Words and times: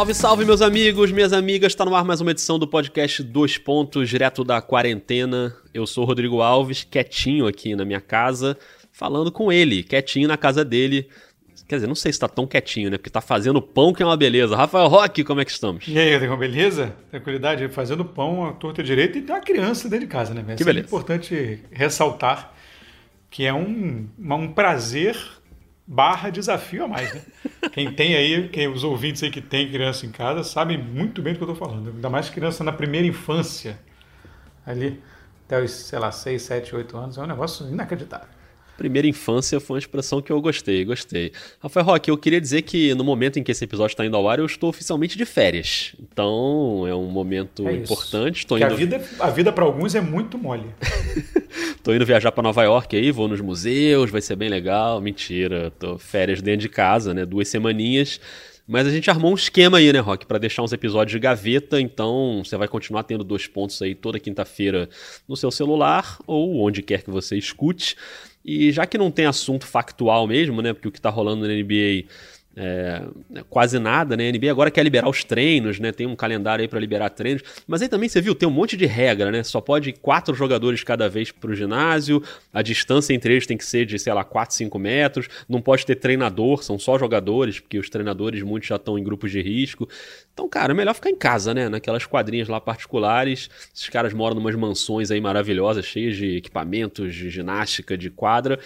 Salve, 0.00 0.14
salve, 0.14 0.44
meus 0.46 0.62
amigos, 0.62 1.12
minhas 1.12 1.30
amigas. 1.30 1.72
Está 1.72 1.84
no 1.84 1.94
ar 1.94 2.06
mais 2.06 2.22
uma 2.22 2.30
edição 2.30 2.58
do 2.58 2.66
podcast 2.66 3.22
Dois 3.22 3.58
Pontos, 3.58 4.08
direto 4.08 4.42
da 4.42 4.62
quarentena. 4.62 5.54
Eu 5.74 5.86
sou 5.86 6.04
o 6.04 6.06
Rodrigo 6.06 6.40
Alves, 6.40 6.82
quietinho 6.84 7.46
aqui 7.46 7.76
na 7.76 7.84
minha 7.84 8.00
casa, 8.00 8.56
falando 8.90 9.30
com 9.30 9.52
ele, 9.52 9.82
quietinho 9.82 10.26
na 10.26 10.38
casa 10.38 10.64
dele. 10.64 11.06
Quer 11.68 11.74
dizer, 11.74 11.86
não 11.86 11.94
sei 11.94 12.14
se 12.14 12.18
tá 12.18 12.26
tão 12.28 12.46
quietinho, 12.46 12.88
né? 12.90 12.96
Porque 12.96 13.10
tá 13.10 13.20
fazendo 13.20 13.60
pão 13.60 13.92
que 13.92 14.02
é 14.02 14.06
uma 14.06 14.16
beleza. 14.16 14.56
Rafael 14.56 14.88
Roque, 14.88 15.22
como 15.22 15.42
é 15.42 15.44
que 15.44 15.50
estamos? 15.50 15.86
E 15.86 15.98
aí, 15.98 16.14
Rodrigo, 16.14 16.34
beleza? 16.38 16.94
Tranquilidade? 17.10 17.68
Fazendo 17.68 18.02
pão, 18.02 18.46
a 18.46 18.54
torta 18.54 18.82
direita 18.82 19.18
e 19.18 19.20
tem 19.20 19.36
uma 19.36 19.42
criança 19.42 19.86
dentro 19.86 20.06
de 20.06 20.10
casa, 20.10 20.32
né? 20.32 20.42
Que 20.56 20.64
beleza. 20.64 20.86
É 20.86 20.88
importante 20.88 21.58
ressaltar 21.70 22.54
que 23.28 23.44
é 23.44 23.52
um, 23.52 24.08
um 24.18 24.48
prazer 24.50 25.14
barra 25.92 26.30
desafio 26.30 26.84
a 26.84 26.88
mais, 26.88 27.12
né? 27.12 27.20
Quem 27.72 27.92
tem 27.92 28.14
aí, 28.14 28.48
quem, 28.48 28.68
os 28.68 28.84
ouvintes 28.84 29.24
aí 29.24 29.30
que 29.30 29.40
tem 29.40 29.68
criança 29.68 30.06
em 30.06 30.12
casa, 30.12 30.44
sabem 30.44 30.78
muito 30.78 31.20
bem 31.20 31.32
do 31.32 31.38
que 31.38 31.42
eu 31.42 31.52
estou 31.52 31.68
falando. 31.68 31.90
Ainda 31.90 32.08
mais 32.08 32.30
criança 32.30 32.62
na 32.62 32.70
primeira 32.70 33.08
infância, 33.08 33.76
ali, 34.64 35.02
até 35.46 35.60
os, 35.60 35.72
sei 35.72 35.98
lá, 35.98 36.12
6, 36.12 36.40
7, 36.40 36.76
8 36.76 36.96
anos, 36.96 37.18
é 37.18 37.22
um 37.22 37.26
negócio 37.26 37.68
inacreditável. 37.68 38.28
Primeira 38.80 39.06
infância 39.06 39.60
foi 39.60 39.74
uma 39.74 39.78
expressão 39.78 40.22
que 40.22 40.32
eu 40.32 40.40
gostei, 40.40 40.86
gostei. 40.86 41.32
Rafael 41.62 41.84
Roque, 41.84 42.10
eu 42.10 42.16
queria 42.16 42.40
dizer 42.40 42.62
que 42.62 42.94
no 42.94 43.04
momento 43.04 43.38
em 43.38 43.42
que 43.42 43.52
esse 43.52 43.62
episódio 43.62 43.92
está 43.92 44.06
indo 44.06 44.16
ao 44.16 44.26
ar, 44.26 44.38
eu 44.38 44.46
estou 44.46 44.70
oficialmente 44.70 45.18
de 45.18 45.26
férias. 45.26 45.94
Então 46.00 46.86
é 46.88 46.94
um 46.94 47.04
momento 47.04 47.68
É 47.68 47.74
importante. 47.74 48.38
Estou 48.38 48.56
indo... 48.56 48.64
a 48.64 48.68
vida, 48.70 49.04
a 49.18 49.28
vida 49.28 49.52
para 49.52 49.64
alguns 49.64 49.94
é 49.94 50.00
muito 50.00 50.38
mole. 50.38 50.64
Tô 51.84 51.92
indo 51.92 52.06
viajar 52.06 52.32
pra 52.32 52.42
Nova 52.42 52.62
York 52.62 52.96
aí, 52.96 53.10
vou 53.10 53.28
nos 53.28 53.42
museus, 53.42 54.10
vai 54.10 54.22
ser 54.22 54.34
bem 54.34 54.48
legal. 54.48 54.98
Mentira, 54.98 55.70
tô 55.78 55.98
férias 55.98 56.40
dentro 56.40 56.62
de 56.62 56.68
casa, 56.70 57.12
né? 57.12 57.26
Duas 57.26 57.48
semaninhas. 57.48 58.18
Mas 58.66 58.86
a 58.86 58.90
gente 58.90 59.10
armou 59.10 59.32
um 59.32 59.34
esquema 59.34 59.78
aí, 59.78 59.92
né, 59.92 59.98
Rock, 59.98 60.24
Pra 60.24 60.38
deixar 60.38 60.62
uns 60.62 60.72
episódios 60.72 61.10
de 61.10 61.18
gaveta, 61.18 61.80
então 61.80 62.40
você 62.44 62.56
vai 62.56 62.68
continuar 62.68 63.02
tendo 63.02 63.24
dois 63.24 63.48
pontos 63.48 63.82
aí 63.82 63.96
toda 63.96 64.20
quinta-feira 64.20 64.88
no 65.28 65.36
seu 65.36 65.50
celular 65.50 66.16
ou 66.24 66.60
onde 66.60 66.80
quer 66.80 67.02
que 67.02 67.10
você 67.10 67.36
escute. 67.36 67.96
E 68.44 68.72
já 68.72 68.86
que 68.86 68.98
não 68.98 69.10
tem 69.10 69.26
assunto 69.26 69.66
factual 69.66 70.26
mesmo, 70.26 70.62
né, 70.62 70.72
porque 70.72 70.88
o 70.88 70.92
que 70.92 71.00
tá 71.00 71.10
rolando 71.10 71.46
na 71.46 71.54
NBA 71.54 72.06
é, 72.56 73.02
é 73.36 73.42
quase 73.48 73.78
nada, 73.78 74.16
né? 74.16 74.28
A 74.28 74.32
NBA 74.32 74.50
agora 74.50 74.70
quer 74.70 74.82
liberar 74.82 75.08
os 75.08 75.22
treinos, 75.22 75.78
né? 75.78 75.92
Tem 75.92 76.06
um 76.06 76.16
calendário 76.16 76.62
aí 76.62 76.68
para 76.68 76.80
liberar 76.80 77.08
treinos. 77.10 77.42
Mas 77.66 77.80
aí 77.80 77.88
também 77.88 78.08
você 78.08 78.20
viu, 78.20 78.34
tem 78.34 78.48
um 78.48 78.52
monte 78.52 78.76
de 78.76 78.86
regra, 78.86 79.30
né? 79.30 79.42
Só 79.44 79.60
pode 79.60 79.92
quatro 79.92 80.34
jogadores 80.34 80.82
cada 80.82 81.08
vez 81.08 81.30
pro 81.30 81.54
ginásio, 81.54 82.22
a 82.52 82.60
distância 82.60 83.14
entre 83.14 83.34
eles 83.34 83.46
tem 83.46 83.56
que 83.56 83.64
ser 83.64 83.86
de, 83.86 83.98
sei 83.98 84.12
lá, 84.12 84.24
4, 84.24 84.54
5 84.54 84.78
metros, 84.78 85.28
não 85.48 85.62
pode 85.62 85.86
ter 85.86 85.94
treinador, 85.94 86.62
são 86.64 86.78
só 86.78 86.98
jogadores, 86.98 87.60
porque 87.60 87.78
os 87.78 87.88
treinadores 87.88 88.42
muitos 88.42 88.68
já 88.68 88.76
estão 88.76 88.98
em 88.98 89.04
grupos 89.04 89.30
de 89.30 89.40
risco. 89.40 89.88
Então, 90.40 90.48
cara, 90.48 90.72
é 90.72 90.74
melhor 90.74 90.94
ficar 90.94 91.10
em 91.10 91.14
casa, 91.14 91.52
né? 91.52 91.68
Naquelas 91.68 92.06
quadrinhas 92.06 92.48
lá 92.48 92.58
particulares. 92.58 93.50
Esses 93.74 93.90
caras 93.90 94.14
moram 94.14 94.36
numas 94.36 94.54
mansões 94.54 95.10
aí 95.10 95.20
maravilhosas, 95.20 95.84
cheias 95.84 96.16
de 96.16 96.38
equipamentos, 96.38 97.14
de 97.14 97.28
ginástica, 97.28 97.94
de 97.94 98.08
quadra. 98.08 98.58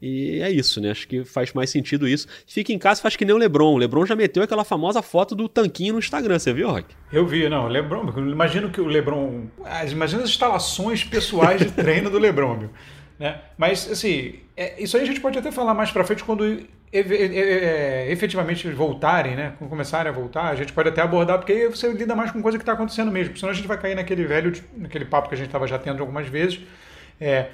E 0.00 0.42
é 0.42 0.50
isso, 0.50 0.78
né? 0.78 0.90
Acho 0.90 1.08
que 1.08 1.24
faz 1.24 1.54
mais 1.54 1.70
sentido 1.70 2.06
isso. 2.06 2.28
Fica 2.46 2.70
em 2.70 2.78
casa 2.78 3.00
faz 3.00 3.16
que 3.16 3.24
nem 3.24 3.34
o 3.34 3.38
Lebron. 3.38 3.72
O 3.72 3.78
Lebron 3.78 4.04
já 4.04 4.14
meteu 4.14 4.42
aquela 4.42 4.62
famosa 4.62 5.00
foto 5.00 5.34
do 5.34 5.48
tanquinho 5.48 5.94
no 5.94 6.00
Instagram, 6.00 6.38
você 6.38 6.52
viu, 6.52 6.68
Rock? 6.68 6.94
Eu 7.10 7.26
vi, 7.26 7.48
não, 7.48 7.64
o 7.64 7.68
Lebron, 7.68 8.12
imagino 8.18 8.68
que 8.68 8.80
o 8.82 8.86
Lebron, 8.86 9.46
ah, 9.64 9.86
imagina 9.86 10.24
as 10.24 10.28
instalações 10.28 11.02
pessoais 11.02 11.62
de 11.62 11.70
treino 11.72 12.10
do 12.10 12.18
Lebron, 12.18 12.58
meu, 12.58 12.70
né? 13.18 13.40
Mas 13.56 13.90
assim, 13.90 14.34
é, 14.54 14.82
isso 14.82 14.98
aí 14.98 15.02
a 15.02 15.06
gente 15.06 15.20
pode 15.20 15.38
até 15.38 15.50
falar 15.50 15.72
mais 15.72 15.90
para 15.90 16.04
frente 16.04 16.24
quando 16.24 16.62
efetivamente 16.92 18.68
voltarem, 18.70 19.34
né? 19.34 19.54
Começarem 19.68 20.10
a 20.10 20.14
voltar, 20.14 20.48
a 20.48 20.54
gente 20.54 20.72
pode 20.72 20.88
até 20.90 21.00
abordar 21.00 21.38
porque 21.38 21.52
aí 21.52 21.66
você 21.68 21.90
lida 21.92 22.14
mais 22.14 22.30
com 22.30 22.42
coisa 22.42 22.58
que 22.58 22.62
está 22.62 22.72
acontecendo 22.72 23.10
mesmo, 23.10 23.36
senão 23.36 23.50
a 23.50 23.54
gente 23.54 23.66
vai 23.66 23.78
cair 23.78 23.94
naquele 23.94 24.24
velho, 24.24 24.52
naquele 24.76 25.04
papo 25.04 25.28
que 25.28 25.34
a 25.34 25.38
gente 25.38 25.46
estava 25.46 25.66
já 25.66 25.78
tendo 25.78 26.00
algumas 26.00 26.26
vezes. 26.28 26.60
É, 27.20 27.48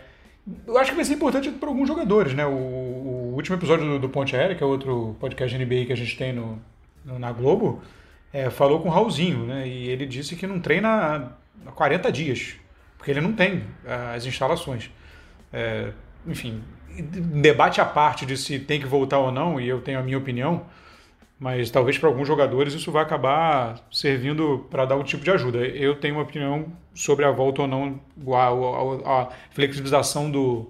eu 0.67 0.79
acho 0.79 0.91
que 0.91 0.97
vai 0.97 1.05
ser 1.05 1.15
importante 1.15 1.51
para 1.51 1.69
alguns 1.69 1.87
jogadores, 1.89 2.35
né? 2.35 2.47
O, 2.47 2.51
o 2.51 3.33
último 3.35 3.57
episódio 3.57 3.85
do, 3.87 3.99
do 3.99 4.09
Ponte 4.09 4.35
Aérea, 4.35 4.57
que 4.57 4.63
é 4.63 4.67
outro 4.67 5.17
podcast 5.21 5.57
NBA 5.57 5.85
que 5.87 5.93
a 5.93 5.97
gente 5.97 6.17
tem 6.17 6.33
no, 6.33 6.59
no- 7.05 7.19
na 7.19 7.31
Globo, 7.33 7.83
é, 8.33 8.51
falou 8.51 8.81
com 8.81 8.89
o 8.89 8.93
Raulzinho, 8.93 9.45
né? 9.47 9.67
E 9.69 9.89
ele 9.89 10.07
disse 10.07 10.37
que 10.37 10.47
não 10.47 10.61
treina 10.61 10.89
há 10.89 11.69
há 11.69 11.73
40 11.73 12.11
dias, 12.13 12.55
porque 12.97 13.11
ele 13.11 13.21
não 13.21 13.33
tem 13.33 13.65
ah, 13.87 14.15
as 14.15 14.25
instalações. 14.27 14.91
É, 15.53 15.91
enfim, 16.27 16.63
debate 17.03 17.81
à 17.81 17.85
parte 17.85 18.27
de 18.27 18.37
se 18.37 18.59
tem 18.59 18.81
que 18.81 18.87
voltar 18.87 19.19
ou 19.19 19.33
não, 19.33 19.61
e 19.61 19.69
eu 19.69 19.81
tenho 19.81 19.99
a 19.99 20.03
minha 20.03 20.19
opinião, 20.19 20.63
mas 21.39 21.71
talvez 21.71 21.99
para 21.99 22.09
alguns 22.09 22.27
jogadores 22.29 22.75
isso 22.75 22.93
vai 22.93 23.03
acabar 23.03 23.81
servindo 23.93 24.67
para 24.71 24.85
dar 24.87 24.97
um 24.97 25.05
tipo 25.05 25.25
de 25.25 25.31
ajuda. 25.31 25.59
Eu 25.61 25.97
tenho 25.97 26.15
uma 26.17 26.23
opinião 26.25 26.67
sobre 26.95 27.25
a 27.25 27.31
volta 27.31 27.63
ou 27.63 27.69
não, 27.69 28.01
a, 28.35 29.11
a- 29.11 29.23
a 29.23 29.29
flexibilização 29.53 30.31
do, 30.31 30.69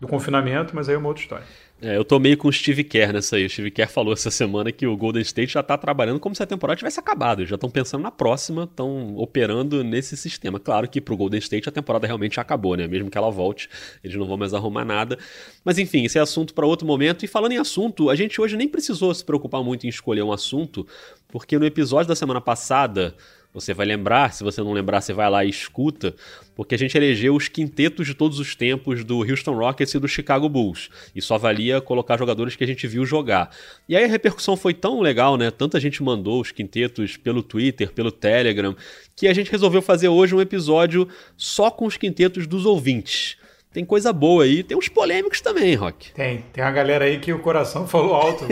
do 0.00 0.08
confinamento, 0.08 0.74
mas 0.76 0.88
aí 0.88 0.94
é 0.94 0.98
uma 0.98 1.08
outra 1.08 1.22
história. 1.22 1.46
É, 1.82 1.96
eu 1.96 2.04
tô 2.04 2.18
meio 2.18 2.36
com 2.36 2.46
o 2.46 2.52
Steve 2.52 2.84
Kerr 2.84 3.10
nessa 3.10 3.36
aí. 3.36 3.46
O 3.46 3.50
Steve 3.50 3.70
Kerr 3.70 3.88
falou 3.88 4.12
essa 4.12 4.30
semana 4.30 4.70
que 4.70 4.86
o 4.86 4.94
Golden 4.94 5.22
State 5.22 5.54
já 5.54 5.62
tá 5.62 5.78
trabalhando 5.78 6.20
como 6.20 6.34
se 6.34 6.42
a 6.42 6.46
temporada 6.46 6.76
tivesse 6.76 7.00
acabado. 7.00 7.46
Já 7.46 7.54
estão 7.54 7.70
pensando 7.70 8.02
na 8.02 8.10
próxima, 8.10 8.64
estão 8.64 9.16
operando 9.16 9.82
nesse 9.82 10.14
sistema. 10.14 10.60
Claro 10.60 10.86
que 10.86 11.00
pro 11.00 11.16
Golden 11.16 11.38
State 11.38 11.70
a 11.70 11.72
temporada 11.72 12.06
realmente 12.06 12.38
acabou, 12.38 12.76
né? 12.76 12.86
Mesmo 12.86 13.10
que 13.10 13.16
ela 13.16 13.30
volte, 13.30 13.70
eles 14.04 14.14
não 14.14 14.26
vão 14.26 14.36
mais 14.36 14.52
arrumar 14.52 14.84
nada. 14.84 15.18
Mas 15.64 15.78
enfim, 15.78 16.04
esse 16.04 16.18
é 16.18 16.20
assunto 16.20 16.52
para 16.52 16.66
outro 16.66 16.86
momento. 16.86 17.24
E 17.24 17.28
falando 17.28 17.52
em 17.52 17.58
assunto, 17.58 18.10
a 18.10 18.14
gente 18.14 18.38
hoje 18.38 18.58
nem 18.58 18.68
precisou 18.68 19.14
se 19.14 19.24
preocupar 19.24 19.64
muito 19.64 19.86
em 19.86 19.88
escolher 19.88 20.22
um 20.22 20.32
assunto, 20.32 20.86
porque 21.28 21.58
no 21.58 21.64
episódio 21.64 22.08
da 22.08 22.16
semana 22.16 22.42
passada. 22.42 23.14
Você 23.52 23.74
vai 23.74 23.84
lembrar, 23.84 24.32
se 24.32 24.44
você 24.44 24.60
não 24.60 24.72
lembrar, 24.72 25.00
você 25.00 25.12
vai 25.12 25.28
lá 25.28 25.44
e 25.44 25.48
escuta, 25.48 26.14
porque 26.54 26.76
a 26.76 26.78
gente 26.78 26.96
elegeu 26.96 27.34
os 27.34 27.48
quintetos 27.48 28.06
de 28.06 28.14
todos 28.14 28.38
os 28.38 28.54
tempos 28.54 29.02
do 29.02 29.18
Houston 29.22 29.54
Rockets 29.54 29.92
e 29.92 29.98
do 29.98 30.06
Chicago 30.06 30.48
Bulls. 30.48 30.88
E 31.16 31.20
só 31.20 31.36
valia 31.36 31.80
colocar 31.80 32.16
jogadores 32.16 32.54
que 32.54 32.62
a 32.62 32.66
gente 32.66 32.86
viu 32.86 33.04
jogar. 33.04 33.50
E 33.88 33.96
aí 33.96 34.04
a 34.04 34.06
repercussão 34.06 34.56
foi 34.56 34.72
tão 34.72 35.00
legal, 35.00 35.36
né? 35.36 35.50
Tanta 35.50 35.80
gente 35.80 36.00
mandou 36.00 36.40
os 36.40 36.52
quintetos 36.52 37.16
pelo 37.16 37.42
Twitter, 37.42 37.92
pelo 37.92 38.12
Telegram, 38.12 38.76
que 39.16 39.26
a 39.26 39.32
gente 39.32 39.50
resolveu 39.50 39.82
fazer 39.82 40.08
hoje 40.08 40.32
um 40.32 40.40
episódio 40.40 41.08
só 41.36 41.72
com 41.72 41.86
os 41.86 41.96
quintetos 41.96 42.46
dos 42.46 42.64
ouvintes. 42.64 43.36
Tem 43.72 43.84
coisa 43.84 44.12
boa 44.12 44.42
aí, 44.42 44.64
tem 44.64 44.76
uns 44.76 44.88
polêmicos 44.88 45.40
também, 45.40 45.76
Rock. 45.76 46.12
Tem, 46.12 46.44
tem 46.52 46.64
uma 46.64 46.72
galera 46.72 47.04
aí 47.04 47.20
que 47.20 47.32
o 47.32 47.38
coração 47.38 47.86
falou 47.88 48.14
alto. 48.14 48.44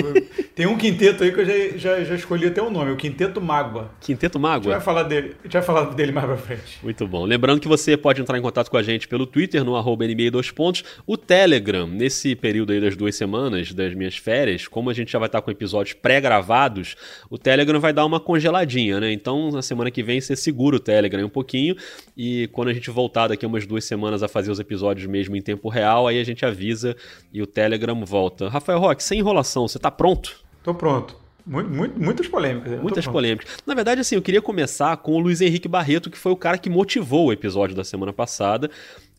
tem 0.54 0.64
um 0.64 0.78
quinteto 0.78 1.24
aí 1.24 1.32
que 1.32 1.40
eu 1.40 1.44
já, 1.44 1.76
já, 1.76 2.04
já 2.04 2.14
escolhi 2.14 2.46
até 2.46 2.62
o 2.62 2.70
nome, 2.70 2.92
o 2.92 2.96
Quinteto 2.96 3.40
Mágoa. 3.40 3.90
Quinteto 4.00 4.38
A 4.46 4.54
gente 4.54 4.68
vai 4.68 4.80
falar 4.80 5.02
dele, 5.02 5.34
a 5.40 5.42
gente 5.42 5.52
vai 5.54 5.62
falar 5.62 5.84
dele 5.94 6.12
mais 6.12 6.24
pra 6.24 6.36
frente. 6.36 6.78
Muito 6.84 7.04
bom. 7.08 7.24
Lembrando 7.24 7.60
que 7.60 7.66
você 7.66 7.96
pode 7.96 8.22
entrar 8.22 8.38
em 8.38 8.42
contato 8.42 8.70
com 8.70 8.76
a 8.76 8.82
gente 8.82 9.08
pelo 9.08 9.26
Twitter, 9.26 9.64
no 9.64 9.74
arroba 9.74 10.06
NBA 10.06 10.30
dois 10.30 10.52
pontos. 10.52 10.84
O 11.04 11.16
Telegram, 11.16 11.88
nesse 11.88 12.36
período 12.36 12.72
aí 12.72 12.80
das 12.80 12.96
duas 12.96 13.16
semanas 13.16 13.72
das 13.72 13.94
minhas 13.94 14.16
férias, 14.16 14.68
como 14.68 14.88
a 14.88 14.94
gente 14.94 15.10
já 15.10 15.18
vai 15.18 15.26
estar 15.26 15.42
com 15.42 15.50
episódios 15.50 15.94
pré-gravados, 15.94 16.94
o 17.28 17.36
Telegram 17.36 17.80
vai 17.80 17.92
dar 17.92 18.04
uma 18.04 18.20
congeladinha, 18.20 19.00
né? 19.00 19.12
Então, 19.12 19.50
na 19.50 19.62
semana 19.62 19.90
que 19.90 20.02
vem, 20.04 20.20
você 20.20 20.36
segura 20.36 20.76
o 20.76 20.80
Telegram 20.80 21.26
um 21.26 21.28
pouquinho 21.28 21.74
e 22.16 22.48
quando 22.52 22.68
a 22.68 22.72
gente 22.72 22.88
voltar 22.88 23.26
daqui 23.26 23.44
a 23.44 23.48
umas 23.48 23.66
duas 23.66 23.84
semanas 23.84 24.22
a 24.22 24.28
fazer 24.28 24.52
os 24.52 24.60
episódios 24.60 25.07
mesmo 25.08 25.34
em 25.36 25.42
tempo 25.42 25.68
real, 25.68 26.06
aí 26.06 26.20
a 26.20 26.24
gente 26.24 26.44
avisa 26.44 26.96
e 27.32 27.40
o 27.42 27.46
Telegram 27.46 28.04
volta. 28.04 28.48
Rafael 28.48 28.78
Roque, 28.78 29.02
sem 29.02 29.18
enrolação, 29.18 29.66
você 29.66 29.78
tá 29.78 29.90
pronto? 29.90 30.44
Tô 30.62 30.74
pronto. 30.74 31.16
Mu- 31.46 31.64
mu- 31.64 31.92
muitas 31.96 32.28
polêmicas. 32.28 32.76
tô 32.76 32.82
Muitas 32.82 33.06
polêmicas. 33.06 33.50
Na 33.66 33.74
verdade, 33.74 34.02
assim, 34.02 34.14
eu 34.16 34.20
queria 34.22 34.42
começar 34.42 34.94
com 34.98 35.12
o 35.12 35.18
Luiz 35.18 35.40
Henrique 35.40 35.66
Barreto, 35.66 36.10
que 36.10 36.18
foi 36.18 36.30
o 36.30 36.36
cara 36.36 36.58
que 36.58 36.68
motivou 36.68 37.28
o 37.28 37.32
episódio 37.32 37.74
da 37.74 37.82
semana 37.84 38.12
passada. 38.12 38.70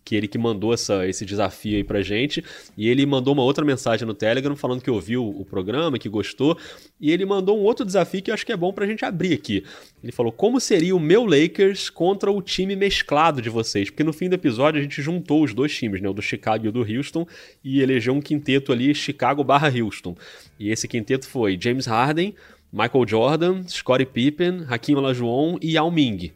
Que 0.10 0.16
ele 0.16 0.28
que 0.28 0.40
mandou 0.40 0.74
essa, 0.74 1.08
esse 1.08 1.24
desafio 1.24 1.78
aí 1.78 1.84
pra 1.84 2.02
gente. 2.02 2.44
E 2.76 2.90
ele 2.90 3.06
mandou 3.06 3.32
uma 3.32 3.44
outra 3.44 3.64
mensagem 3.64 4.08
no 4.08 4.16
Telegram 4.16 4.56
falando 4.56 4.82
que 4.82 4.90
ouviu 4.90 5.30
o 5.30 5.46
programa, 5.46 6.00
que 6.00 6.10
gostou. 6.10 6.58
E 7.00 7.12
ele 7.12 7.26
mandou 7.26 7.60
um 7.60 7.62
outro 7.62 7.86
desafio 7.86 8.20
que 8.20 8.32
eu 8.32 8.34
acho 8.34 8.44
que 8.44 8.52
é 8.52 8.58
bom 8.58 8.74
pra 8.74 8.88
gente 8.88 9.06
abrir 9.06 9.36
aqui. 9.36 9.64
Ele 10.04 10.12
falou: 10.12 10.32
como 10.32 10.60
seria 10.60 10.96
o 10.96 11.00
meu 11.00 11.26
Lakers 11.26 11.92
contra 11.92 12.32
o 12.32 12.42
time 12.42 12.76
mesclado 12.76 13.40
de 13.40 13.52
vocês? 13.52 13.92
Porque 13.92 14.04
no 14.04 14.12
fim 14.12 14.28
do 14.28 14.34
episódio 14.34 14.80
a 14.80 14.82
gente 14.82 15.00
juntou 15.00 15.44
os 15.44 15.54
dois 15.54 15.78
times, 15.78 16.02
né? 16.02 16.10
O 16.10 16.14
do 16.14 16.24
Chicago 16.24 16.66
e 16.66 16.70
o 16.70 16.72
do 16.72 16.82
Houston, 16.82 17.28
e 17.64 17.80
elegeu 17.80 18.16
um 18.16 18.20
quinteto 18.20 18.72
ali, 18.72 18.96
Chicago 18.96 19.44
barra 19.44 19.70
Houston. 19.70 20.18
E 20.60 20.72
esse 20.72 20.88
quinteto 20.88 21.28
foi 21.28 21.56
James 21.62 21.86
Harden, 21.86 22.34
Michael 22.74 23.08
Jordan, 23.08 23.64
Scottie 23.68 24.08
Pippen, 24.08 24.66
Hakim 24.68 24.96
Olajuwon 24.96 25.60
e 25.62 25.74
Yao 25.74 25.92
Ming. 25.92 26.32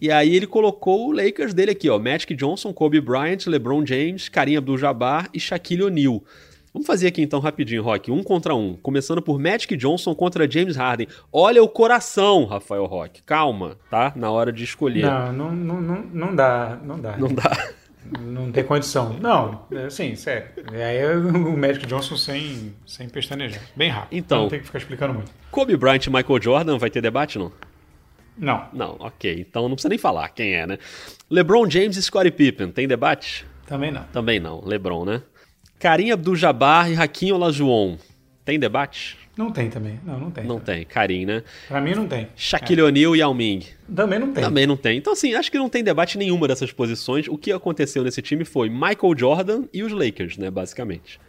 E 0.00 0.10
aí 0.10 0.34
ele 0.34 0.46
colocou 0.46 1.08
o 1.08 1.12
Lakers 1.12 1.54
dele 1.54 1.70
aqui, 1.70 1.88
ó, 1.88 1.98
Magic 1.98 2.34
Johnson, 2.34 2.72
Kobe 2.72 3.00
Bryant, 3.00 3.46
LeBron 3.46 3.84
James, 3.84 4.28
Kareem 4.28 4.58
Abdul-Jabbar 4.58 5.28
e 5.32 5.40
Shaquille 5.40 5.84
O'Neal. 5.84 6.22
Vamos 6.76 6.86
fazer 6.86 7.06
aqui 7.06 7.22
então 7.22 7.40
rapidinho, 7.40 7.82
Rock, 7.82 8.10
um 8.10 8.22
contra 8.22 8.54
um, 8.54 8.74
começando 8.74 9.22
por 9.22 9.38
Magic 9.38 9.74
Johnson 9.78 10.14
contra 10.14 10.50
James 10.50 10.76
Harden. 10.76 11.08
Olha 11.32 11.62
o 11.62 11.68
coração, 11.68 12.44
Rafael 12.44 12.84
Rock. 12.84 13.22
Calma, 13.22 13.78
tá? 13.90 14.12
Na 14.14 14.30
hora 14.30 14.52
de 14.52 14.62
escolher. 14.62 15.06
Não, 15.06 15.32
não, 15.32 15.52
não, 15.54 16.04
não, 16.12 16.36
dá, 16.36 16.78
não 16.84 17.00
dá. 17.00 17.16
Não 17.16 17.32
dá. 17.32 17.68
Não 18.20 18.52
tem 18.52 18.62
condição. 18.62 19.16
Não, 19.18 19.66
assim, 19.86 20.14
sério. 20.14 20.48
Aí 20.70 20.98
é 20.98 21.16
o 21.16 21.56
Magic 21.56 21.86
Johnson 21.86 22.16
sem, 22.18 22.74
sem 22.86 23.08
pestanejar. 23.08 23.62
Bem 23.74 23.88
rápido. 23.88 24.18
Então, 24.18 24.42
não 24.42 24.48
tem 24.50 24.60
que 24.60 24.66
ficar 24.66 24.78
explicando 24.78 25.14
muito. 25.14 25.32
Kobe 25.50 25.78
Bryant 25.78 26.04
e 26.06 26.10
Michael 26.10 26.42
Jordan, 26.42 26.76
vai 26.76 26.90
ter 26.90 27.00
debate, 27.00 27.38
não? 27.38 27.50
Não. 28.38 28.66
Não, 28.72 28.96
ok. 28.98 29.46
Então 29.48 29.68
não 29.68 29.76
precisa 29.76 29.88
nem 29.88 29.98
falar 29.98 30.28
quem 30.30 30.54
é, 30.54 30.66
né? 30.66 30.78
LeBron 31.30 31.68
James 31.68 31.96
e 31.96 32.02
Scottie 32.02 32.30
Pippen, 32.30 32.70
tem 32.70 32.86
debate? 32.86 33.46
Também 33.66 33.90
não. 33.90 34.04
Também 34.12 34.38
não, 34.40 34.62
LeBron, 34.64 35.04
né? 35.04 35.22
Karim 35.78 36.10
Abdul-Jabbar 36.10 36.90
e 36.90 36.96
Hakim 36.96 37.32
Olajuwon, 37.32 37.98
tem 38.44 38.58
debate? 38.58 39.18
Não 39.36 39.50
tem 39.50 39.68
também. 39.68 40.00
Não, 40.02 40.18
não 40.18 40.30
tem. 40.30 40.44
Não 40.44 40.58
tem. 40.58 40.84
Karim, 40.86 41.26
né? 41.26 41.42
Pra 41.68 41.78
mim 41.78 41.94
não 41.94 42.08
tem. 42.08 42.28
Shaquille 42.34 42.80
é. 42.80 42.84
O'Neal 42.84 43.14
e 43.14 43.18
Yao 43.18 43.34
Ming. 43.34 43.66
Também 43.94 44.18
não 44.18 44.32
tem. 44.32 44.42
Também 44.42 44.66
não 44.66 44.76
tem. 44.78 44.96
Então, 44.96 45.12
assim, 45.12 45.34
acho 45.34 45.52
que 45.52 45.58
não 45.58 45.68
tem 45.68 45.84
debate 45.84 46.16
nenhuma 46.16 46.48
dessas 46.48 46.72
posições. 46.72 47.28
O 47.28 47.36
que 47.36 47.52
aconteceu 47.52 48.02
nesse 48.02 48.22
time 48.22 48.46
foi 48.46 48.70
Michael 48.70 49.14
Jordan 49.14 49.64
e 49.74 49.82
os 49.82 49.92
Lakers, 49.92 50.38
né, 50.38 50.50
basicamente. 50.50 51.20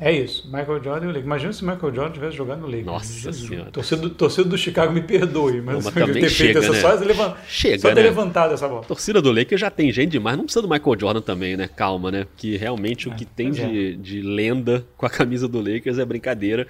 É 0.00 0.10
isso, 0.10 0.46
Michael 0.46 0.82
Jordan 0.82 1.06
e 1.06 1.08
o 1.08 1.08
Lakers. 1.08 1.24
Imagina 1.24 1.52
se 1.52 1.62
o 1.62 1.66
Michael 1.66 1.94
Jordan 1.94 2.12
tivesse 2.12 2.36
jogado 2.36 2.60
no 2.60 2.66
Lakers. 2.66 2.86
Nossa 2.86 3.12
Jesus. 3.12 3.48
senhora. 3.48 3.70
Torcida, 3.70 4.10
torcida 4.10 4.48
do 4.48 4.58
Chicago 4.58 4.92
me 4.92 5.00
perdoe, 5.00 5.60
mas, 5.60 5.84
mas 5.84 5.94
também 5.94 6.22
ter 6.22 6.28
chega, 6.28 6.60
feito 6.60 6.72
essa, 6.72 6.72
né? 6.72 6.98
só, 6.98 7.04
levant... 7.04 7.36
chega, 7.46 7.78
só 7.78 7.88
ter 7.88 7.94
né? 7.94 8.02
levantado 8.02 8.54
essa 8.54 8.66
bola. 8.66 8.82
torcida 8.82 9.22
do 9.22 9.30
Lakers 9.30 9.60
já 9.60 9.70
tem 9.70 9.92
gente 9.92 10.10
demais, 10.10 10.36
não 10.36 10.44
precisa 10.44 10.62
do 10.62 10.68
Michael 10.68 10.98
Jordan 10.98 11.20
também, 11.20 11.56
né? 11.56 11.68
Calma, 11.68 12.10
né? 12.10 12.26
Que 12.36 12.56
realmente 12.56 13.08
é, 13.08 13.12
o 13.12 13.14
que 13.14 13.24
tem 13.24 13.52
de, 13.52 13.92
é. 13.92 13.96
de 13.96 14.20
lenda 14.20 14.84
com 14.96 15.06
a 15.06 15.10
camisa 15.10 15.46
do 15.46 15.58
Lakers 15.58 15.98
é 15.98 16.04
brincadeira. 16.04 16.66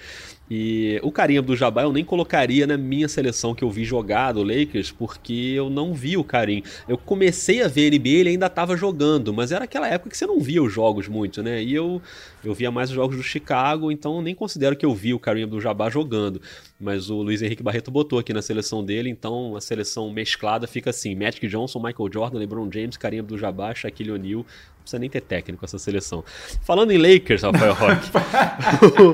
E 0.51 1.01
o 1.03 1.11
Karim 1.11 1.41
do 1.41 1.57
Jabá 1.57 1.83
eu 1.83 1.93
nem 1.93 2.05
colocaria 2.05 2.67
na 2.67 2.77
minha 2.77 3.09
seleção 3.09 3.55
que 3.55 3.65
eu 3.65 3.71
vi 3.71 3.85
jogar 3.85 4.33
do 4.33 4.43
Lakers, 4.43 4.91
porque 4.91 5.33
eu 5.33 5.71
não 5.71 5.95
vi 5.95 6.17
o 6.17 6.25
Karim. 6.25 6.63
Eu 6.87 6.99
comecei 6.99 7.63
a 7.63 7.69
ver 7.69 7.91
NBA, 7.91 8.09
ele 8.09 8.29
ainda 8.31 8.47
estava 8.47 8.77
jogando, 8.77 9.33
mas 9.33 9.53
era 9.53 9.65
aquela 9.65 9.89
época 9.89 10.11
que 10.11 10.19
você 10.19 10.27
não 10.27 10.39
via 10.41 10.63
os 10.63 10.73
jogos 10.73 11.09
muito, 11.09 11.43
né? 11.43 11.63
E 11.63 11.75
eu, 11.75 12.01
eu 12.45 12.53
via 12.53 12.71
mais 12.71 12.91
os 12.91 12.95
jogos 12.95 13.17
do 13.17 13.23
Chicago, 13.23 13.91
então 13.91 14.21
nem 14.21 14.35
considero 14.35 14.77
que 14.77 14.85
eu 14.85 14.95
vi 14.95 15.15
o 15.15 15.19
Karim 15.19 15.47
do 15.47 15.61
Jabá 15.61 15.89
jogando. 15.89 16.41
Mas 16.81 17.09
o 17.09 17.23
Luiz 17.23 17.41
Henrique 17.41 17.63
Barreto 17.63 17.91
botou 17.91 18.19
aqui 18.19 18.33
na 18.33 18.43
seleção 18.43 18.85
dele, 18.85 19.09
então 19.09 19.55
a 19.57 19.61
seleção 19.61 20.11
mesclada 20.13 20.67
fica 20.67 20.91
assim: 20.91 21.15
Magic 21.15 21.47
Johnson, 21.47 21.79
Michael 21.81 22.11
Jordan, 22.13 22.39
LeBron 22.39 22.69
James, 22.73 22.97
Karim 22.97 23.23
do 23.23 23.39
Jabá, 23.39 23.75
Shaquille 23.75 24.11
O'Neal, 24.11 24.45
precisa 24.81 24.99
nem 24.99 25.09
ter 25.09 25.21
técnico 25.21 25.65
essa 25.65 25.79
seleção. 25.79 26.25
Falando 26.63 26.91
em 26.91 26.99
Lakers, 26.99 27.43
Rafael 27.43 27.75
Roque. 27.75 28.11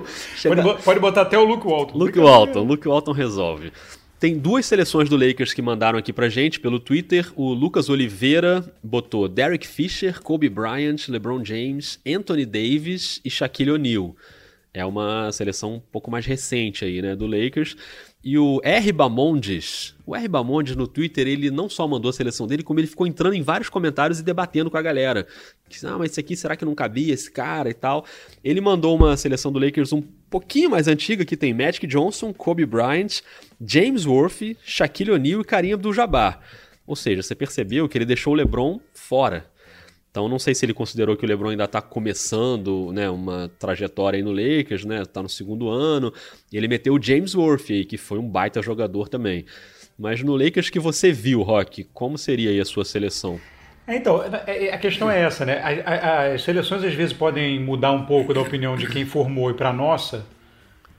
Chega... 0.37 0.63
pode, 0.63 0.83
pode, 0.83 1.01
botar 1.01 1.23
até 1.23 1.39
o 1.39 1.45
Luke 1.45 1.67
Walton. 1.67 1.99
Luke 1.99 2.19
Walton, 2.19 2.63
Luke 2.63 2.89
Walton 2.89 3.13
resolve. 3.13 3.73
Tem 4.19 4.39
duas 4.39 4.67
seleções 4.67 5.09
do 5.09 5.17
Lakers 5.17 5.55
que 5.55 5.63
mandaram 5.63 5.99
aqui 5.99 6.13
pra 6.13 6.29
gente 6.29 6.61
pelo 6.61 6.79
Twitter. 6.79 7.33
O 7.37 7.55
Lucas 7.55 7.89
Oliveira 7.89 8.63
botou 8.83 9.27
Derek 9.27 9.67
Fisher, 9.67 10.21
Kobe 10.21 10.49
Bryant, 10.49 11.09
LeBron 11.09 11.43
James, 11.43 11.99
Anthony 12.07 12.45
Davis 12.45 13.21
e 13.25 13.31
Shaquille 13.31 13.71
O'Neal. 13.71 14.15
É 14.73 14.85
uma 14.85 15.33
seleção 15.33 15.75
um 15.75 15.81
pouco 15.81 16.11
mais 16.11 16.25
recente 16.25 16.85
aí, 16.85 17.03
né, 17.03 17.17
do 17.17 17.27
Lakers. 17.27 17.77
E 18.23 18.39
o 18.39 18.61
R. 18.63 18.93
Bamondes, 18.93 19.97
o 20.07 20.15
R. 20.15 20.29
Bamondes 20.29 20.77
no 20.77 20.87
Twitter, 20.87 21.27
ele 21.27 21.51
não 21.51 21.69
só 21.69 21.89
mandou 21.89 22.11
a 22.11 22.13
seleção 22.13 22.47
dele, 22.47 22.63
como 22.63 22.79
ele 22.79 22.87
ficou 22.87 23.07
entrando 23.07 23.33
em 23.33 23.43
vários 23.43 23.71
comentários 23.71 24.21
e 24.21 24.23
debatendo 24.23 24.71
com 24.71 24.77
a 24.77 24.83
galera. 24.83 25.27
Que, 25.69 25.85
ah, 25.87 25.97
mas 25.99 26.13
esse 26.13 26.21
aqui 26.21 26.37
será 26.37 26.55
que 26.55 26.65
não 26.65 26.75
cabia, 26.75 27.15
esse 27.15 27.31
cara 27.31 27.71
e 27.71 27.75
tal. 27.75 28.05
Ele 28.45 28.61
mandou 28.61 28.95
uma 28.95 29.17
seleção 29.17 29.51
do 29.51 29.59
Lakers 29.59 29.93
um 29.93 30.03
pouquinho 30.29 30.71
mais 30.71 30.87
antiga, 30.87 31.25
que 31.25 31.37
tem 31.37 31.55
Magic 31.55 31.87
Johnson, 31.87 32.33
Kobe 32.33 32.67
Bryant, 32.67 33.23
James 33.65 34.05
Worthy, 34.05 34.57
Shaquille 34.63 35.13
O'Neal 35.13 35.41
e 35.41 35.45
Karim 35.45 35.73
Abdul-Jabbar. 35.73 36.41
Ou 36.87 36.95
seja, 36.95 37.23
você 37.23 37.35
percebeu 37.35 37.89
que 37.89 37.97
ele 37.97 38.05
deixou 38.05 38.35
o 38.35 38.37
LeBron 38.37 38.79
fora. 38.93 39.50
Então 40.11 40.29
não 40.29 40.39
sei 40.39 40.55
se 40.55 40.65
ele 40.65 40.75
considerou 40.75 41.17
que 41.17 41.25
o 41.25 41.29
LeBron 41.29 41.51
ainda 41.51 41.65
está 41.65 41.81
começando, 41.81 42.91
né, 42.93 43.09
uma 43.09 43.49
trajetória 43.59 44.17
aí 44.17 44.23
no 44.23 44.33
Lakers, 44.33 44.85
né, 44.85 45.05
tá 45.05 45.23
no 45.23 45.29
segundo 45.29 45.69
ano. 45.69 46.13
E 46.53 46.57
ele 46.57 46.67
meteu 46.67 46.95
o 46.95 47.03
James 47.03 47.35
Worthy, 47.35 47.85
que 47.85 47.97
foi 47.97 48.19
um 48.19 48.29
baita 48.29 48.61
jogador 48.61 49.09
também. 49.09 49.45
Mas 49.97 50.23
no 50.23 50.35
Lakers 50.35 50.71
que 50.71 50.81
você 50.81 51.13
viu, 51.13 51.43
Rock, 51.43 51.85
como 51.93 52.19
seria 52.19 52.51
aí 52.51 52.59
a 52.59 52.65
sua 52.65 52.85
seleção? 52.85 53.39
É, 53.87 53.97
então, 53.97 54.23
é, 54.23 54.67
é, 54.67 54.75
a 54.75 54.79
questão 54.79 55.11
é 55.11 55.21
essa, 55.21 55.45
né? 55.45 55.61
As 56.35 56.43
seleções 56.43 56.83
às 56.83 56.95
vezes 56.95 57.13
podem 57.13 57.61
mudar 57.61 57.93
um 57.93 58.07
pouco 58.07 58.33
da 58.33 58.41
opinião 58.41 58.77
de 58.77 58.87
quem 58.87 59.05
formou 59.05 59.51
e 59.51 59.55
para 59.55 59.71
a 59.71 59.73
nossa 59.73 60.25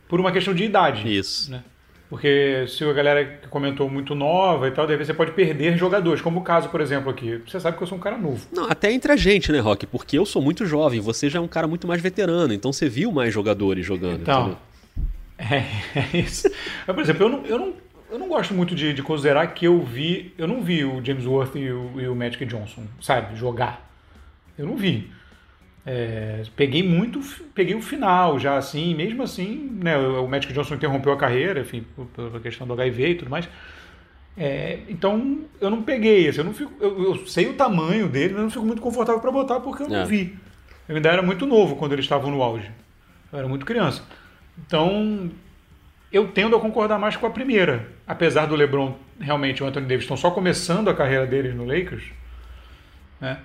por 0.07 0.19
uma 0.19 0.31
questão 0.31 0.53
de 0.53 0.65
idade. 0.65 1.09
Isso. 1.09 1.49
Né? 1.49 1.63
Porque 2.11 2.65
se 2.67 2.83
a 2.83 2.91
galera 2.91 3.23
que 3.23 3.47
comentou 3.47 3.89
muito 3.89 4.13
nova 4.13 4.67
e 4.67 4.71
tal, 4.71 4.85
daí 4.85 4.97
você 4.97 5.13
pode 5.13 5.31
perder 5.31 5.77
jogadores, 5.77 6.21
como 6.21 6.41
o 6.41 6.43
caso, 6.43 6.67
por 6.67 6.81
exemplo, 6.81 7.09
aqui. 7.09 7.41
Você 7.47 7.57
sabe 7.57 7.77
que 7.77 7.83
eu 7.83 7.87
sou 7.87 7.97
um 7.97 8.01
cara 8.01 8.17
novo. 8.17 8.45
Não, 8.51 8.69
até 8.69 8.91
entre 8.91 9.13
a 9.13 9.15
gente, 9.15 9.49
né, 9.49 9.59
Rock? 9.59 9.87
Porque 9.87 10.17
eu 10.17 10.25
sou 10.25 10.41
muito 10.41 10.65
jovem, 10.65 10.99
você 10.99 11.29
já 11.29 11.39
é 11.39 11.41
um 11.41 11.47
cara 11.47 11.69
muito 11.69 11.87
mais 11.87 12.01
veterano, 12.01 12.53
então 12.53 12.73
você 12.73 12.89
viu 12.89 13.13
mais 13.13 13.33
jogadores 13.33 13.85
jogando. 13.85 14.23
Então, 14.23 14.57
é, 15.39 15.63
é, 15.97 16.17
isso. 16.17 16.49
Mas, 16.85 16.93
por 16.93 17.01
exemplo, 17.01 17.23
eu 17.23 17.29
não, 17.29 17.45
eu 17.45 17.57
não, 17.57 17.73
eu 18.11 18.19
não 18.19 18.27
gosto 18.27 18.53
muito 18.53 18.75
de, 18.75 18.91
de, 18.91 19.01
considerar 19.01 19.47
que 19.47 19.65
eu 19.65 19.81
vi. 19.81 20.33
Eu 20.37 20.49
não 20.49 20.61
vi 20.61 20.83
o 20.83 21.01
James 21.01 21.25
Worth 21.25 21.55
e 21.55 21.71
o, 21.71 21.93
e 21.95 22.09
o 22.09 22.13
Magic 22.13 22.45
Johnson, 22.45 22.83
sabe, 23.01 23.37
jogar. 23.37 23.89
Eu 24.57 24.67
não 24.67 24.75
vi. 24.75 25.09
É, 25.85 26.43
peguei 26.55 26.83
muito, 26.83 27.19
peguei 27.55 27.73
o 27.73 27.81
final 27.81 28.37
já 28.37 28.55
assim, 28.55 28.93
mesmo 28.93 29.23
assim, 29.23 29.67
né, 29.81 29.97
o 29.97 30.27
Magic 30.27 30.53
Johnson 30.53 30.75
interrompeu 30.75 31.11
a 31.11 31.17
carreira, 31.17 31.61
enfim, 31.61 31.83
pela 32.15 32.39
questão 32.39 32.67
do 32.67 32.73
HIV 32.73 33.07
e 33.09 33.15
tudo 33.15 33.31
mais. 33.31 33.49
É, 34.37 34.79
então 34.87 35.41
eu 35.59 35.69
não 35.69 35.81
peguei, 35.81 36.27
assim, 36.27 36.39
eu 36.39 36.45
não 36.45 36.53
fico, 36.53 36.71
eu, 36.79 37.03
eu, 37.03 37.27
sei 37.27 37.47
o 37.47 37.53
tamanho 37.53 38.07
dele, 38.07 38.33
mas 38.33 38.43
não 38.43 38.49
fico 38.49 38.65
muito 38.65 38.81
confortável 38.81 39.19
para 39.19 39.31
botar 39.31 39.59
porque 39.59 39.83
eu 39.83 39.89
não 39.89 40.01
é. 40.01 40.05
vi. 40.05 40.37
Eu 40.87 40.95
ainda 40.95 41.09
era 41.09 41.21
muito 41.21 41.45
novo 41.45 41.75
quando 41.75 41.93
eles 41.93 42.05
estavam 42.05 42.29
no 42.29 42.41
auge. 42.41 42.69
Eu 43.31 43.39
era 43.39 43.47
muito 43.47 43.65
criança. 43.65 44.03
Então 44.57 45.31
eu 46.11 46.27
tendo 46.27 46.55
a 46.55 46.59
concordar 46.59 46.99
mais 46.99 47.15
com 47.15 47.25
a 47.25 47.29
primeira, 47.29 47.87
apesar 48.05 48.45
do 48.45 48.55
LeBron 48.55 48.95
realmente 49.19 49.63
o 49.63 49.65
Anthony 49.65 49.85
Davis 49.85 50.03
estão 50.03 50.17
só 50.17 50.31
começando 50.31 50.89
a 50.89 50.93
carreira 50.93 51.25
deles 51.25 51.55
no 51.55 51.65
Lakers, 51.65 52.03
né? 53.19 53.39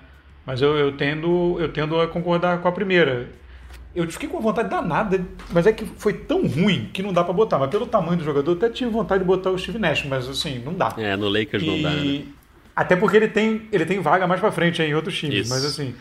Mas 0.47 0.61
eu, 0.61 0.77
eu, 0.77 0.93
tendo, 0.93 1.57
eu 1.59 1.67
tendo 1.67 1.99
a 1.99 2.07
concordar 2.07 2.61
com 2.61 2.69
a 2.69 2.71
primeira. 2.71 3.27
Eu 3.93 4.09
fiquei 4.09 4.29
com 4.29 4.39
vontade 4.39 4.69
danada, 4.69 5.21
mas 5.51 5.67
é 5.67 5.73
que 5.73 5.83
foi 5.85 6.13
tão 6.13 6.47
ruim 6.47 6.89
que 6.93 7.03
não 7.03 7.11
dá 7.11 7.21
para 7.21 7.33
botar. 7.33 7.59
Mas 7.59 7.69
pelo 7.69 7.85
tamanho 7.85 8.17
do 8.17 8.23
jogador, 8.23 8.51
eu 8.51 8.55
até 8.55 8.69
tive 8.69 8.89
vontade 8.89 9.23
de 9.23 9.27
botar 9.27 9.51
o 9.51 9.59
Steve 9.59 9.77
Nash, 9.77 10.05
mas 10.05 10.29
assim, 10.29 10.59
não 10.59 10.73
dá. 10.73 10.93
É, 10.97 11.17
no 11.17 11.27
Lakers 11.27 11.63
e... 11.63 11.65
não 11.65 11.81
dá, 11.81 11.89
né? 11.89 12.21
Até 12.73 12.95
porque 12.95 13.17
ele 13.17 13.27
tem, 13.27 13.67
ele 13.73 13.85
tem 13.85 13.99
vaga 13.99 14.25
mais 14.25 14.39
para 14.39 14.49
frente 14.51 14.81
em 14.81 14.95
outros 14.95 15.17
times, 15.17 15.41
Isso. 15.41 15.49
mas 15.49 15.65
assim. 15.65 15.93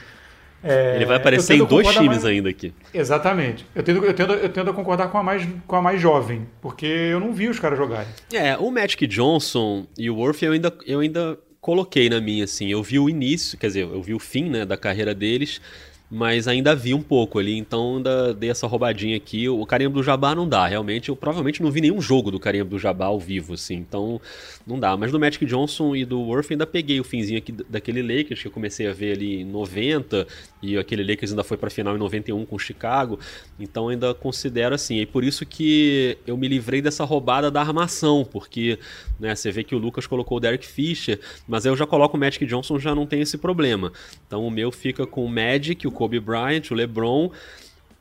É, 0.63 0.97
ele 0.97 1.07
vai 1.07 1.17
aparecer 1.17 1.55
em 1.55 1.65
dois 1.65 1.89
times 1.89 2.09
mais... 2.09 2.25
ainda 2.25 2.49
aqui. 2.49 2.73
Exatamente. 2.95 3.67
Eu 3.75 3.83
tendo, 3.83 4.05
eu, 4.05 4.15
tendo, 4.15 4.33
eu 4.35 4.49
tendo 4.49 4.71
a 4.71 4.75
concordar 4.75 5.09
com 5.09 5.19
a, 5.19 5.23
mais, 5.23 5.47
com 5.67 5.77
a 5.77 5.83
mais 5.83 6.01
jovem, 6.01 6.47
porque 6.61 6.87
eu 6.87 7.19
não 7.19 7.33
vi 7.33 7.49
os 7.49 7.59
caras 7.59 7.79
jogarem. 7.79 8.09
É, 8.33 8.57
o 8.57 8.71
Magic 8.71 9.07
Johnson 9.09 9.87
e 9.99 10.09
o 10.09 10.17
Worth 10.17 10.43
eu 10.43 10.53
ainda, 10.53 10.73
eu 10.87 11.01
ainda 11.01 11.39
coloquei 11.67 12.09
na 12.09 12.21
minha, 12.21 12.45
assim. 12.45 12.69
Eu 12.69 12.81
vi 12.81 12.97
o 12.97 13.11
início, 13.11 13.59
quer 13.59 13.67
dizer, 13.67 13.81
eu 13.81 14.01
vi 14.01 14.15
o 14.15 14.21
fim 14.21 14.49
né, 14.49 14.65
da 14.65 14.77
carreira 14.77 15.13
deles 15.13 15.61
mas 16.11 16.47
ainda 16.47 16.75
vi 16.75 16.95
um 16.95 17.03
pouco 17.03 17.39
ali, 17.39 17.57
então 17.57 17.97
ainda 17.97 18.33
dei 18.33 18.51
essa 18.51 18.67
roubadinha 18.67 19.17
aqui. 19.17 19.49
O 19.49 19.67
Carimbo 19.67 19.95
do 19.95 20.03
Jabá 20.03 20.35
não 20.35 20.49
dá, 20.49 20.67
realmente. 20.67 21.09
Eu 21.09 21.17
provavelmente 21.17 21.63
não 21.63 21.71
vi 21.71 21.81
nenhum 21.81 22.01
jogo 22.01 22.31
do 22.31 22.39
Carimbo 22.39 22.71
do 22.71 22.79
Jabá 22.79 23.07
ao 23.07 23.19
vivo, 23.19 23.55
assim, 23.55 23.75
então 23.75 24.21
não 24.65 24.79
dá. 24.79 24.97
Mas 24.97 25.11
do 25.11 25.19
Magic 25.19 25.45
Johnson 25.45 25.97
e 25.97 26.05
do 26.05 26.21
Worth 26.21 26.53
ainda 26.53 26.67
peguei 26.67 27.01
o 27.01 27.05
finzinho 27.05 27.39
aqui 27.39 27.51
daquele 27.51 28.03
Lakers 28.03 28.41
que 28.41 28.47
eu 28.47 28.53
comecei 28.53 28.87
a 28.87 28.93
ver 28.93 29.17
ali 29.17 29.41
em 29.41 29.45
90 29.45 30.27
e 30.63 30.79
aquele 30.79 31.03
Lakers 31.03 31.33
ainda 31.33 31.45
foi 31.45 31.57
para 31.57 31.71
final 31.71 31.95
em 31.95 31.99
91 31.99 32.47
com 32.47 32.57
o 32.57 32.59
Chicago, 32.59 33.19
então 33.59 33.89
ainda 33.89 34.15
considero 34.15 34.75
assim. 34.75 34.99
E 35.01 35.07
por 35.07 35.25
isso 35.25 35.45
que 35.45 36.17
eu 36.27 36.37
me 36.37 36.47
livrei 36.47 36.81
dessa 36.81 37.05
roubada 37.05 37.51
da 37.51 37.61
armação, 37.61 38.25
porque 38.25 38.79
né, 39.19 39.35
você 39.35 39.51
vê 39.51 39.65
que 39.65 39.75
o 39.75 39.79
Lucas 39.79 40.07
colocou 40.07 40.39
o 40.39 40.41
Derek 40.41 40.67
Fisher, 40.67 41.21
mas 41.47 41.67
eu 41.67 41.77
já 41.77 41.87
coloco 41.87 42.17
o 42.17 42.21
Magic 42.21 42.45
Johnson, 42.47 42.79
já 42.79 42.95
não 42.95 43.07
tem 43.07 43.21
esse 43.21 43.39
problema. 43.39 43.93
Então 44.27 44.47
o 44.47 44.51
meu 44.51 44.71
fica 44.71 45.07
com 45.07 45.25
o 45.25 45.29
Magic, 45.29 45.87
o 45.87 45.96
Kobe 45.97 46.21
Bryant, 46.21 46.71
o 46.71 46.75
LeBron. 46.75 47.31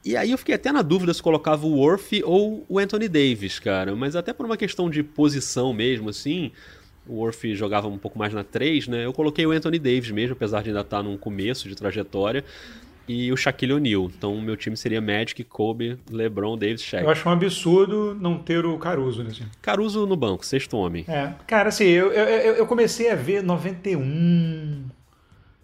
E 0.03 0.15
aí 0.15 0.29
eu 0.29 0.37
fiquei 0.37 0.53
até 0.53 0.71
na 0.71 0.83
dúvida 0.83 1.11
se 1.13 1.23
colocava 1.23 1.65
o 1.65 1.77
Worth 1.77 2.21
ou 2.23 2.63
o 2.69 2.77
Anthony 2.77 3.07
Davis, 3.07 3.57
cara. 3.57 3.95
Mas 3.95 4.15
até 4.15 4.33
por 4.33 4.45
uma 4.45 4.55
questão 4.55 4.87
de 4.87 5.01
posição 5.01 5.73
mesmo, 5.73 6.09
assim. 6.09 6.51
O 7.07 7.15
Worth 7.15 7.43
jogava 7.53 7.87
um 7.87 7.97
pouco 7.97 8.17
mais 8.17 8.33
na 8.33 8.43
3, 8.43 8.87
né? 8.87 9.05
Eu 9.05 9.13
coloquei 9.13 9.45
o 9.45 9.51
Anthony 9.51 9.79
Davis 9.79 10.11
mesmo, 10.11 10.33
apesar 10.33 10.61
de 10.61 10.69
ainda 10.69 10.81
estar 10.81 11.01
num 11.01 11.17
começo 11.17 11.67
de 11.67 11.75
trajetória. 11.75 12.43
E 13.07 13.31
o 13.31 13.37
Shaquille 13.37 13.73
O'Neal. 13.73 14.11
Então, 14.15 14.39
meu 14.41 14.55
time 14.55 14.75
seria 14.75 14.99
Magic, 14.99 15.43
Kobe, 15.43 15.97
LeBron, 16.09 16.57
Davis, 16.57 16.81
Shaq. 16.81 17.03
Eu 17.03 17.09
acho 17.09 17.27
um 17.27 17.31
absurdo 17.31 18.17
não 18.19 18.37
ter 18.37 18.65
o 18.65 18.77
Caruso 18.77 19.23
nesse 19.23 19.41
né, 19.41 19.49
Caruso 19.61 20.07
no 20.07 20.15
banco, 20.15 20.45
sexto 20.45 20.75
homem. 20.75 21.05
É. 21.07 21.33
Cara, 21.45 21.69
assim, 21.69 21.85
eu, 21.85 22.11
eu, 22.11 22.55
eu 22.55 22.65
comecei 22.65 23.11
a 23.11 23.15
ver 23.15 23.43
91, 23.43 24.85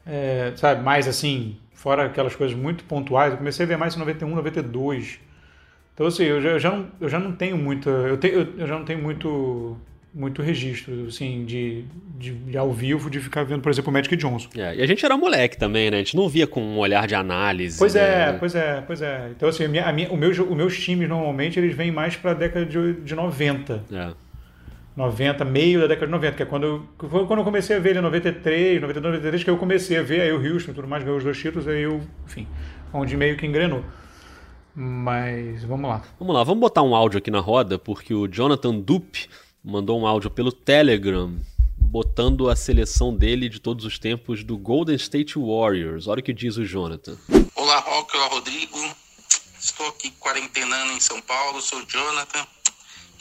é, 0.05 0.53
sabe, 0.55 0.83
mais 0.83 1.07
assim, 1.07 1.57
fora 1.81 2.05
aquelas 2.05 2.35
coisas 2.35 2.55
muito 2.55 2.83
pontuais, 2.83 3.31
eu 3.31 3.38
comecei 3.38 3.65
a 3.65 3.67
ver 3.67 3.77
mais 3.77 3.95
em 3.95 4.00
91, 4.00 4.35
92. 4.35 5.19
Então, 5.93 6.05
assim, 6.05 6.23
eu 6.23 6.39
já, 6.39 6.50
eu 6.50 6.59
já, 6.59 6.71
não, 6.71 6.88
eu 7.01 7.09
já 7.09 7.19
não 7.19 7.31
tenho 7.31 7.57
muita. 7.57 7.89
Eu, 7.89 8.17
te, 8.17 8.27
eu, 8.27 8.47
eu 8.57 8.67
já 8.67 8.77
não 8.77 8.85
tenho 8.85 9.01
muito 9.01 9.77
muito 10.13 10.41
registro, 10.41 11.05
assim, 11.07 11.45
de, 11.45 11.85
de, 12.19 12.33
de, 12.33 12.57
ao 12.57 12.71
vivo, 12.71 13.09
de 13.09 13.21
ficar 13.21 13.45
vendo, 13.45 13.61
por 13.61 13.71
exemplo, 13.71 13.89
o 13.89 13.93
Magic 13.93 14.13
Johnson. 14.17 14.50
É, 14.57 14.75
e 14.75 14.81
a 14.81 14.85
gente 14.85 15.05
era 15.05 15.15
moleque 15.15 15.57
também, 15.57 15.89
né? 15.89 15.97
A 15.97 16.00
gente 16.00 16.17
não 16.17 16.27
via 16.27 16.45
com 16.45 16.61
um 16.61 16.77
olhar 16.79 17.07
de 17.07 17.15
análise. 17.15 17.77
Pois 17.77 17.93
né? 17.93 18.01
é, 18.01 18.33
pois 18.33 18.53
é, 18.53 18.83
pois 18.85 19.01
é. 19.01 19.29
Então, 19.31 19.47
assim, 19.47 19.63
a 19.63 19.69
minha, 19.69 19.85
a 19.85 19.93
minha, 19.93 20.11
o 20.11 20.17
meu, 20.17 20.29
os 20.29 20.57
meus 20.57 20.77
times, 20.77 21.07
normalmente, 21.07 21.57
eles 21.57 21.73
vêm 21.73 21.91
mais 21.91 22.17
para 22.17 22.31
a 22.31 22.33
década 22.33 22.65
de, 22.65 22.93
de 22.93 23.15
90. 23.15 23.83
É. 23.89 24.11
90, 25.01 25.43
meio 25.43 25.81
da 25.81 25.88
década 25.88 26.05
de 26.05 26.12
90, 26.12 26.38
que 26.38 26.43
é 26.43 26.46
quando 26.46 26.63
eu, 26.63 26.88
quando 27.25 27.39
eu 27.39 27.43
comecei 27.43 27.75
a 27.75 27.79
ver 27.79 27.91
ele 27.91 28.00
em 28.00 28.03
93, 28.03 28.81
92, 28.81 29.13
93, 29.15 29.43
que 29.43 29.50
eu 29.50 29.58
comecei 29.58 29.98
a 29.98 30.03
ver 30.03 30.22
aí 30.22 30.31
o 30.31 30.38
Houston 30.38 30.72
e 30.72 30.74
tudo 30.75 30.88
mais, 30.88 31.03
ganhou 31.03 31.17
os 31.17 31.24
dois 31.24 31.38
títulos, 31.38 31.67
aí 31.67 31.81
eu, 31.81 32.01
enfim, 32.25 32.48
onde 32.93 33.17
meio 33.17 33.36
que 33.36 33.46
engrenou. 33.46 33.84
Mas 34.75 35.63
vamos 35.63 35.89
lá. 35.89 36.03
Vamos 36.20 36.36
lá, 36.36 36.43
vamos 36.43 36.62
botar 36.62 36.84
um 36.84 36.96
áudio 36.96 37.17
aqui 37.17 37.31
na 37.31 37.39
roda, 37.39 37.79
porque 37.79 38.13
o 38.13 38.27
Jonathan 38.27 38.75
Dupe 38.75 39.27
mandou 39.63 40.00
um 40.00 40.05
áudio 40.05 40.29
pelo 40.29 40.51
Telegram, 40.51 41.36
botando 41.77 42.48
a 42.48 42.55
seleção 42.55 43.13
dele 43.15 43.50
de 43.50 43.60
todos 43.60 43.84
os 43.86 43.98
tempos 43.98 44.43
do 44.43 44.55
Golden 44.55 44.96
State 44.96 45.34
Warriors. 45.38 46.08
Olha 46.08 46.20
o 46.20 46.24
que 46.24 46.31
diz 46.31 46.58
o 46.58 46.63
Jonathan. 46.63 47.17
Olá, 47.55 47.79
Rock, 47.79 48.15
olá, 48.15 48.27
Rodrigo. 48.27 48.77
Estou 49.60 49.88
aqui 49.88 50.12
quarentenando 50.12 50.93
em 50.93 51.00
São 51.00 51.20
Paulo, 51.22 51.60
sou 51.60 51.79
o 51.79 51.86
Jonathan. 51.88 52.46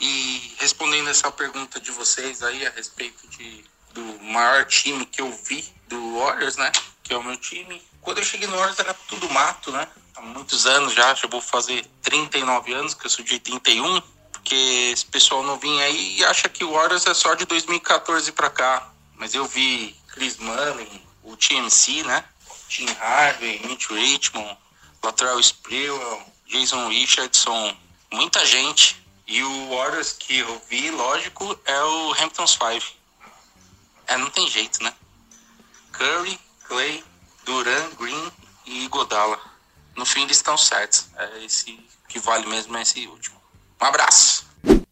E 0.01 0.55
respondendo 0.57 1.11
essa 1.11 1.31
pergunta 1.31 1.79
de 1.79 1.91
vocês 1.91 2.41
aí 2.41 2.65
a 2.65 2.71
respeito 2.71 3.27
de, 3.27 3.63
do 3.93 4.01
maior 4.23 4.65
time 4.65 5.05
que 5.05 5.21
eu 5.21 5.31
vi 5.31 5.63
do 5.87 6.17
Warriors, 6.17 6.57
né? 6.57 6.71
Que 7.03 7.13
é 7.13 7.17
o 7.17 7.23
meu 7.23 7.37
time. 7.37 7.79
Quando 8.01 8.17
eu 8.17 8.23
cheguei 8.23 8.47
no 8.47 8.57
Warriors 8.57 8.79
era 8.79 8.95
tudo 9.07 9.29
mato, 9.29 9.71
né? 9.71 9.87
Há 10.15 10.21
muitos 10.21 10.65
anos 10.65 10.93
já, 10.93 11.13
já 11.13 11.27
vou 11.27 11.39
fazer 11.39 11.85
39 12.01 12.73
anos, 12.73 12.95
que 12.95 13.05
eu 13.05 13.11
sou 13.11 13.23
de 13.23 13.33
81. 13.33 14.01
Porque 14.31 14.55
esse 14.91 15.05
pessoal 15.05 15.43
não 15.43 15.59
vinha 15.59 15.85
aí 15.85 16.25
acha 16.25 16.49
que 16.49 16.63
o 16.63 16.71
Warriors 16.71 17.05
é 17.05 17.13
só 17.13 17.35
de 17.35 17.45
2014 17.45 18.31
para 18.31 18.49
cá. 18.49 18.91
Mas 19.17 19.35
eu 19.35 19.45
vi 19.45 19.95
Chris 20.07 20.37
Mullin, 20.37 20.99
o 21.21 21.37
TMC, 21.37 22.01
né? 22.05 22.25
Tim 22.67 22.87
Harvey, 22.99 23.61
Mitch 23.67 23.87
Richmond, 23.91 24.57
Lateral 25.03 25.39
Sprewell, 25.39 26.25
Jason 26.47 26.87
Richardson, 26.87 27.77
muita 28.11 28.43
gente 28.47 29.00
e 29.31 29.41
o 29.43 29.69
Warriors 29.69 30.11
que 30.11 30.39
eu 30.39 30.61
vi, 30.69 30.91
lógico, 30.91 31.57
é 31.63 31.83
o 31.83 32.13
Hamptons 32.21 32.51
5. 32.51 32.97
É, 34.07 34.17
não 34.17 34.29
tem 34.29 34.49
jeito, 34.49 34.83
né? 34.83 34.93
Curry, 35.93 36.37
Clay, 36.67 37.01
Duran, 37.45 37.91
Green 37.91 38.31
e 38.65 38.89
Godala. 38.89 39.39
No 39.95 40.05
fim 40.05 40.23
eles 40.23 40.35
estão 40.35 40.57
certos. 40.57 41.07
É 41.15 41.45
esse 41.45 41.79
que 42.09 42.19
vale 42.19 42.45
mesmo 42.47 42.75
é 42.75 42.81
esse 42.81 43.07
último. 43.07 43.41
Um 43.81 43.85
abraço! 43.85 44.50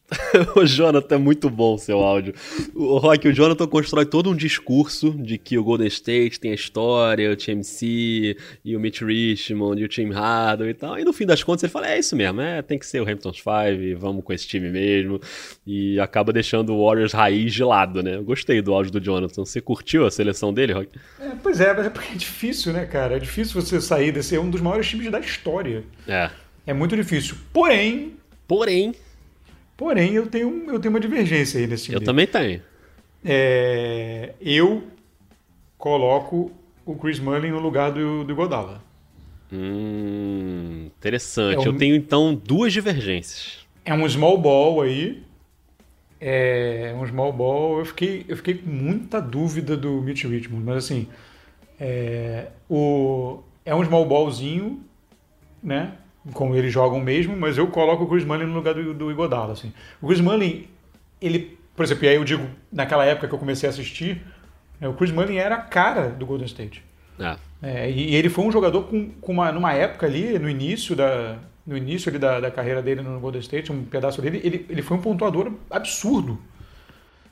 o 0.56 0.66
Jonathan 0.66 1.16
é 1.16 1.18
muito 1.18 1.50
bom 1.50 1.78
seu 1.78 2.00
áudio. 2.00 2.34
O 2.74 2.98
Rock, 2.98 3.28
o 3.28 3.34
Jonathan 3.34 3.68
constrói 3.68 4.06
todo 4.06 4.30
um 4.30 4.36
discurso 4.36 5.12
de 5.12 5.38
que 5.38 5.58
o 5.58 5.64
Golden 5.64 5.88
State 5.88 6.40
tem 6.40 6.52
a 6.52 6.56
história, 6.56 7.32
o 7.32 7.36
TMC, 7.36 8.36
e 8.66 8.76
o 8.76 8.80
Mitch 8.80 9.02
Richmond, 9.02 9.82
e 9.82 9.86
o 9.86 9.88
Tim 9.88 10.12
Hardaway 10.12 10.72
e 10.72 10.74
tal. 10.74 11.00
E 11.00 11.04
no 11.04 11.14
fim 11.14 11.26
das 11.26 11.44
contas 11.44 11.64
ele 11.64 11.72
fala: 11.72 11.90
é 11.90 12.00
isso 12.00 12.16
mesmo, 12.16 12.42
é, 12.42 12.62
tem 12.62 12.80
que 12.80 12.86
ser 12.86 13.02
o 13.02 13.10
Hamptons 13.10 13.38
5, 13.38 14.00
vamos 14.00 14.24
com 14.24 14.34
esse 14.34 14.48
time 14.48 14.70
mesmo. 14.70 15.20
E 15.66 16.00
acaba 16.00 16.34
deixando 16.34 16.74
o 16.74 16.86
Warriors 16.86 17.14
raiz 17.14 17.54
de 17.54 17.64
lado, 17.64 18.02
né? 18.02 18.16
Eu 18.16 18.24
gostei 18.24 18.62
do 18.62 18.74
áudio 18.74 18.92
do 18.92 19.00
Jonathan. 19.00 19.46
Você 19.46 19.62
curtiu 19.62 20.06
a 20.06 20.12
seleção 20.12 20.54
dele, 20.54 20.74
Rock? 20.74 20.90
É, 21.20 21.32
pois 21.42 21.60
é, 21.60 21.74
mas 21.74 21.86
é 21.86 21.90
porque 21.90 22.14
é 22.14 22.16
difícil, 22.16 22.74
né, 22.74 22.86
cara? 22.86 23.16
É 23.16 23.20
difícil 23.20 23.62
você 23.62 23.80
sair 23.80 24.12
desse. 24.12 24.36
É 24.36 24.40
um 24.40 24.50
dos 24.50 24.62
maiores 24.62 24.88
times 24.88 25.12
da 25.12 25.20
história. 25.20 25.84
É. 26.08 26.30
É 26.66 26.74
muito 26.74 26.96
difícil. 26.96 27.36
Porém. 27.54 28.14
Porém. 28.48 28.94
Porém, 29.80 30.12
eu 30.12 30.28
tenho, 30.28 30.70
eu 30.70 30.78
tenho 30.78 30.94
uma 30.94 31.00
divergência 31.00 31.58
aí 31.58 31.66
nesse 31.66 31.86
time. 31.86 31.96
Eu 31.96 32.04
também 32.04 32.28
tenho. 32.28 32.62
É, 33.24 34.34
eu 34.42 34.84
coloco 35.78 36.52
o 36.86 36.96
Chris 36.96 37.18
Mullin 37.18 37.52
no 37.52 37.60
lugar 37.60 37.94
do, 37.94 38.26
do 38.26 38.36
Godala. 38.36 38.84
Hum, 39.50 40.88
interessante. 40.88 41.56
É 41.56 41.60
um, 41.62 41.64
eu 41.64 41.78
tenho 41.78 41.96
então 41.96 42.36
duas 42.36 42.74
divergências. 42.74 43.66
É 43.86 43.94
um 43.94 44.08
small 44.10 44.38
ball 44.38 44.82
aí. 44.82 45.24
É 46.20 46.94
um 47.00 47.08
small 47.08 47.32
ball. 47.32 47.80
Eu 47.80 47.86
fiquei, 47.86 48.26
eu 48.28 48.36
fiquei 48.36 48.56
com 48.56 48.70
muita 48.70 49.22
dúvida 49.22 49.78
do 49.78 50.02
Mitch 50.02 50.26
Richmond, 50.26 50.62
mas 50.62 50.84
assim, 50.84 51.08
é, 51.80 52.48
o, 52.70 53.40
é 53.64 53.74
um 53.74 53.86
small 53.86 54.06
ballzinho, 54.06 54.84
né? 55.64 55.94
Como 56.34 56.56
eles 56.56 56.72
jogam 56.72 57.00
mesmo, 57.00 57.36
mas 57.36 57.58
eu 57.58 57.68
coloco 57.68 58.04
o 58.04 58.08
Chris 58.08 58.26
Mullin 58.26 58.46
no 58.46 58.54
lugar 58.54 58.74
do, 58.74 58.94
do 58.94 59.12
Igodala. 59.12 59.54
Assim. 59.54 59.74
O 60.02 60.08
Chris 60.08 60.22
Mullin, 60.22 60.68
ele, 61.22 61.58
por 61.76 61.84
exemplo, 61.84 62.06
e 62.06 62.08
aí 62.10 62.16
eu 62.16 62.24
digo, 62.24 62.48
naquela 62.72 63.06
época 63.06 63.28
que 63.28 63.34
eu 63.34 63.40
comecei 63.40 63.68
a 63.68 63.72
assistir, 63.72 64.22
né, 64.80 64.88
o 64.88 64.94
Chris 64.94 65.12
Mullin 65.12 65.38
era 65.38 65.56
a 65.56 65.62
cara 65.62 66.10
do 66.10 66.26
Golden 66.26 66.46
State. 66.46 66.84
É. 67.20 67.36
É, 67.62 67.90
e, 67.90 68.12
e, 68.12 68.16
ele 68.16 68.30
foi 68.30 68.46
um 68.46 68.52
jogador 68.52 68.84
com, 68.84 69.10
com 69.10 69.34
uma, 69.34 69.52
numa 69.52 69.74
época 69.74 70.06
ali, 70.06 70.40
no 70.40 70.50
início 70.50 70.96
da, 70.96 71.38
no 71.68 71.76
início 71.76 72.10
ali 72.10 72.18
da, 72.18 72.40
da 72.40 72.50
carreira 72.50 72.82
dele 72.82 73.02
no 73.02 73.20
Golden 73.20 73.42
State, 73.42 73.72
um 73.72 73.84
pedaço 73.84 74.22
dele, 74.22 74.42
ele, 74.44 74.66
ele 74.70 74.82
foi 74.82 74.98
um 74.98 75.02
pontuador 75.02 75.52
absurdo. 75.70 76.40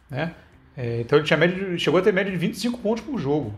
Né? 0.09 0.33
É, 0.75 1.01
então 1.01 1.17
ele 1.17 1.25
tinha 1.25 1.37
média, 1.37 1.77
chegou 1.77 1.99
a 1.99 2.03
ter 2.03 2.13
média 2.13 2.31
de 2.31 2.37
25 2.37 2.77
pontos 2.79 3.03
por 3.03 3.17
jogo. 3.17 3.53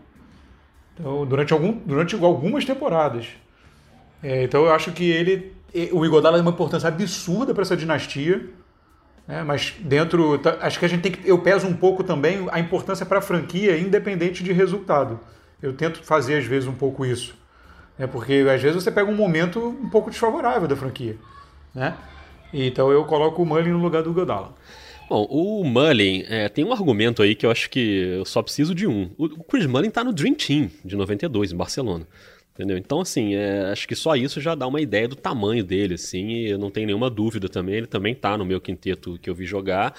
Então, 0.94 1.26
durante, 1.26 1.52
algum, 1.52 1.72
durante 1.72 2.14
algumas 2.14 2.64
temporadas. 2.64 3.26
É, 4.22 4.44
então 4.44 4.64
eu 4.64 4.72
acho 4.72 4.92
que 4.92 5.10
ele, 5.10 5.52
o 5.92 6.04
Igodala 6.04 6.36
tem 6.36 6.42
uma 6.42 6.52
importância 6.52 6.88
absurda 6.88 7.54
para 7.54 7.62
essa 7.62 7.76
dinastia. 7.76 8.48
Né? 9.26 9.42
Mas 9.44 9.74
dentro, 9.80 10.38
tá, 10.38 10.58
acho 10.60 10.78
que 10.78 10.84
a 10.84 10.88
gente 10.88 11.02
tem 11.02 11.12
que, 11.12 11.28
eu 11.28 11.38
peso 11.38 11.66
um 11.66 11.74
pouco 11.74 12.02
também 12.02 12.46
a 12.50 12.58
importância 12.58 13.06
para 13.06 13.18
a 13.18 13.22
franquia, 13.22 13.78
independente 13.78 14.42
de 14.42 14.52
resultado. 14.52 15.20
Eu 15.62 15.72
tento 15.72 16.02
fazer 16.02 16.36
às 16.38 16.44
vezes 16.44 16.68
um 16.68 16.74
pouco 16.74 17.04
isso, 17.04 17.34
né? 17.98 18.06
Porque 18.06 18.44
às 18.52 18.60
vezes 18.60 18.82
você 18.82 18.90
pega 18.90 19.10
um 19.10 19.14
momento 19.14 19.60
um 19.60 19.88
pouco 19.88 20.10
desfavorável 20.10 20.66
da 20.66 20.74
franquia, 20.74 21.16
né? 21.74 21.94
Então 22.52 22.90
eu 22.90 23.04
coloco 23.04 23.42
o 23.42 23.46
Mullin 23.46 23.70
no 23.70 23.78
lugar 23.78 24.02
do 24.02 24.12
Godala. 24.12 24.54
Bom, 25.08 25.26
o 25.28 25.64
Mullin 25.64 26.24
é, 26.28 26.48
tem 26.48 26.64
um 26.64 26.72
argumento 26.72 27.22
aí 27.22 27.34
que 27.34 27.44
eu 27.44 27.50
acho 27.50 27.68
que 27.68 28.16
eu 28.18 28.24
só 28.24 28.42
preciso 28.42 28.74
de 28.74 28.86
um. 28.86 29.10
O 29.18 29.44
Chris 29.44 29.66
Mullin 29.66 29.88
está 29.88 30.02
no 30.02 30.12
Dream 30.12 30.34
Team 30.34 30.70
de 30.84 30.96
92 30.96 31.52
em 31.52 31.56
Barcelona. 31.56 32.06
Entendeu? 32.52 32.76
Então, 32.76 33.00
assim, 33.00 33.34
é, 33.34 33.70
acho 33.70 33.86
que 33.86 33.94
só 33.94 34.14
isso 34.16 34.40
já 34.40 34.54
dá 34.54 34.66
uma 34.66 34.80
ideia 34.80 35.08
do 35.08 35.16
tamanho 35.16 35.64
dele, 35.64 35.94
assim, 35.94 36.28
e 36.28 36.50
eu 36.50 36.58
não 36.58 36.70
tenho 36.70 36.86
nenhuma 36.86 37.08
dúvida 37.08 37.48
também. 37.48 37.76
Ele 37.76 37.86
também 37.86 38.14
tá 38.14 38.36
no 38.36 38.44
meu 38.44 38.60
quinteto 38.60 39.18
que 39.18 39.30
eu 39.30 39.34
vi 39.34 39.46
jogar, 39.46 39.94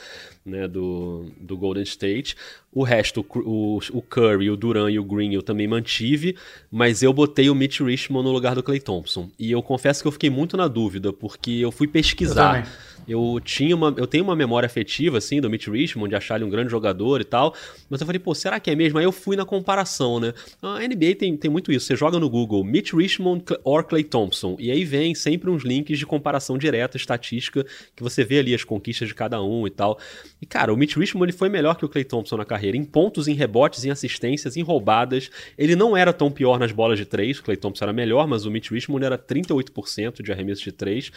né, 0.46 0.68
do, 0.68 1.26
do 1.40 1.58
Golden 1.58 1.84
State. 1.84 2.36
O 2.74 2.84
resto, 2.84 3.26
o, 3.36 3.80
o 3.92 4.02
Curry, 4.02 4.50
o 4.50 4.56
Duran 4.56 4.90
e 4.90 4.98
o 4.98 5.04
Green 5.04 5.34
eu 5.34 5.42
também 5.42 5.68
mantive, 5.68 6.38
mas 6.72 7.04
eu 7.04 7.12
botei 7.12 7.50
o 7.50 7.56
Mitch 7.56 7.82
Richmond 7.82 8.26
no 8.26 8.32
lugar 8.32 8.56
do 8.56 8.64
Clay 8.64 8.80
Thompson. 8.80 9.30
E 9.38 9.52
eu 9.52 9.62
confesso 9.62 10.02
que 10.02 10.08
eu 10.08 10.12
fiquei 10.12 10.30
muito 10.30 10.56
na 10.56 10.68
dúvida, 10.68 11.12
porque 11.12 11.52
eu 11.52 11.72
fui 11.72 11.88
pesquisar. 11.88 12.60
Eu 12.60 12.92
eu 13.08 13.40
tinha 13.44 13.76
uma, 13.76 13.94
eu 13.98 14.08
tenho 14.08 14.24
uma 14.24 14.36
memória 14.36 14.66
afetiva, 14.66 15.18
assim, 15.18 15.42
do 15.42 15.50
Mitch 15.50 15.68
Richmond, 15.68 16.10
de 16.10 16.16
achar 16.16 16.36
ele 16.36 16.46
um 16.46 16.50
grande 16.50 16.70
jogador 16.70 17.22
e 17.22 17.24
tal, 17.24 17.54
mas 17.90 18.02
eu 18.02 18.06
falei, 18.06 18.20
pô, 18.20 18.34
será 18.34 18.60
que 18.60 18.70
é 18.70 18.76
mesmo? 18.76 18.98
Aí 18.98 19.06
eu 19.06 19.12
fui 19.12 19.36
na 19.36 19.46
comparação, 19.46 20.20
né? 20.20 20.34
A 20.62 20.80
NBA 20.80 21.16
tem, 21.18 21.36
tem 21.36 21.50
muito 21.50 21.72
isso, 21.72 21.86
você 21.86 21.96
joga 21.96 22.20
no 22.20 22.30
Google 22.30 22.64
Mitch 22.64 22.94
Richmond 22.94 23.44
or 23.64 23.84
Clay 23.84 24.04
Thompson, 24.04 24.56
e 24.60 24.72
aí 24.72 24.84
vem 24.84 25.16
sempre 25.16 25.50
uns 25.50 25.64
links 25.64 25.98
de 25.98 26.06
comparação 26.06 26.58
direta, 26.58 26.98
estatística, 26.98 27.66
que 27.96 28.04
você 28.04 28.24
vê 28.24 28.40
ali 28.40 28.54
as 28.54 28.64
conquistas 28.64 29.08
de 29.08 29.16
cada 29.16 29.42
um 29.42 29.66
e 29.66 29.70
tal. 29.70 30.00
E, 30.42 30.46
cara, 30.46 30.74
o 30.74 30.78
Mitch 30.78 30.96
Richmond 30.96 31.32
ele 31.32 31.38
foi 31.38 31.50
melhor 31.50 31.76
que 31.76 31.86
o 31.86 31.90
Clay 31.90 32.04
Thompson 32.04 32.38
na 32.38 32.46
carreira, 32.46 32.61
em 32.66 32.84
pontos, 32.84 33.28
em 33.28 33.34
rebotes, 33.34 33.84
em 33.86 33.92
assistências, 33.92 34.56
em 34.58 34.62
roubadas. 34.62 35.30
Ele 35.58 35.76
não 35.76 35.96
era 35.96 36.14
tão 36.14 36.32
pior 36.32 36.60
nas 36.60 36.72
bolas 36.72 36.98
de 36.98 37.06
três, 37.06 37.40
o 37.40 37.44
Clay 37.44 37.58
Thompson 37.58 37.86
era 37.86 37.94
melhor, 37.94 38.28
mas 38.28 38.46
o 38.46 38.52
Mitch 38.52 38.70
Richmond 38.70 39.06
era 39.06 39.18
38% 39.18 40.22
de 40.22 40.32
arremesso 40.32 40.64
de 40.64 40.72
três. 40.72 41.12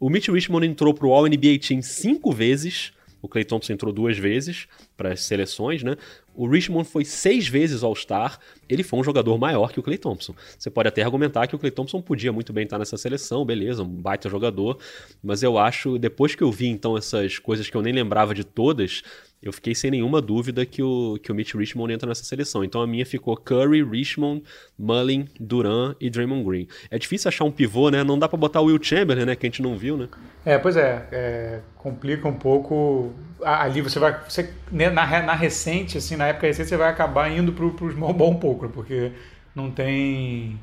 O 0.00 0.08
Mitch 0.08 0.28
Richmond 0.28 0.66
entrou 0.66 0.94
pro 0.94 1.12
All-NBA 1.12 1.58
Team 1.66 1.82
cinco 1.82 2.32
vezes. 2.32 2.92
O 3.20 3.28
Clay 3.28 3.44
Thompson 3.44 3.72
entrou 3.72 3.92
duas 3.92 4.16
vezes 4.16 4.68
para 4.96 5.12
as 5.12 5.22
seleções, 5.22 5.82
né? 5.82 5.96
O 6.32 6.48
Richmond 6.48 6.88
foi 6.88 7.04
seis 7.04 7.48
vezes 7.48 7.82
All-Star. 7.82 8.38
Ele 8.68 8.84
foi 8.84 9.00
um 9.00 9.02
jogador 9.02 9.36
maior 9.38 9.72
que 9.72 9.80
o 9.80 9.82
Clay 9.82 9.98
Thompson. 9.98 10.36
Você 10.56 10.70
pode 10.70 10.88
até 10.88 11.02
argumentar 11.02 11.48
que 11.48 11.56
o 11.56 11.58
Clay 11.58 11.72
Thompson 11.72 12.00
podia 12.00 12.32
muito 12.32 12.52
bem 12.52 12.62
estar 12.62 12.78
nessa 12.78 12.96
seleção, 12.96 13.44
beleza, 13.44 13.82
um 13.82 13.88
baita 13.88 14.30
jogador. 14.30 14.78
Mas 15.20 15.42
eu 15.42 15.58
acho, 15.58 15.98
depois 15.98 16.36
que 16.36 16.44
eu 16.44 16.52
vi 16.52 16.68
então 16.68 16.96
essas 16.96 17.40
coisas 17.40 17.68
que 17.68 17.76
eu 17.76 17.82
nem 17.82 17.92
lembrava 17.92 18.32
de 18.32 18.44
todas, 18.44 19.02
eu 19.42 19.52
fiquei 19.52 19.74
sem 19.74 19.90
nenhuma 19.90 20.20
dúvida 20.20 20.66
que 20.66 20.82
o, 20.82 21.18
que 21.22 21.30
o 21.30 21.34
Mitch 21.34 21.54
Richmond 21.54 21.92
entra 21.92 22.08
nessa 22.08 22.24
seleção. 22.24 22.64
Então 22.64 22.82
a 22.82 22.86
minha 22.86 23.06
ficou 23.06 23.36
Curry, 23.36 23.84
Richmond, 23.84 24.42
Mullin, 24.76 25.28
Duran 25.38 25.94
e 26.00 26.10
Draymond 26.10 26.44
Green. 26.44 26.68
É 26.90 26.98
difícil 26.98 27.28
achar 27.28 27.44
um 27.44 27.52
pivô, 27.52 27.88
né? 27.88 28.02
Não 28.02 28.18
dá 28.18 28.28
para 28.28 28.36
botar 28.36 28.60
o 28.60 28.64
Will 28.64 28.82
Chamberlain, 28.82 29.24
né? 29.24 29.36
Que 29.36 29.46
a 29.46 29.48
gente 29.48 29.62
não 29.62 29.76
viu, 29.76 29.96
né? 29.96 30.08
É, 30.44 30.58
pois 30.58 30.76
é. 30.76 31.08
é 31.12 31.60
complica 31.76 32.26
um 32.26 32.34
pouco. 32.34 33.12
Ali 33.42 33.80
você 33.80 33.98
vai. 33.98 34.18
Você, 34.28 34.52
né, 34.72 34.90
na, 34.90 35.22
na 35.22 35.34
recente, 35.34 35.96
assim, 35.98 36.16
na 36.16 36.26
época 36.26 36.46
recente, 36.48 36.68
você 36.68 36.76
vai 36.76 36.90
acabar 36.90 37.30
indo 37.30 37.52
pro, 37.52 37.72
pro 37.72 37.92
small 37.92 38.12
ball 38.12 38.30
um 38.30 38.38
pouco, 38.38 38.68
porque 38.68 39.12
não 39.54 39.70
tem. 39.70 40.58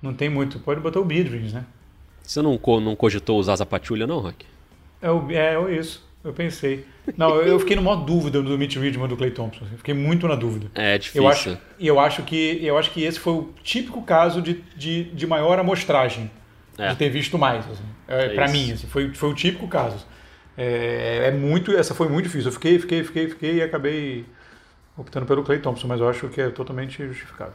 Não 0.00 0.14
tem 0.14 0.28
muito. 0.28 0.58
Pode 0.58 0.80
botar 0.80 1.00
o 1.00 1.04
Bidrins, 1.04 1.52
né? 1.52 1.64
Você 2.22 2.40
não, 2.40 2.58
não 2.80 2.96
cogitou 2.96 3.38
usar 3.38 3.52
a 3.52 3.56
Zapatulha, 3.56 4.06
não, 4.06 4.18
Rock? 4.18 4.46
É, 5.02 5.08
é, 5.34 5.54
é 5.54 5.78
isso. 5.78 6.02
Eu 6.24 6.32
pensei. 6.32 6.86
Não, 7.18 7.36
eu 7.36 7.60
fiquei 7.60 7.76
numa 7.76 7.94
dúvida 7.94 8.42
do 8.42 8.56
Mitch 8.56 8.76
Ridman 8.76 9.06
do 9.06 9.16
Clay 9.16 9.30
Thompson. 9.30 9.66
Assim. 9.66 9.76
Fiquei 9.76 9.92
muito 9.92 10.26
na 10.26 10.34
dúvida. 10.34 10.70
É 10.74 10.96
difícil. 10.96 11.22
Eu 11.22 11.28
acho, 11.28 11.58
eu 11.78 12.00
acho, 12.00 12.22
que, 12.22 12.64
eu 12.64 12.78
acho 12.78 12.90
que 12.92 13.04
esse 13.04 13.20
foi 13.20 13.34
o 13.34 13.50
típico 13.62 14.00
caso 14.02 14.40
de, 14.40 14.64
de, 14.74 15.04
de 15.04 15.26
maior 15.26 15.58
amostragem. 15.58 16.30
É. 16.78 16.88
De 16.88 16.96
ter 16.96 17.10
visto 17.10 17.36
mais. 17.36 17.64
Assim. 17.70 17.84
É, 18.08 18.24
é 18.24 18.28
para 18.30 18.48
mim, 18.48 18.72
assim, 18.72 18.86
foi, 18.86 19.12
foi 19.12 19.28
o 19.28 19.34
típico 19.34 19.68
caso. 19.68 20.04
É, 20.56 21.28
é, 21.28 21.30
muito, 21.30 21.72
essa 21.72 21.94
foi 21.94 22.08
muito 22.08 22.24
difícil. 22.24 22.48
Eu 22.48 22.52
fiquei, 22.52 22.78
fiquei, 22.78 23.04
fiquei, 23.04 23.28
fiquei 23.28 23.54
e 23.56 23.62
acabei 23.62 24.24
optando 24.96 25.26
pelo 25.26 25.42
Clay 25.42 25.58
Thompson, 25.58 25.86
mas 25.86 26.00
eu 26.00 26.08
acho 26.08 26.28
que 26.28 26.40
é 26.40 26.48
totalmente 26.48 27.06
justificável. 27.06 27.54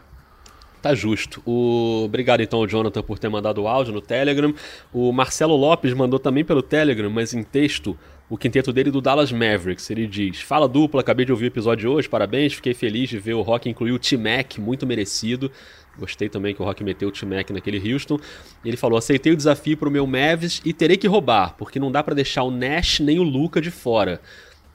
Tá 0.82 0.94
justo. 0.94 1.42
O... 1.46 2.04
Obrigado 2.06 2.42
então 2.42 2.60
ao 2.60 2.68
Jonathan 2.68 3.02
por 3.02 3.20
ter 3.20 3.30
mandado 3.30 3.62
o 3.62 3.68
áudio 3.68 3.94
no 3.94 4.02
Telegram. 4.02 4.54
O 4.94 5.12
Marcelo 5.12 5.56
Lopes 5.56 5.94
mandou 5.94 6.20
também 6.20 6.46
pelo 6.46 6.62
Telegram, 6.62 7.10
mas 7.10 7.34
em 7.34 7.44
texto, 7.44 7.98
o 8.30 8.38
quinteto 8.38 8.72
dele 8.72 8.92
do 8.92 9.02
Dallas 9.02 9.32
Mavericks. 9.32 9.90
Ele 9.90 10.06
diz: 10.06 10.42
Fala 10.42 10.68
dupla, 10.68 11.02
acabei 11.02 11.26
de 11.26 11.32
ouvir 11.32 11.46
o 11.46 11.48
episódio 11.48 11.82
de 11.82 11.88
hoje, 11.88 12.08
parabéns, 12.08 12.54
fiquei 12.54 12.74
feliz 12.74 13.10
de 13.10 13.18
ver 13.18 13.34
o 13.34 13.42
Rock 13.42 13.68
incluir 13.68 13.92
o 13.92 14.00
T-Mac, 14.00 14.58
muito 14.60 14.86
merecido. 14.86 15.52
Gostei 15.98 16.30
também 16.30 16.54
que 16.54 16.62
o 16.62 16.66
Rock 16.66 16.84
meteu 16.84 17.10
o 17.10 17.12
T-Mac 17.12 17.50
naquele 17.50 17.92
Houston. 17.92 18.20
Ele 18.64 18.78
falou: 18.78 18.98
aceitei 18.98 19.34
o 19.34 19.38
desafio 19.38 19.76
pro 19.76 19.90
meu 19.90 20.06
Mavs 20.06 20.62
e 20.64 20.72
terei 20.72 20.96
que 20.96 21.08
roubar, 21.08 21.56
porque 21.58 21.80
não 21.80 21.92
dá 21.92 22.04
para 22.04 22.14
deixar 22.14 22.44
o 22.44 22.52
Nash 22.52 23.00
nem 23.00 23.20
o 23.20 23.24
Luca 23.24 23.60
de 23.60 23.72
fora. 23.72 24.22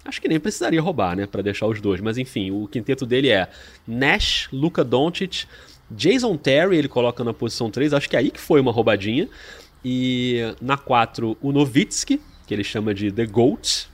Acho 0.04 0.20
que 0.20 0.28
nem 0.28 0.38
precisaria 0.38 0.82
roubar, 0.82 1.16
né, 1.16 1.26
para 1.26 1.40
deixar 1.40 1.66
os 1.66 1.80
dois. 1.80 2.00
Mas 2.00 2.18
enfim, 2.18 2.50
o 2.50 2.68
quinteto 2.68 3.06
dele 3.06 3.30
é 3.30 3.48
Nash, 3.86 4.48
Luca 4.52 4.84
Doncic. 4.84 5.46
Jason 5.90 6.36
Terry 6.36 6.76
ele 6.76 6.88
coloca 6.88 7.22
na 7.22 7.32
posição 7.32 7.70
3, 7.70 7.92
acho 7.92 8.08
que 8.08 8.16
é 8.16 8.18
aí 8.18 8.30
que 8.30 8.40
foi 8.40 8.60
uma 8.60 8.72
roubadinha. 8.72 9.28
E 9.82 10.40
na 10.60 10.76
4, 10.76 11.36
o 11.40 11.52
Novitsky, 11.52 12.20
que 12.46 12.54
ele 12.54 12.64
chama 12.64 12.94
de 12.94 13.10
The 13.10 13.26
GOAT. 13.26 13.88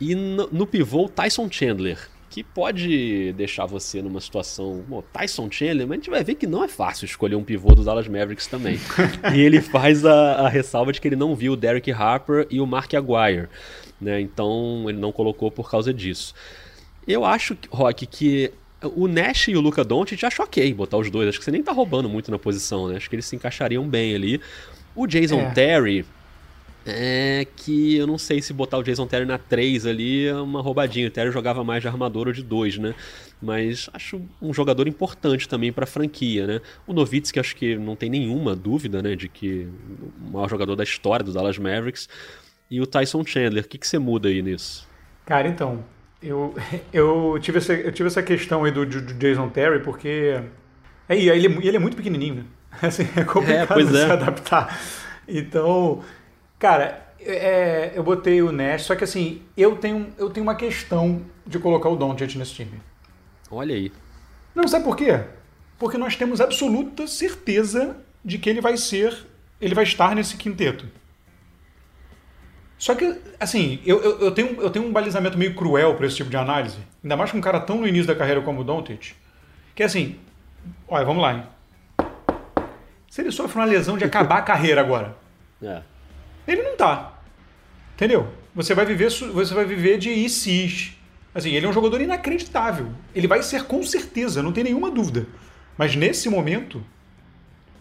E 0.00 0.14
no, 0.14 0.48
no 0.50 0.66
pivô, 0.66 1.08
Tyson 1.08 1.48
Chandler, 1.50 1.98
que 2.30 2.42
pode 2.42 3.32
deixar 3.34 3.66
você 3.66 4.00
numa 4.00 4.20
situação. 4.20 4.82
Bom, 4.88 5.02
Tyson 5.12 5.50
Chandler, 5.50 5.86
mas 5.86 5.90
a 5.90 6.00
gente 6.00 6.10
vai 6.10 6.24
ver 6.24 6.36
que 6.36 6.46
não 6.46 6.64
é 6.64 6.68
fácil 6.68 7.04
escolher 7.04 7.34
um 7.34 7.44
pivô 7.44 7.74
do 7.74 7.84
Dallas 7.84 8.08
Mavericks 8.08 8.46
também. 8.46 8.78
e 9.34 9.40
ele 9.40 9.60
faz 9.60 10.06
a, 10.06 10.46
a, 10.46 10.48
ressalva 10.48 10.92
de 10.92 11.00
que 11.00 11.08
ele 11.08 11.16
não 11.16 11.34
viu 11.34 11.52
o 11.52 11.56
Derek 11.56 11.90
Harper 11.90 12.46
e 12.50 12.60
o 12.60 12.66
Mark 12.66 12.94
Aguirre. 12.94 13.48
Né? 14.00 14.20
Então 14.20 14.86
ele 14.88 14.98
não 14.98 15.12
colocou 15.12 15.50
por 15.50 15.70
causa 15.70 15.92
disso. 15.92 16.34
Eu 17.06 17.24
acho, 17.24 17.56
Rock, 17.70 18.06
que 18.06 18.52
o 18.82 19.08
Nash 19.08 19.48
e 19.48 19.56
o 19.56 19.60
Luca 19.60 19.84
Doncic 19.84 20.22
acho 20.24 20.42
ok 20.42 20.72
botar 20.72 20.96
os 20.96 21.10
dois. 21.10 21.28
Acho 21.28 21.38
que 21.38 21.44
você 21.44 21.50
nem 21.50 21.62
tá 21.62 21.72
roubando 21.72 22.08
muito 22.08 22.30
na 22.30 22.38
posição, 22.38 22.88
né? 22.88 22.96
Acho 22.96 23.10
que 23.10 23.16
eles 23.16 23.26
se 23.26 23.36
encaixariam 23.36 23.86
bem 23.88 24.14
ali. 24.14 24.40
O 24.94 25.06
Jason 25.06 25.40
é. 25.40 25.50
Terry, 25.50 26.04
é 26.86 27.46
que 27.56 27.96
eu 27.96 28.06
não 28.06 28.16
sei 28.16 28.40
se 28.40 28.52
botar 28.52 28.78
o 28.78 28.82
Jason 28.82 29.06
Terry 29.06 29.26
na 29.26 29.38
3 29.38 29.86
ali 29.86 30.26
é 30.26 30.34
uma 30.34 30.62
roubadinha. 30.62 31.08
O 31.08 31.10
Terry 31.10 31.30
jogava 31.30 31.62
mais 31.62 31.82
de 31.82 31.88
armador 31.88 32.26
ou 32.28 32.32
de 32.32 32.42
2, 32.42 32.78
né? 32.78 32.94
Mas 33.40 33.88
acho 33.92 34.20
um 34.40 34.52
jogador 34.52 34.86
importante 34.86 35.48
também 35.48 35.72
para 35.72 35.84
a 35.84 35.86
franquia, 35.86 36.46
né? 36.46 36.60
O 36.86 36.92
Novitsky 36.92 37.40
acho 37.40 37.56
que 37.56 37.76
não 37.76 37.96
tem 37.96 38.10
nenhuma 38.10 38.54
dúvida, 38.54 39.02
né, 39.02 39.16
de 39.16 39.28
que 39.28 39.66
o 40.20 40.30
maior 40.30 40.48
jogador 40.48 40.76
da 40.76 40.84
história 40.84 41.24
do 41.24 41.32
Dallas 41.32 41.58
Mavericks. 41.58 42.08
E 42.70 42.80
o 42.80 42.86
Tyson 42.86 43.24
Chandler, 43.24 43.64
o 43.64 43.68
que, 43.68 43.78
que 43.78 43.86
você 43.86 43.98
muda 43.98 44.28
aí 44.28 44.42
nisso? 44.42 44.86
Cara, 45.26 45.48
então, 45.48 45.84
eu, 46.22 46.54
eu, 46.92 47.38
tive, 47.40 47.58
essa, 47.58 47.72
eu 47.72 47.92
tive 47.92 48.06
essa 48.08 48.22
questão 48.22 48.64
aí 48.64 48.70
do, 48.70 48.84
do 48.84 49.14
Jason 49.14 49.48
Terry, 49.48 49.80
porque. 49.80 50.40
É, 51.08 51.16
ele, 51.16 51.46
ele 51.66 51.76
é 51.76 51.80
muito 51.80 51.96
pequenininho, 51.96 52.36
né? 52.36 52.44
Assim, 52.82 53.08
é 53.16 53.24
complicado 53.24 53.80
é, 53.80 53.86
se 53.86 53.96
é. 53.96 54.12
adaptar. 54.12 54.80
Então, 55.26 56.02
cara, 56.60 57.06
é, 57.18 57.92
eu 57.94 58.04
botei 58.04 58.40
o 58.42 58.52
Nash, 58.52 58.82
só 58.82 58.94
que 58.94 59.02
assim, 59.02 59.42
eu 59.56 59.76
tenho, 59.76 60.12
eu 60.16 60.30
tenho 60.30 60.44
uma 60.44 60.54
questão 60.54 61.22
de 61.44 61.58
colocar 61.58 61.88
o 61.88 61.96
Doncic 61.96 62.36
nesse 62.36 62.52
time. 62.54 62.80
Olha 63.50 63.74
aí. 63.74 63.90
Não, 64.54 64.68
sabe 64.68 64.84
por 64.84 64.96
quê? 64.96 65.24
Porque 65.78 65.98
nós 65.98 66.14
temos 66.14 66.40
absoluta 66.40 67.06
certeza 67.06 67.96
de 68.24 68.38
que 68.38 68.48
ele 68.48 68.60
vai 68.60 68.76
ser, 68.76 69.26
ele 69.60 69.74
vai 69.74 69.84
estar 69.84 70.14
nesse 70.14 70.36
quinteto. 70.36 70.86
Só 72.78 72.94
que, 72.94 73.18
assim, 73.38 73.80
eu, 73.84 74.00
eu, 74.02 74.18
eu, 74.20 74.30
tenho, 74.30 74.60
eu 74.60 74.70
tenho 74.70 74.86
um 74.86 74.92
balizamento 74.92 75.36
meio 75.36 75.54
cruel 75.54 75.94
para 75.96 76.06
esse 76.06 76.16
tipo 76.16 76.30
de 76.30 76.36
análise, 76.36 76.78
ainda 77.02 77.16
mais 77.16 77.30
com 77.30 77.38
um 77.38 77.42
cara 77.42 77.60
tão 77.60 77.78
no 77.78 77.88
início 77.88 78.06
da 78.06 78.14
carreira 78.14 78.40
como 78.42 78.60
o 78.60 78.64
Doncic, 78.64 79.14
que 79.74 79.82
é 79.82 79.86
assim, 79.86 80.18
olha, 80.88 81.04
vamos 81.04 81.22
lá, 81.22 81.34
hein? 81.34 81.42
Se 83.08 83.22
ele 83.22 83.32
sofre 83.32 83.58
uma 83.58 83.64
lesão 83.64 83.98
de 83.98 84.04
acabar 84.04 84.38
a 84.38 84.42
carreira 84.42 84.80
agora, 84.80 85.16
é. 85.62 85.82
Ele 86.52 86.62
não 86.62 86.76
tá. 86.76 87.20
Entendeu? 87.94 88.28
Você 88.54 88.74
vai 88.74 88.84
viver, 88.84 89.10
você 89.10 89.54
vai 89.54 89.64
viver 89.64 89.98
de 89.98 90.10
ICs. 90.10 90.96
Assim, 91.34 91.50
ele 91.50 91.66
é 91.66 91.68
um 91.68 91.72
jogador 91.72 92.00
inacreditável. 92.00 92.88
Ele 93.14 93.28
vai 93.28 93.42
ser 93.42 93.64
com 93.64 93.82
certeza, 93.82 94.42
não 94.42 94.52
tem 94.52 94.64
nenhuma 94.64 94.90
dúvida. 94.90 95.26
Mas 95.78 95.94
nesse 95.94 96.28
momento, 96.28 96.84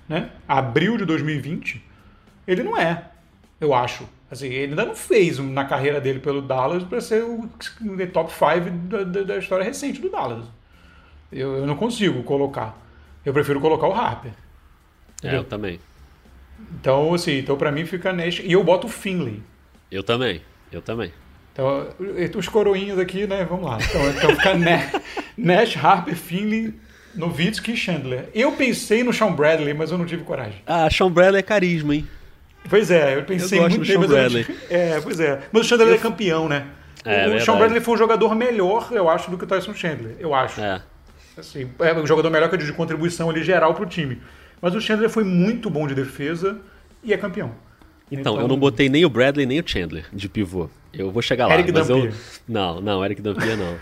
né, 0.08 0.32
abril 0.48 0.98
de 0.98 1.06
2020, 1.06 1.84
ele 2.48 2.64
não 2.64 2.78
é, 2.78 3.10
eu 3.60 3.74
acho. 3.74 4.08
Assim, 4.32 4.48
ele 4.48 4.72
ainda 4.72 4.86
não 4.86 4.96
fez 4.96 5.40
na 5.40 5.66
carreira 5.66 6.00
dele 6.00 6.20
pelo 6.20 6.42
Dallas 6.42 6.84
para 6.84 7.02
ser 7.02 7.24
o 7.24 7.50
top 8.14 8.32
5 8.32 8.70
da, 8.88 9.04
da, 9.04 9.24
da, 9.24 9.38
história 9.38 9.66
recente 9.66 10.00
do 10.00 10.10
Dallas. 10.10 10.46
Eu, 11.32 11.58
eu, 11.58 11.66
não 11.66 11.76
consigo 11.76 12.22
colocar. 12.24 12.78
Eu 13.26 13.34
prefiro 13.34 13.60
colocar 13.60 13.88
o 13.88 13.94
Harper. 13.94 14.32
É, 15.24 15.36
eu 15.36 15.44
também. 15.44 15.80
Então, 16.80 17.13
assim, 17.13 17.39
então 17.39 17.58
para 17.58 17.72
mim 17.72 17.86
fica 17.86 18.13
Nash. 18.13 18.39
E 18.39 18.52
eu 18.52 18.63
boto 18.63 18.88
o 18.88 18.89
Finley. 18.89 19.41
Eu 19.91 20.04
também, 20.04 20.41
eu 20.72 20.82
também. 20.82 21.12
Então, 21.52 21.88
os 22.38 22.48
coroinhos 22.48 22.98
aqui, 23.00 23.28
né? 23.28 23.45
Vamos 23.50 23.65
lá. 23.65 23.78
Então, 23.82 24.10
então 24.10 24.30
fica 24.36 24.56
Nash, 25.38 25.76
Harper, 25.76 26.15
Finley, 26.15 26.74
Novitsky 27.15 27.74
e 27.74 27.78
Chandler. 27.78 28.30
Eu 28.34 28.54
pensei 28.54 29.04
no 29.04 29.12
Sean 29.12 29.34
Bradley, 29.34 29.74
mas 29.74 29.91
eu 29.91 29.98
não 29.98 30.06
tive 30.06 30.24
coragem. 30.24 30.62
Ah, 30.65 30.89
Sean 30.89 31.12
Bradley 31.12 31.39
é 31.39 31.43
carisma, 31.43 31.95
hein? 31.95 32.08
Pois 32.69 32.91
é, 32.91 33.17
eu 33.17 33.24
pensei 33.24 33.58
eu 33.58 33.63
muito 33.63 33.80
no 33.80 33.86
Sean 33.86 34.00
Bradley. 34.00 34.45
É, 34.69 35.00
pois 35.02 35.19
é. 35.19 35.41
Mas 35.52 35.65
o 35.65 35.67
Chandler 35.67 35.89
eu... 35.89 35.95
é 35.95 35.98
campeão, 35.98 36.48
né? 36.48 36.67
É, 37.04 37.28
o 37.28 37.34
é 37.36 37.39
Sean 37.39 37.58
Bradley 37.58 37.82
foi 37.82 37.95
um 37.95 37.98
jogador 37.98 38.36
melhor, 38.36 38.89
eu 38.91 39.10
acho, 39.10 39.32
do 39.32 39.38
que 39.38 39.43
o 39.43 39.48
Tyson 39.48 39.74
Chandler. 39.74 40.15
Eu 40.19 40.34
acho. 40.34 40.62
É. 40.62 40.82
Assim, 41.38 41.69
é 41.80 41.93
um 41.93 42.06
jogador 42.06 42.30
melhor 42.30 42.50
que 42.50 42.58
de 42.58 42.72
contribuição 42.74 43.30
ali 43.30 43.43
geral 43.43 43.74
pro 43.74 43.86
time. 43.86 44.22
Mas 44.62 44.76
o 44.76 44.82
Chandler 44.82 45.10
foi 45.10 45.24
muito 45.24 45.69
bom 45.69 45.88
de 45.88 45.95
defesa 45.95 46.60
e 47.04 47.13
é 47.13 47.17
campeão. 47.17 47.52
Então, 48.12 48.34
então, 48.34 48.41
eu 48.41 48.48
não 48.48 48.58
botei 48.58 48.89
nem 48.89 49.06
o 49.06 49.10
Bradley 49.10 49.45
nem 49.45 49.60
o 49.60 49.63
Chandler 49.65 50.06
de 50.12 50.28
pivô. 50.28 50.69
Eu 50.91 51.12
vou 51.12 51.22
chegar 51.22 51.48
lá. 51.48 51.54
Eric 51.54 51.72
mas 51.72 51.88
Dampier. 51.88 52.12
eu 52.12 52.13
Não, 52.48 52.82
não, 52.82 53.06
Eric 53.06 53.22
Dampier 53.22 53.56
não. 53.56 53.78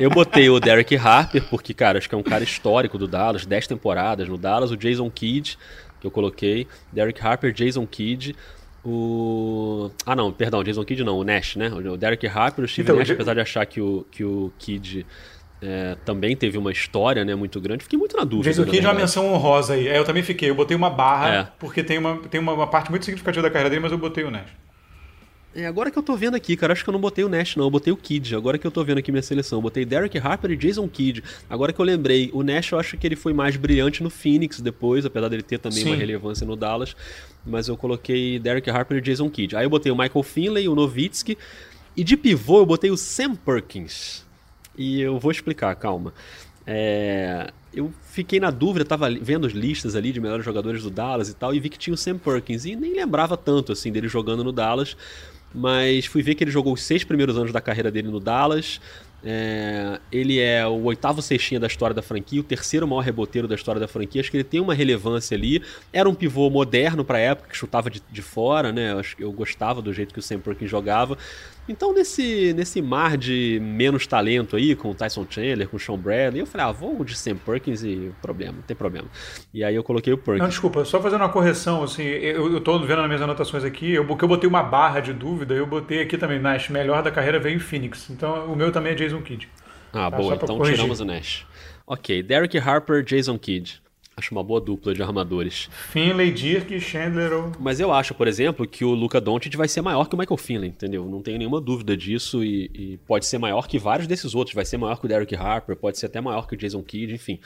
eu 0.00 0.10
botei 0.10 0.50
o 0.50 0.58
Derek 0.58 0.96
Harper, 0.96 1.44
porque, 1.48 1.72
cara, 1.72 1.98
acho 1.98 2.08
que 2.08 2.14
é 2.14 2.18
um 2.18 2.22
cara 2.22 2.42
histórico 2.42 2.98
do 2.98 3.06
Dallas, 3.06 3.46
10 3.46 3.68
temporadas 3.68 4.28
no 4.28 4.36
Dallas, 4.36 4.72
o 4.72 4.76
Jason 4.76 5.08
Kidd, 5.08 5.56
que 6.00 6.06
eu 6.06 6.10
coloquei, 6.10 6.66
Derek 6.92 7.24
Harper, 7.24 7.52
Jason 7.52 7.86
Kidd, 7.86 8.34
o. 8.84 9.90
Ah, 10.04 10.16
não, 10.16 10.32
perdão, 10.32 10.64
Jason 10.64 10.84
Kidd 10.84 11.04
não, 11.04 11.18
o 11.18 11.24
Nash, 11.24 11.54
né? 11.54 11.68
O 11.68 11.96
Derek 11.96 12.26
Harper, 12.26 12.64
o 12.64 12.68
Steve 12.68 12.86
então, 12.86 12.98
Nash, 12.98 13.10
apesar 13.10 13.34
de 13.34 13.40
achar 13.40 13.64
que 13.66 13.80
o, 13.80 14.04
que 14.10 14.24
o 14.24 14.52
Kidd 14.58 15.06
é, 15.60 15.96
também 16.04 16.36
teve 16.36 16.56
uma 16.56 16.70
história 16.70 17.24
né, 17.24 17.34
muito 17.34 17.60
grande, 17.60 17.82
fiquei 17.82 17.98
muito 17.98 18.16
na 18.16 18.24
dúvida. 18.24 18.50
Jason 18.50 18.64
Kidd 18.64 18.84
é 18.84 18.88
uma 18.88 18.94
menção 18.94 19.32
honrosa 19.32 19.74
aí. 19.74 19.88
É, 19.88 19.98
eu 19.98 20.04
também 20.04 20.22
fiquei, 20.22 20.50
eu 20.50 20.54
botei 20.54 20.76
uma 20.76 20.90
barra, 20.90 21.34
é. 21.34 21.48
porque 21.58 21.82
tem, 21.82 21.98
uma, 21.98 22.16
tem 22.18 22.40
uma, 22.40 22.52
uma 22.52 22.66
parte 22.66 22.90
muito 22.90 23.04
significativa 23.04 23.42
da 23.42 23.50
carreira 23.50 23.70
dele, 23.70 23.82
mas 23.82 23.92
eu 23.92 23.98
botei 23.98 24.24
o 24.24 24.30
Nash. 24.30 24.50
É, 25.54 25.66
agora 25.66 25.90
que 25.90 25.98
eu 25.98 26.02
tô 26.02 26.14
vendo 26.14 26.36
aqui, 26.36 26.56
cara, 26.56 26.72
acho 26.72 26.84
que 26.84 26.90
eu 26.90 26.92
não 26.92 27.00
botei 27.00 27.24
o 27.24 27.28
Nash, 27.28 27.56
não. 27.56 27.64
Eu 27.64 27.70
botei 27.70 27.92
o 27.92 27.96
Kidd. 27.96 28.36
Agora 28.36 28.58
que 28.58 28.66
eu 28.66 28.70
tô 28.70 28.84
vendo 28.84 28.98
aqui 28.98 29.10
minha 29.10 29.22
seleção. 29.22 29.58
Eu 29.58 29.62
botei 29.62 29.84
Derek 29.84 30.16
Harper 30.18 30.52
e 30.52 30.56
Jason 30.56 30.86
Kidd. 30.86 31.24
Agora 31.48 31.72
que 31.72 31.80
eu 31.80 31.84
lembrei, 31.84 32.30
o 32.32 32.44
Nash 32.44 32.70
eu 32.70 32.78
acho 32.78 32.96
que 32.96 33.04
ele 33.04 33.16
foi 33.16 33.32
mais 33.32 33.56
brilhante 33.56 34.02
no 34.02 34.10
Phoenix 34.10 34.60
depois, 34.60 35.04
apesar 35.04 35.28
dele 35.28 35.42
ter 35.42 35.58
também 35.58 35.82
Sim. 35.82 35.88
uma 35.88 35.96
relevância 35.96 36.46
no 36.46 36.54
Dallas. 36.54 36.94
Mas 37.44 37.66
eu 37.66 37.76
coloquei 37.76 38.38
Derek 38.38 38.70
Harper 38.70 38.98
e 38.98 39.00
Jason 39.00 39.28
Kidd. 39.30 39.56
Aí 39.56 39.64
eu 39.64 39.70
botei 39.70 39.90
o 39.90 39.96
Michael 39.96 40.22
Finley, 40.22 40.68
o 40.68 40.74
Novitsky. 40.74 41.36
E 41.96 42.04
de 42.04 42.16
pivô 42.16 42.58
eu 42.58 42.66
botei 42.66 42.90
o 42.90 42.96
Sam 42.96 43.34
Perkins. 43.34 44.27
E 44.78 45.00
eu 45.00 45.18
vou 45.18 45.30
explicar, 45.30 45.74
calma. 45.74 46.14
É, 46.66 47.50
eu 47.74 47.92
fiquei 48.04 48.38
na 48.38 48.50
dúvida, 48.50 48.84
tava 48.84 49.10
vendo 49.10 49.46
as 49.46 49.52
listas 49.52 49.96
ali 49.96 50.12
de 50.12 50.20
melhores 50.20 50.44
jogadores 50.44 50.82
do 50.82 50.90
Dallas 50.90 51.28
e 51.28 51.34
tal, 51.34 51.54
e 51.54 51.60
vi 51.60 51.68
que 51.68 51.78
tinha 51.78 51.92
o 51.92 51.96
Sam 51.96 52.16
Perkins. 52.16 52.64
E 52.64 52.76
nem 52.76 52.94
lembrava 52.94 53.36
tanto 53.36 53.72
assim 53.72 53.90
dele 53.90 54.08
jogando 54.08 54.44
no 54.44 54.52
Dallas 54.52 54.96
mas 55.54 56.06
fui 56.06 56.22
ver 56.22 56.34
que 56.34 56.44
ele 56.44 56.50
jogou 56.50 56.72
os 56.74 56.82
seis 56.82 57.04
primeiros 57.04 57.36
anos 57.36 57.52
da 57.52 57.60
carreira 57.60 57.90
dele 57.90 58.08
no 58.08 58.20
Dallas. 58.20 58.80
É, 59.24 59.98
ele 60.12 60.38
é 60.38 60.64
o 60.66 60.84
oitavo 60.84 61.20
cestinha 61.20 61.58
da 61.58 61.66
história 61.66 61.92
da 61.92 62.02
franquia, 62.02 62.40
o 62.40 62.44
terceiro 62.44 62.86
maior 62.86 63.00
reboteiro 63.00 63.48
da 63.48 63.54
história 63.54 63.80
da 63.80 63.88
franquia. 63.88 64.20
Acho 64.20 64.30
que 64.30 64.36
ele 64.36 64.44
tem 64.44 64.60
uma 64.60 64.74
relevância 64.74 65.36
ali. 65.36 65.62
Era 65.92 66.08
um 66.08 66.14
pivô 66.14 66.48
moderno 66.50 67.04
para 67.04 67.18
a 67.18 67.20
época, 67.20 67.48
que 67.48 67.56
chutava 67.56 67.90
de, 67.90 68.02
de 68.10 68.22
fora, 68.22 68.72
né? 68.72 68.90
Que 69.16 69.24
eu 69.24 69.32
gostava 69.32 69.82
do 69.82 69.92
jeito 69.92 70.12
que 70.12 70.20
o 70.20 70.22
Sam 70.22 70.38
Perkins 70.38 70.70
jogava. 70.70 71.18
Então, 71.68 71.92
nesse, 71.92 72.54
nesse 72.54 72.80
mar 72.80 73.16
de 73.16 73.60
menos 73.60 74.06
talento 74.06 74.56
aí, 74.56 74.74
com 74.74 74.90
o 74.90 74.94
Tyson 74.94 75.26
Chandler, 75.28 75.68
com 75.68 75.76
o 75.76 75.80
Sean 75.80 75.98
Bradley, 75.98 76.40
eu 76.40 76.46
falei, 76.46 76.66
ah, 76.66 76.72
vou 76.72 77.04
de 77.04 77.14
Sam 77.14 77.36
Perkins 77.36 77.82
e 77.82 78.10
problema, 78.22 78.54
não 78.54 78.62
tem 78.62 78.76
problema. 78.76 79.06
E 79.52 79.62
aí 79.62 79.74
eu 79.74 79.84
coloquei 79.84 80.12
o 80.12 80.18
Perkins. 80.18 80.40
Não, 80.40 80.48
desculpa, 80.48 80.84
só 80.84 81.00
fazendo 81.00 81.20
uma 81.20 81.28
correção, 81.28 81.82
assim, 81.82 82.02
eu, 82.02 82.52
eu 82.52 82.60
tô 82.60 82.78
vendo 82.78 82.98
nas 82.98 83.06
minhas 83.06 83.22
anotações 83.22 83.64
aqui, 83.64 83.92
eu, 83.92 84.06
porque 84.06 84.24
eu 84.24 84.28
botei 84.28 84.48
uma 84.48 84.62
barra 84.62 85.00
de 85.00 85.12
dúvida, 85.12 85.54
eu 85.54 85.66
botei 85.66 86.00
aqui 86.00 86.16
também, 86.16 86.38
Nash, 86.38 86.70
melhor 86.70 87.02
da 87.02 87.10
carreira 87.10 87.38
veio 87.38 87.56
em 87.56 87.60
Phoenix. 87.60 88.08
Então, 88.08 88.46
o 88.46 88.56
meu 88.56 88.72
também 88.72 88.92
é 88.92 88.94
Jason 88.94 89.20
Kidd. 89.20 89.48
Ah, 89.92 90.10
tá, 90.10 90.16
boa, 90.16 90.34
então 90.34 90.56
corrigir. 90.56 90.76
tiramos 90.76 91.00
o 91.00 91.04
Nash. 91.04 91.46
Ok, 91.86 92.22
Derek 92.22 92.58
Harper, 92.58 93.02
Jason 93.02 93.38
Kidd. 93.38 93.80
Acho 94.18 94.34
uma 94.34 94.42
boa 94.42 94.60
dupla 94.60 94.92
de 94.92 95.00
armadores. 95.00 95.70
Finley, 95.92 96.32
Dirk, 96.32 96.80
Chandler. 96.80 97.32
Ou... 97.32 97.52
Mas 97.60 97.78
eu 97.78 97.92
acho, 97.92 98.12
por 98.14 98.26
exemplo, 98.26 98.66
que 98.66 98.84
o 98.84 98.92
Luca 98.92 99.20
Doncic 99.20 99.56
vai 99.56 99.68
ser 99.68 99.80
maior 99.80 100.08
que 100.08 100.16
o 100.16 100.18
Michael 100.18 100.36
Finley, 100.36 100.70
entendeu? 100.70 101.04
Não 101.04 101.22
tenho 101.22 101.38
nenhuma 101.38 101.60
dúvida 101.60 101.96
disso 101.96 102.42
e, 102.42 102.68
e, 102.74 102.96
pode 103.06 103.26
ser 103.26 103.38
maior 103.38 103.68
que 103.68 103.78
vários 103.78 104.08
desses 104.08 104.34
outros. 104.34 104.56
Vai 104.56 104.64
ser 104.64 104.76
maior 104.76 104.98
que 104.98 105.06
o 105.06 105.08
Derek 105.08 105.36
Harper, 105.36 105.76
pode 105.76 105.98
ser 105.98 106.06
até 106.06 106.20
maior 106.20 106.48
que 106.48 106.56
o 106.56 106.58
Jason 106.58 106.82
Kidd, 106.82 107.14
enfim. 107.14 107.38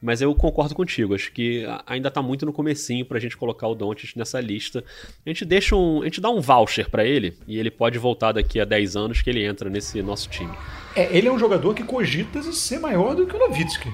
Mas 0.00 0.22
eu 0.22 0.32
concordo 0.32 0.72
contigo. 0.72 1.16
Acho 1.16 1.32
que 1.32 1.66
ainda 1.84 2.12
tá 2.12 2.22
muito 2.22 2.46
no 2.46 2.52
comecinho 2.52 3.04
pra 3.04 3.18
gente 3.18 3.36
colocar 3.36 3.66
o 3.66 3.74
Doncic 3.74 4.16
nessa 4.16 4.40
lista. 4.40 4.84
A 5.26 5.28
gente 5.28 5.44
deixa 5.44 5.74
um, 5.74 6.02
a 6.02 6.04
gente 6.04 6.20
dá 6.20 6.30
um 6.30 6.40
voucher 6.40 6.88
para 6.88 7.04
ele 7.04 7.36
e 7.48 7.58
ele 7.58 7.72
pode 7.72 7.98
voltar 7.98 8.30
daqui 8.30 8.60
a 8.60 8.64
10 8.64 8.94
anos 8.94 9.20
que 9.20 9.28
ele 9.30 9.44
entra 9.44 9.68
nesse 9.68 10.00
nosso 10.00 10.28
time. 10.28 10.56
É, 10.94 11.16
ele 11.16 11.26
é 11.26 11.32
um 11.32 11.38
jogador 11.40 11.74
que 11.74 11.82
cogita 11.82 12.40
ser 12.52 12.78
maior 12.78 13.16
do 13.16 13.26
que 13.26 13.34
o 13.34 13.38
Nowitzki. 13.40 13.90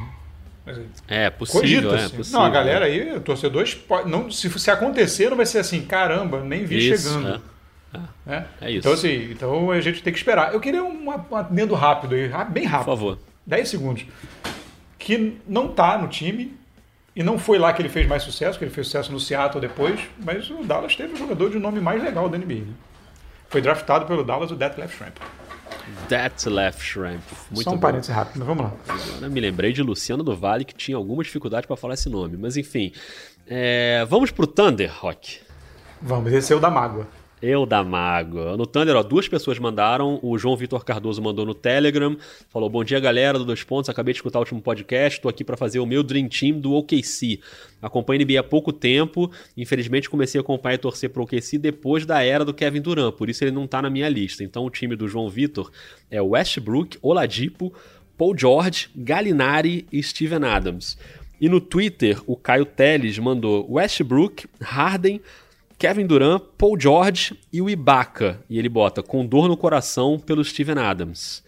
É 1.07 1.31
possível, 1.31 1.95
é 1.95 2.09
possível. 2.09 2.25
Não, 2.33 2.45
a 2.45 2.51
galera 2.51 2.87
aí, 2.87 3.21
torcedores, 3.21 3.79
não, 4.07 4.31
se, 4.31 4.51
se 4.59 4.71
acontecer, 4.71 5.31
não 5.31 5.37
vai 5.37 5.47
ser 5.47 5.59
assim, 5.59 5.83
caramba, 5.83 6.41
nem 6.43 6.65
vi 6.65 6.91
isso, 6.91 7.09
chegando. 7.09 7.43
É. 7.95 7.99
É. 8.27 8.35
é. 8.35 8.45
é. 8.63 8.71
isso. 8.71 8.79
Então, 8.79 8.93
assim, 8.93 9.31
então 9.31 9.71
a 9.71 9.81
gente 9.81 10.03
tem 10.03 10.13
que 10.13 10.19
esperar. 10.19 10.53
Eu 10.53 10.61
queria 10.61 10.83
um 10.83 11.07
adendo 11.33 11.75
rápido 11.75 12.15
aí, 12.15 12.29
bem 12.51 12.65
rápido. 12.65 12.85
Por 12.85 12.97
favor. 12.97 13.19
10 13.47 13.69
segundos. 13.69 14.05
Que 14.99 15.39
não 15.47 15.69
tá 15.69 15.97
no 15.97 16.09
time, 16.09 16.53
e 17.17 17.23
não 17.23 17.39
foi 17.39 17.59
lá 17.59 17.73
que 17.73 17.81
ele 17.81 17.89
fez 17.89 18.07
mais 18.07 18.23
sucesso, 18.23 18.59
que 18.59 18.65
ele 18.65 18.71
fez 18.71 18.89
sucesso 18.89 19.11
no 19.11 19.19
Seattle 19.19 19.59
depois, 19.59 19.99
mas 20.23 20.51
o 20.51 20.63
Dallas 20.63 20.95
teve 20.95 21.15
o 21.15 21.17
jogador 21.17 21.49
de 21.49 21.59
nome 21.59 21.81
mais 21.81 22.03
legal 22.03 22.29
da 22.29 22.37
NBA. 22.37 22.57
Né? 22.57 22.75
Foi 23.49 23.63
draftado 23.63 24.05
pelo 24.05 24.23
Dallas, 24.23 24.51
o 24.51 24.55
Detlef 24.55 24.95
Shrimp. 24.95 25.17
That 26.09 26.49
Left 26.49 26.83
Shrimp. 26.83 27.23
Muito 27.51 27.65
Só 27.65 27.73
um 27.73 27.79
parênteses 27.79 28.15
rápido, 28.15 28.39
mas 28.39 28.47
vamos 28.47 28.65
lá. 28.65 28.73
Agora 28.89 29.29
me 29.29 29.41
lembrei 29.41 29.73
de 29.73 29.83
Luciano 29.83 30.23
do 30.23 30.37
Vale, 30.37 30.65
que 30.65 30.75
tinha 30.75 30.97
alguma 30.97 31.23
dificuldade 31.23 31.67
para 31.67 31.77
falar 31.77 31.95
esse 31.95 32.09
nome. 32.09 32.37
Mas 32.37 32.57
enfim. 32.57 32.93
É... 33.47 34.05
Vamos 34.09 34.31
pro 34.31 34.47
Thunder, 34.47 34.93
Rock. 34.99 35.41
Vamos, 36.03 36.33
esse 36.33 36.53
é 36.53 36.57
o 36.57 36.61
da 36.61 36.71
mágoa. 36.71 37.07
Eu 37.47 37.65
da 37.65 37.85
mágoa. 37.85 38.57
No 38.57 38.67
Thunder, 38.67 38.97
ó, 38.97 39.05
duas 39.05 39.29
pessoas 39.29 39.57
mandaram. 39.57 40.19
O 40.21 40.37
João 40.37 40.57
Vitor 40.57 40.85
Cardoso 40.85 41.23
mandou 41.23 41.47
no 41.47 41.55
Telegram. 41.55 42.17
Falou: 42.49 42.69
Bom 42.69 42.83
dia, 42.83 42.99
galera 42.99 43.39
do 43.39 43.45
Dois 43.45 43.63
Pontos. 43.63 43.89
Acabei 43.89 44.13
de 44.13 44.19
escutar 44.19 44.41
o 44.41 44.43
último 44.43 44.61
podcast. 44.61 45.19
Estou 45.19 45.29
aqui 45.29 45.45
para 45.45 45.57
fazer 45.57 45.79
o 45.79 45.87
meu 45.87 46.03
Dream 46.03 46.29
Team 46.29 46.59
do 46.59 46.73
OKC. 46.73 47.39
Acompanho 47.81 48.25
NBA 48.25 48.41
há 48.41 48.43
pouco 48.43 48.73
tempo. 48.73 49.31
Infelizmente, 49.57 50.11
comecei 50.11 50.41
a 50.41 50.43
acompanhar 50.43 50.75
e 50.75 50.79
torcer 50.79 51.09
para 51.09 51.21
o 51.21 51.23
OKC 51.25 51.57
depois 51.57 52.05
da 52.05 52.21
era 52.21 52.45
do 52.45 52.53
Kevin 52.53 52.81
Durant. 52.81 53.13
Por 53.13 53.31
isso, 53.31 53.45
ele 53.45 53.53
não 53.53 53.65
está 53.65 53.81
na 53.81 53.89
minha 53.89 54.09
lista. 54.09 54.43
Então, 54.43 54.65
o 54.65 54.71
time 54.71 54.97
do 54.97 55.07
João 55.07 55.31
Vitor 55.31 55.71
é 56.11 56.21
Westbrook, 56.21 56.99
Oladipo, 57.01 57.73
Paul 58.19 58.37
George, 58.37 58.89
Gallinari 58.97 59.87
e 59.93 60.03
Steven 60.03 60.45
Adams. 60.45 60.99
E 61.41 61.49
no 61.49 61.61
Twitter, 61.61 62.21
o 62.27 62.35
Caio 62.35 62.65
Teles 62.67 63.21
mandou 63.21 63.71
Westbrook, 63.71 64.49
Harden. 64.61 65.21
Kevin 65.79 66.07
Durant, 66.07 66.43
Paul 66.57 66.79
George 66.81 67.39
e 67.53 67.61
o 67.61 67.69
Ibaka. 67.69 68.41
E 68.49 68.59
ele 68.59 68.69
bota 68.69 69.03
com 69.03 69.27
dor 69.27 69.49
no 69.49 69.57
coração 69.57 70.19
pelo 70.19 70.45
Steven 70.45 70.79
Adams. 70.79 71.45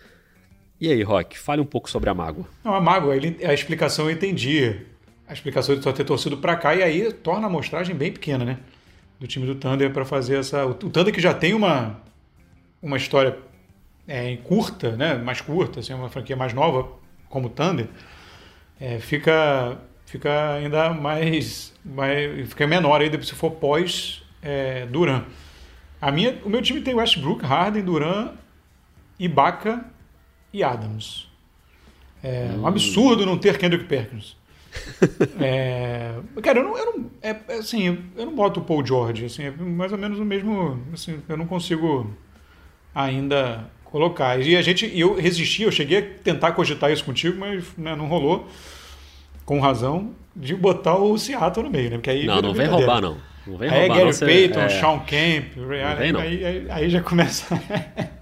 E 0.80 0.90
aí, 0.90 1.02
Rock, 1.02 1.38
fale 1.38 1.60
um 1.60 1.66
pouco 1.66 1.90
sobre 1.90 2.08
a 2.08 2.14
mágoa. 2.14 2.46
Não, 2.62 2.74
a 2.74 2.80
mágoa, 2.80 3.16
ele, 3.16 3.44
a 3.44 3.52
explicação 3.52 4.04
eu 4.06 4.10
entendi. 4.12 4.76
A 5.26 5.32
explicação 5.32 5.74
de 5.74 5.82
só 5.82 5.92
ter 5.92 6.04
torcido 6.04 6.36
para 6.36 6.56
cá 6.56 6.74
e 6.74 6.82
aí 6.82 7.12
torna 7.12 7.46
a 7.46 7.50
amostragem 7.50 7.94
bem 7.94 8.12
pequena, 8.12 8.44
né? 8.44 8.58
Do 9.18 9.26
time 9.26 9.46
do 9.46 9.54
Thunder 9.54 9.92
para 9.92 10.04
fazer 10.04 10.38
essa. 10.38 10.64
O 10.64 10.74
Thunder 10.74 11.12
que 11.12 11.20
já 11.20 11.34
tem 11.34 11.52
uma, 11.52 12.00
uma 12.80 12.96
história 12.96 13.36
é, 14.06 14.36
curta, 14.36 14.96
né? 14.96 15.16
Mais 15.16 15.40
curta, 15.40 15.80
assim, 15.80 15.92
uma 15.92 16.08
franquia 16.08 16.36
mais 16.36 16.54
nova, 16.54 16.88
como 17.28 17.48
o 17.48 17.50
Thunder, 17.50 17.88
é, 18.80 18.98
fica 18.98 19.78
fica 20.08 20.54
ainda 20.54 20.90
mais, 20.90 21.72
mais 21.84 22.48
fica 22.48 22.66
menor 22.66 23.00
aí 23.00 23.22
se 23.22 23.34
for 23.34 23.50
pós 23.50 24.22
é, 24.42 24.86
Duran. 24.86 25.24
A 26.00 26.10
minha, 26.10 26.38
o 26.44 26.48
meu 26.48 26.62
time 26.62 26.80
tem 26.80 26.94
Westbrook, 26.94 27.44
Harden, 27.44 27.82
Duran, 27.82 28.32
Ibaka 29.18 29.84
e 30.52 30.62
Adams. 30.62 31.28
É 32.22 32.50
um 32.54 32.62
hum. 32.62 32.66
absurdo 32.66 33.26
não 33.26 33.36
ter 33.36 33.58
Kendrick 33.58 33.84
Perkins. 33.84 34.36
é, 35.40 36.14
cara, 36.42 36.60
eu 36.60 36.64
não, 36.64 36.78
eu 36.78 36.86
não 36.86 37.10
é, 37.20 37.36
é, 37.48 37.54
assim, 37.54 37.98
eu 38.16 38.26
não 38.26 38.34
boto 38.34 38.60
o 38.60 38.64
Paul 38.64 38.84
George, 38.84 39.24
assim, 39.24 39.44
é 39.44 39.50
mais 39.50 39.92
ou 39.92 39.98
menos 39.98 40.18
o 40.18 40.24
mesmo, 40.24 40.82
assim, 40.92 41.20
eu 41.28 41.36
não 41.36 41.46
consigo 41.46 42.14
ainda 42.94 43.68
colocar. 43.84 44.40
E 44.40 44.56
a 44.56 44.62
gente, 44.62 44.90
eu 44.98 45.16
resisti, 45.16 45.62
eu 45.62 45.72
cheguei 45.72 45.98
a 45.98 46.02
tentar 46.22 46.52
cogitar 46.52 46.92
isso 46.92 47.04
contigo, 47.04 47.38
mas 47.38 47.64
né, 47.76 47.94
não 47.96 48.06
rolou 48.06 48.48
com 49.48 49.60
razão, 49.60 50.10
de 50.36 50.54
botar 50.54 50.96
o 50.96 51.16
Seattle 51.16 51.64
no 51.64 51.70
meio, 51.70 51.88
né? 51.88 51.96
Porque 51.96 52.10
aí 52.10 52.26
não, 52.26 52.42
não 52.42 52.52
vem 52.52 52.66
roubar, 52.66 53.00
não. 53.00 53.16
Não 53.46 53.56
vem 53.56 53.70
aí 53.70 53.88
roubar. 53.88 53.96
Aí 53.96 54.02
é 54.02 54.12
Gary 54.12 54.18
Payton, 54.18 54.60
é... 54.60 54.68
Sean 54.68 55.00
aí, 56.20 56.36
aí, 56.36 56.44
aí, 56.44 56.66
aí 56.68 56.90
já 56.90 57.00
começa. 57.00 57.46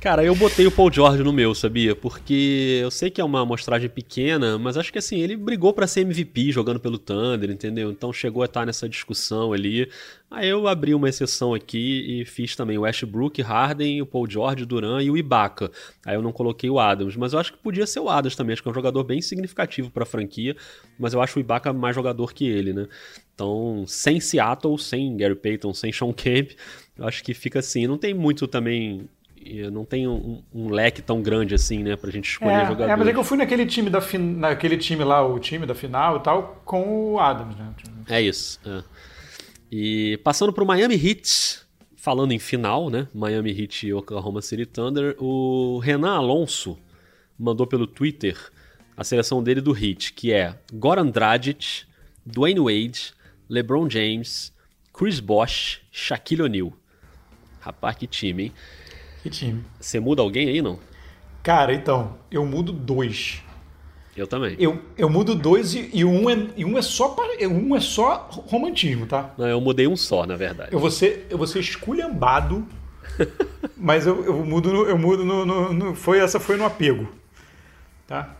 Cara, 0.00 0.22
eu 0.24 0.32
botei 0.32 0.64
o 0.64 0.70
Paul 0.70 0.92
George 0.92 1.24
no 1.24 1.32
meu, 1.32 1.52
sabia? 1.56 1.94
Porque 1.96 2.78
eu 2.80 2.88
sei 2.88 3.10
que 3.10 3.20
é 3.20 3.24
uma 3.24 3.40
amostragem 3.40 3.88
pequena, 3.88 4.56
mas 4.56 4.76
acho 4.76 4.92
que 4.92 4.98
assim, 4.98 5.18
ele 5.18 5.36
brigou 5.36 5.72
para 5.72 5.88
ser 5.88 6.02
MVP 6.02 6.52
jogando 6.52 6.78
pelo 6.78 6.98
Thunder, 6.98 7.50
entendeu? 7.50 7.90
Então 7.90 8.12
chegou 8.12 8.42
a 8.42 8.46
estar 8.46 8.64
nessa 8.64 8.88
discussão 8.88 9.52
ali. 9.52 9.90
Aí 10.30 10.48
eu 10.48 10.68
abri 10.68 10.94
uma 10.94 11.08
exceção 11.08 11.52
aqui 11.52 12.20
e 12.20 12.24
fiz 12.24 12.54
também 12.54 12.78
o 12.78 12.82
Westbrook, 12.82 13.42
Harden, 13.42 14.00
o 14.00 14.06
Paul 14.06 14.30
George, 14.30 14.64
Duran 14.64 15.02
e 15.02 15.10
o 15.10 15.16
Ibaka. 15.16 15.68
Aí 16.06 16.14
eu 16.14 16.22
não 16.22 16.30
coloquei 16.30 16.70
o 16.70 16.78
Adams, 16.78 17.16
mas 17.16 17.32
eu 17.32 17.40
acho 17.40 17.52
que 17.52 17.58
podia 17.58 17.86
ser 17.86 17.98
o 17.98 18.08
Adams 18.08 18.36
também, 18.36 18.52
acho 18.52 18.62
que 18.62 18.68
é 18.68 18.70
um 18.70 18.74
jogador 18.74 19.02
bem 19.02 19.20
significativo 19.20 19.90
para 19.90 20.04
a 20.04 20.06
franquia, 20.06 20.54
mas 20.96 21.12
eu 21.12 21.20
acho 21.20 21.38
o 21.38 21.40
Ibaka 21.40 21.72
mais 21.72 21.96
jogador 21.96 22.32
que 22.32 22.46
ele, 22.46 22.72
né? 22.72 22.86
Então, 23.34 23.84
sem 23.86 24.20
Seattle, 24.20 24.78
sem 24.78 25.16
Gary 25.16 25.34
Payton, 25.34 25.74
sem 25.74 25.92
Sean 25.92 26.12
Kemp, 26.12 26.52
eu 26.96 27.06
acho 27.06 27.24
que 27.24 27.34
fica 27.34 27.58
assim. 27.58 27.86
Não 27.86 27.98
tem 27.98 28.14
muito 28.14 28.46
também 28.46 29.08
não 29.70 29.84
tem 29.84 30.06
um, 30.06 30.42
um, 30.52 30.70
leque 30.70 31.02
tão 31.02 31.22
grande 31.22 31.54
assim, 31.54 31.82
né, 31.82 31.96
pra 31.96 32.10
gente 32.10 32.30
escolher 32.30 32.52
é, 32.52 32.66
jogadores. 32.66 32.92
É, 32.92 32.96
mas 32.96 33.08
é 33.08 33.12
que 33.12 33.18
eu 33.18 33.24
fui 33.24 33.36
naquele 33.36 33.66
time 33.66 33.90
da 33.90 34.00
fin... 34.00 34.18
naquele 34.18 34.76
time 34.76 35.04
lá, 35.04 35.26
o 35.26 35.38
time 35.38 35.66
da 35.66 35.74
final 35.74 36.18
e 36.18 36.20
tal, 36.20 36.62
com 36.64 37.12
o 37.12 37.20
Adams, 37.20 37.56
né? 37.56 37.74
É 38.08 38.20
isso. 38.20 38.60
É. 38.66 38.82
E 39.70 40.18
passando 40.24 40.52
pro 40.52 40.66
Miami 40.66 40.94
Heat, 40.94 41.60
falando 41.96 42.32
em 42.32 42.38
final, 42.38 42.88
né, 42.88 43.08
Miami 43.14 43.50
Heat 43.50 43.86
e 43.86 43.92
Oklahoma 43.92 44.40
City 44.40 44.64
Thunder, 44.64 45.14
o 45.18 45.78
Renan 45.78 46.16
Alonso 46.16 46.78
mandou 47.38 47.66
pelo 47.66 47.86
Twitter 47.86 48.36
a 48.96 49.04
seleção 49.04 49.42
dele 49.42 49.60
do 49.60 49.76
Heat, 49.76 50.12
que 50.12 50.32
é 50.32 50.58
Goran 50.72 51.06
Dragic, 51.06 51.84
Dwayne 52.26 52.60
Wade, 52.60 53.12
LeBron 53.48 53.88
James, 53.88 54.52
Chris 54.92 55.20
Bosh, 55.20 55.80
Shaquille 55.92 56.42
O'Neal. 56.42 56.72
Rapaz, 57.60 57.96
que 57.96 58.06
time, 58.06 58.44
hein? 58.44 58.52
Que 59.28 59.30
time. 59.30 59.64
Você 59.78 60.00
muda 60.00 60.22
alguém 60.22 60.48
aí, 60.48 60.62
não? 60.62 60.78
Cara, 61.42 61.74
então, 61.74 62.16
eu 62.30 62.44
mudo 62.46 62.72
dois. 62.72 63.42
Eu 64.16 64.26
também. 64.26 64.56
Eu, 64.58 64.80
eu 64.96 65.08
mudo 65.08 65.34
dois 65.34 65.74
e, 65.74 65.90
e 65.92 66.04
um, 66.04 66.28
é, 66.28 66.48
e 66.56 66.64
um 66.64 66.76
é 66.76 66.82
só 66.82 67.14
um 67.42 67.76
é 67.76 67.80
só 67.80 68.28
romantismo, 68.48 69.06
tá? 69.06 69.32
Não, 69.38 69.46
eu 69.46 69.60
mudei 69.60 69.86
um 69.86 69.96
só, 69.96 70.26
na 70.26 70.34
verdade. 70.34 70.70
Eu 70.72 70.80
vou 70.80 70.90
ser, 70.90 71.26
eu 71.30 71.38
vou 71.38 71.46
ser 71.46 71.60
esculhambado, 71.60 72.66
mas 73.76 74.06
eu, 74.06 74.24
eu 74.24 74.44
mudo, 74.44 74.72
no, 74.72 74.82
eu 74.86 74.98
mudo 74.98 75.24
no, 75.24 75.46
no, 75.46 75.72
no, 75.72 75.94
foi 75.94 76.18
essa 76.18 76.40
foi 76.40 76.56
no 76.56 76.64
apego, 76.64 77.08
tá? 78.06 78.34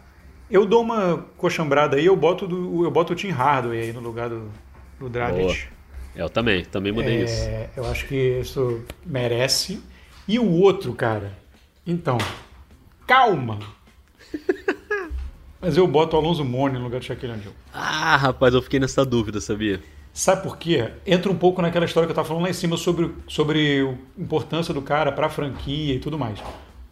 Eu 0.50 0.66
dou 0.66 0.82
uma 0.82 1.26
coxambrada 1.36 1.96
aí, 1.96 2.06
eu 2.06 2.16
boto 2.16 2.48
do, 2.48 2.84
eu 2.84 2.90
boto 2.90 3.12
o 3.12 3.16
Tim 3.16 3.28
Hardaway 3.28 3.82
aí 3.82 3.92
no 3.92 4.00
lugar 4.00 4.28
do, 4.30 4.50
do 4.98 5.08
Dragic. 5.08 5.68
Eu 6.16 6.28
também, 6.28 6.64
também 6.64 6.90
mudei 6.90 7.18
é, 7.18 7.24
isso. 7.24 7.48
Eu 7.76 7.86
acho 7.86 8.06
que 8.06 8.40
isso 8.40 8.82
merece. 9.06 9.80
E 10.28 10.38
o 10.38 10.46
outro, 10.60 10.92
cara, 10.92 11.32
então, 11.86 12.18
calma. 13.06 13.58
Mas 15.58 15.74
eu 15.74 15.88
boto 15.88 16.16
o 16.16 16.18
Alonso 16.18 16.44
Mone 16.44 16.76
no 16.76 16.84
lugar 16.84 17.00
do 17.00 17.06
Shaquille 17.06 17.32
O'Neal. 17.32 17.54
Ah, 17.72 18.14
rapaz, 18.14 18.52
eu 18.52 18.60
fiquei 18.60 18.78
nessa 18.78 19.06
dúvida, 19.06 19.40
sabia? 19.40 19.80
Sabe 20.12 20.42
por 20.42 20.58
quê? 20.58 20.90
Entra 21.06 21.32
um 21.32 21.34
pouco 21.34 21.62
naquela 21.62 21.86
história 21.86 22.06
que 22.06 22.10
eu 22.10 22.12
estava 22.12 22.28
falando 22.28 22.42
lá 22.42 22.50
em 22.50 22.52
cima 22.52 22.76
sobre, 22.76 23.10
sobre 23.26 23.80
a 23.80 24.20
importância 24.20 24.74
do 24.74 24.82
cara 24.82 25.10
para 25.10 25.28
a 25.28 25.30
franquia 25.30 25.94
e 25.94 25.98
tudo 25.98 26.18
mais. 26.18 26.38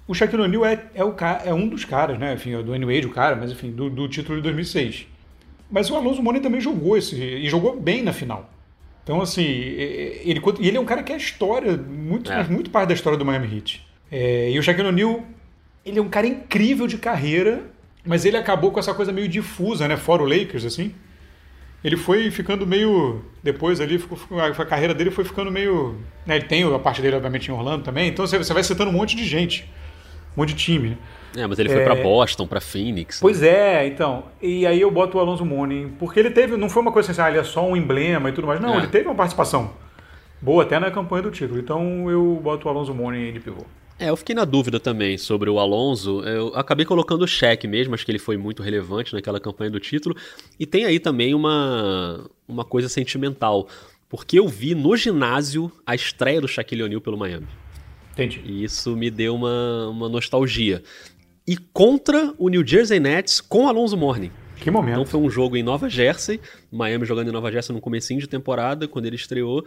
O 0.09 0.14
Shaquille 0.14 0.42
O'Neal 0.42 0.64
é, 0.64 0.87
é, 0.94 1.05
o, 1.05 1.14
é 1.44 1.53
um 1.53 1.68
dos 1.68 1.85
caras, 1.85 2.18
né? 2.18 2.33
Enfim, 2.33 2.55
é 2.55 2.62
do 2.62 2.70
Wade 2.70 3.07
o 3.07 3.11
cara, 3.11 3.37
mas 3.37 3.53
enfim, 3.53 3.70
do, 3.70 3.90
do 3.90 4.09
título 4.09 4.38
de 4.38 4.44
2006. 4.44 5.09
Mas 5.70 5.90
o 5.90 5.96
Alonso 5.96 6.22
Mone 6.22 6.40
também 6.40 6.61
jogou 6.61 6.96
esse 6.96 7.16
e 7.16 7.46
jogou 7.51 7.79
bem 7.79 8.03
na 8.03 8.14
final. 8.14 8.51
Então, 9.07 9.23
assim, 9.23 9.45
ele, 9.45 10.42
ele 10.59 10.77
é 10.77 10.81
um 10.81 10.85
cara 10.85 11.01
que 11.01 11.12
é 11.12 11.16
história, 11.16 11.77
muito, 11.77 12.33
é. 12.33 12.42
muito 12.49 12.71
parte 12.71 12.88
da 12.88 12.95
história 12.95 13.16
do 13.16 13.25
Miami 13.25 13.55
Heat. 13.55 13.87
É, 14.11 14.51
e 14.51 14.59
o 14.59 14.62
Shaquille 14.64 14.88
O'Neal, 14.88 15.25
ele 15.85 16.01
é 16.01 16.03
um 16.03 16.09
cara 16.09 16.27
incrível 16.27 16.88
de 16.88 16.99
carreira, 16.99 17.62
mas 18.05 18.25
ele 18.25 18.37
acabou 18.37 18.73
com 18.73 18.81
essa 18.81 18.92
coisa 18.92 19.12
meio 19.12 19.29
difusa, 19.29 19.87
né? 19.87 19.97
Fora 19.97 20.25
o 20.25 20.27
Lakers, 20.27 20.64
assim. 20.64 20.92
Ele 21.85 21.97
foi 21.97 22.33
ficando 22.33 22.66
meio. 22.66 23.23
Depois 23.45 23.81
ali, 23.81 23.97
ficou, 23.97 24.19
a 24.40 24.66
carreira 24.66 24.92
dele 24.92 25.12
foi 25.12 25.25
ficando 25.25 25.53
meio. 25.53 25.95
Né? 26.27 26.35
Ele 26.35 26.47
tem 26.47 26.64
a 26.64 26.79
parte 26.81 27.01
dele, 27.01 27.14
obviamente, 27.14 27.49
em 27.49 27.55
Orlando 27.55 27.85
também. 27.85 28.09
Então 28.09 28.27
você 28.27 28.53
vai 28.53 28.64
citando 28.64 28.90
um 28.90 28.95
monte 28.95 29.14
de 29.14 29.25
gente, 29.25 29.71
um 30.37 30.40
monte 30.40 30.49
de 30.49 30.57
time. 30.57 30.88
Né? 30.88 30.97
É, 31.37 31.46
mas 31.46 31.59
ele 31.59 31.68
foi 31.68 31.81
é... 31.81 31.85
para 31.85 31.94
Boston, 31.94 32.46
para 32.46 32.61
Phoenix. 32.61 33.20
Pois 33.20 33.42
é, 33.42 33.87
então. 33.87 34.25
E 34.40 34.66
aí 34.66 34.81
eu 34.81 34.90
boto 34.90 35.18
o 35.18 35.20
Alonso 35.20 35.44
Mourning, 35.44 35.92
porque 35.99 36.18
ele 36.18 36.31
teve, 36.31 36.57
não 36.57 36.68
foi 36.68 36.83
uma 36.83 36.92
coisa 36.92 37.12
assim, 37.12 37.20
ah, 37.20 37.29
ele 37.29 37.38
é 37.38 37.44
só 37.44 37.66
um 37.66 37.77
emblema 37.77 38.29
e 38.29 38.33
tudo 38.33 38.46
mais. 38.46 38.61
Não, 38.61 38.75
é. 38.75 38.79
ele 38.79 38.87
teve 38.88 39.07
uma 39.07 39.14
participação 39.14 39.72
boa 40.40 40.62
até 40.62 40.79
na 40.79 40.90
campanha 40.90 41.22
do 41.22 41.31
título. 41.31 41.61
Então 41.61 42.11
eu 42.11 42.40
boto 42.42 42.66
o 42.66 42.70
Alonso 42.70 42.94
Mourning 42.94 43.33
de 43.33 43.40
pivô. 43.40 43.64
É, 43.99 44.11
eu 44.11 44.16
fiquei 44.16 44.35
na 44.35 44.44
dúvida 44.44 44.79
também 44.79 45.16
sobre 45.16 45.49
o 45.49 45.59
Alonso. 45.59 46.20
Eu 46.22 46.49
acabei 46.55 46.85
colocando 46.85 47.22
o 47.22 47.27
cheque 47.27 47.66
mesmo, 47.66 47.94
acho 47.94 48.05
que 48.05 48.12
ele 48.12 48.18
foi 48.18 48.37
muito 48.37 48.62
relevante 48.62 49.14
naquela 49.14 49.40
campanha 49.40 49.70
do 49.70 49.81
título. 49.81 50.14
E 50.61 50.66
tem 50.66 50.85
aí 50.85 51.01
também 51.01 51.35
uma, 51.35 52.29
uma 52.46 52.64
coisa 52.64 52.88
sentimental, 52.88 53.66
porque 54.09 54.38
eu 54.38 54.46
vi 54.46 54.75
no 54.75 54.94
ginásio 54.96 55.72
a 55.87 55.94
estreia 55.94 56.40
do 56.40 56.49
Shaquille 56.49 56.83
O'Neal 56.83 57.01
pelo 57.01 57.16
Miami. 57.16 57.46
Entendi. 58.12 58.42
E 58.44 58.64
isso 58.64 58.94
me 58.96 59.11
deu 59.11 59.35
uma, 59.35 59.88
uma 59.88 60.09
nostalgia. 60.09 60.83
E 61.47 61.57
contra 61.57 62.35
o 62.39 62.49
New 62.49 62.67
Jersey 62.67 62.99
Nets 62.99 63.41
com 63.41 63.69
Alonso 63.69 63.97
Mourning. 63.97 64.33
Que 64.57 64.71
momento. 64.71 64.95
Então 64.95 65.07
foi 65.07 65.21
um 65.21 65.31
jogo 65.31 65.57
em 65.57 65.63
Nova 65.63 65.89
Jersey, 65.89 66.41
Miami 66.73 67.05
jogando 67.05 67.29
em 67.29 67.33
Nova 67.33 67.53
Jersey 67.53 67.75
no 67.75 67.81
comecinho 67.81 68.19
de 68.19 68.27
temporada, 68.27 68.89
quando 68.89 69.07
ele 69.07 69.17
estreou. 69.17 69.65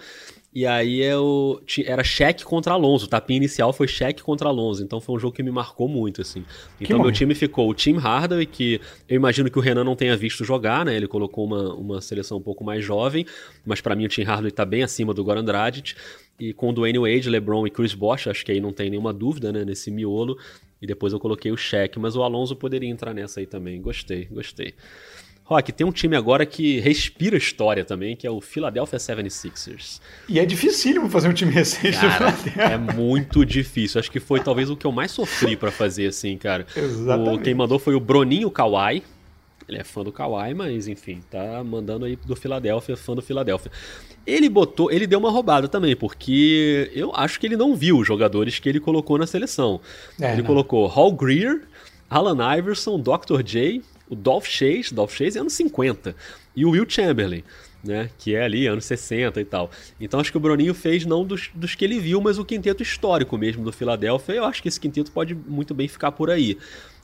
E 0.54 0.65
aí 0.65 1.00
eu, 1.00 1.62
era 1.86 2.04
cheque 2.04 2.44
contra 2.44 2.74
Alonso. 2.74 3.06
O 3.06 3.08
tapinha 3.08 3.38
inicial 3.38 3.72
foi 3.72 3.88
cheque 3.88 4.24
contra 4.24 4.50
Alonso. 4.50 4.84
Então 4.84 5.00
foi 5.00 5.15
um 5.15 5.20
jogo 5.20 5.36
que 5.36 5.44
me 5.44 5.52
marcou 5.52 5.88
muito, 5.88 6.22
assim. 6.22 6.44
Então 6.82 7.00
meu 7.00 7.12
time 7.12 7.36
ficou 7.36 7.70
o 7.70 7.74
Tim 7.74 7.98
Hardaway, 7.98 8.48
que 8.48 8.82
eu 9.08 9.15
imagino 9.15 9.50
que 9.50 9.60
o 9.60 9.62
Renan 9.62 9.84
não 9.84 9.96
tenha 9.96 10.18
visto 10.18 10.44
jogar, 10.44 10.84
né? 10.84 10.96
Ele 10.96 11.08
colocou 11.08 11.46
uma, 11.46 11.74
uma 11.76 12.02
seleção 12.02 12.38
um 12.38 12.42
pouco 12.42 12.63
mais 12.63 12.84
jovem. 12.84 13.26
Mas 13.65 13.80
para 13.80 13.96
mim 13.96 14.06
o 14.06 14.10
Tim 14.10 14.24
Hardaway 14.24 14.52
tá 14.52 14.65
bem 14.65 14.82
acima 14.82 15.13
do 15.13 15.24
Goran 15.24 15.46
Dragic. 15.46 15.94
E 16.39 16.52
com 16.52 16.70
o 16.70 16.74
Dwayne 16.74 16.98
Wade, 16.98 17.30
LeBron 17.30 17.68
e 17.68 17.70
Chris 17.70 17.94
Bosh, 17.94 18.28
acho 18.28 18.46
que 18.46 18.52
aí 18.52 18.60
não 18.60 18.74
tem 18.74 18.89
nenhuma 18.89 19.13
dúvida, 19.13 19.52
né? 19.52 19.63
Nesse 19.63 19.92
miolo. 19.92 20.38
E 20.82 20.88
depois 20.88 21.13
eu 21.13 21.20
coloquei 21.20 21.52
o 21.52 21.58
cheque, 21.58 22.00
mas 22.00 22.15
o 22.15 22.24
Alonso 22.24 22.56
poderia 22.56 22.89
entrar 22.89 23.13
nessa 23.13 23.39
aí 23.39 23.46
também. 23.46 23.82
Gostei, 23.82 24.26
gostei. 24.26 24.74
Rock, 25.50 25.72
tem 25.72 25.86
um 25.86 25.92
time 25.92 26.15
agora 26.15 26.46
que 26.46 26.80
respira 26.80 27.36
história 27.36 27.84
também, 27.84 28.15
que 28.15 28.28
é 28.28 28.30
o 28.30 28.39
Philadelphia 28.39 29.00
76ers. 29.00 30.00
E 30.28 30.39
é 30.39 30.46
dificílimo 30.46 31.10
fazer 31.10 31.28
um 31.28 31.34
time 31.34 31.52
recente 31.52 31.98
cara, 31.98 32.36
É 32.56 32.78
muito 32.78 33.44
difícil. 33.44 34.00
Acho 34.00 34.12
que 34.12 34.20
foi 34.20 34.42
talvez 34.42 34.70
o 34.70 34.78
que 34.78 34.86
eu 34.86 34.92
mais 34.92 35.10
sofri 35.10 35.56
para 35.58 35.72
fazer, 35.72 36.06
assim, 36.06 36.38
cara. 36.38 36.68
Exatamente. 36.76 37.39
O, 37.39 37.42
quem 37.42 37.56
mandou 37.56 37.80
foi 37.80 37.96
o 37.96 38.00
Broninho 38.00 38.52
Kawhi. 38.52 39.02
Ele 39.69 39.77
é 39.77 39.84
fã 39.84 40.03
do 40.03 40.12
Kawhi, 40.12 40.55
mas 40.55 40.88
enfim, 40.88 41.21
tá 41.29 41.63
mandando 41.63 42.05
aí 42.05 42.15
do 42.15 42.36
Philadelphia, 42.36 42.97
fã 42.97 43.13
do 43.13 43.21
Philadelphia. 43.21 43.71
Ele 44.25 44.49
botou, 44.49 44.91
ele 44.91 45.05
deu 45.05 45.19
uma 45.19 45.29
roubada 45.29 45.67
também, 45.67 45.95
porque 45.95 46.91
eu 46.93 47.12
acho 47.15 47.39
que 47.39 47.45
ele 47.45 47.55
não 47.55 47.75
viu 47.75 47.99
os 47.99 48.08
jogadores 48.08 48.58
que 48.58 48.67
ele 48.67 48.79
colocou 48.79 49.17
na 49.19 49.27
seleção. 49.27 49.79
É, 50.19 50.34
ele 50.34 50.41
não. 50.41 50.47
colocou 50.47 50.88
Hall 50.88 51.12
Greer, 51.12 51.67
Alan 52.10 52.58
Iverson, 52.58 52.99
Dr. 52.99 53.43
J, 53.43 53.82
o 54.10 54.15
Dolph 54.15 54.47
Chase, 54.47 54.91
Dolph 54.91 55.13
Chase 55.13 55.38
é 55.38 55.41
anos 55.41 55.53
50, 55.53 56.15
e 56.55 56.65
o 56.65 56.71
Will 56.71 56.86
Chamberlain. 56.89 57.43
Né, 57.82 58.10
que 58.17 58.36
é 58.36 58.43
ali, 58.43 58.67
anos 58.67 58.84
60 58.84 59.39
e 59.39 59.45
tal. 59.45 59.71
Então 60.01 60.19
acho 60.19 60.29
que 60.29 60.36
o 60.36 60.39
Broninho 60.41 60.73
fez 60.73 61.05
não 61.05 61.23
dos, 61.23 61.49
dos 61.53 61.75
que 61.75 61.86
ele 61.86 61.97
viu, 61.97 62.19
mas 62.19 62.38
o 62.38 62.43
quinteto 62.43 62.84
histórico 62.84 63.38
mesmo 63.38 63.63
do 63.63 63.71
Philadelphia. 63.71 64.34
Eu 64.34 64.43
acho 64.43 64.62
que 64.62 64.67
esse 64.67 64.77
quinteto 64.77 65.13
pode 65.13 65.34
muito 65.34 65.73
bem 65.73 65.88
ficar 65.88 66.12
por 66.12 66.29
aí. 66.29 66.58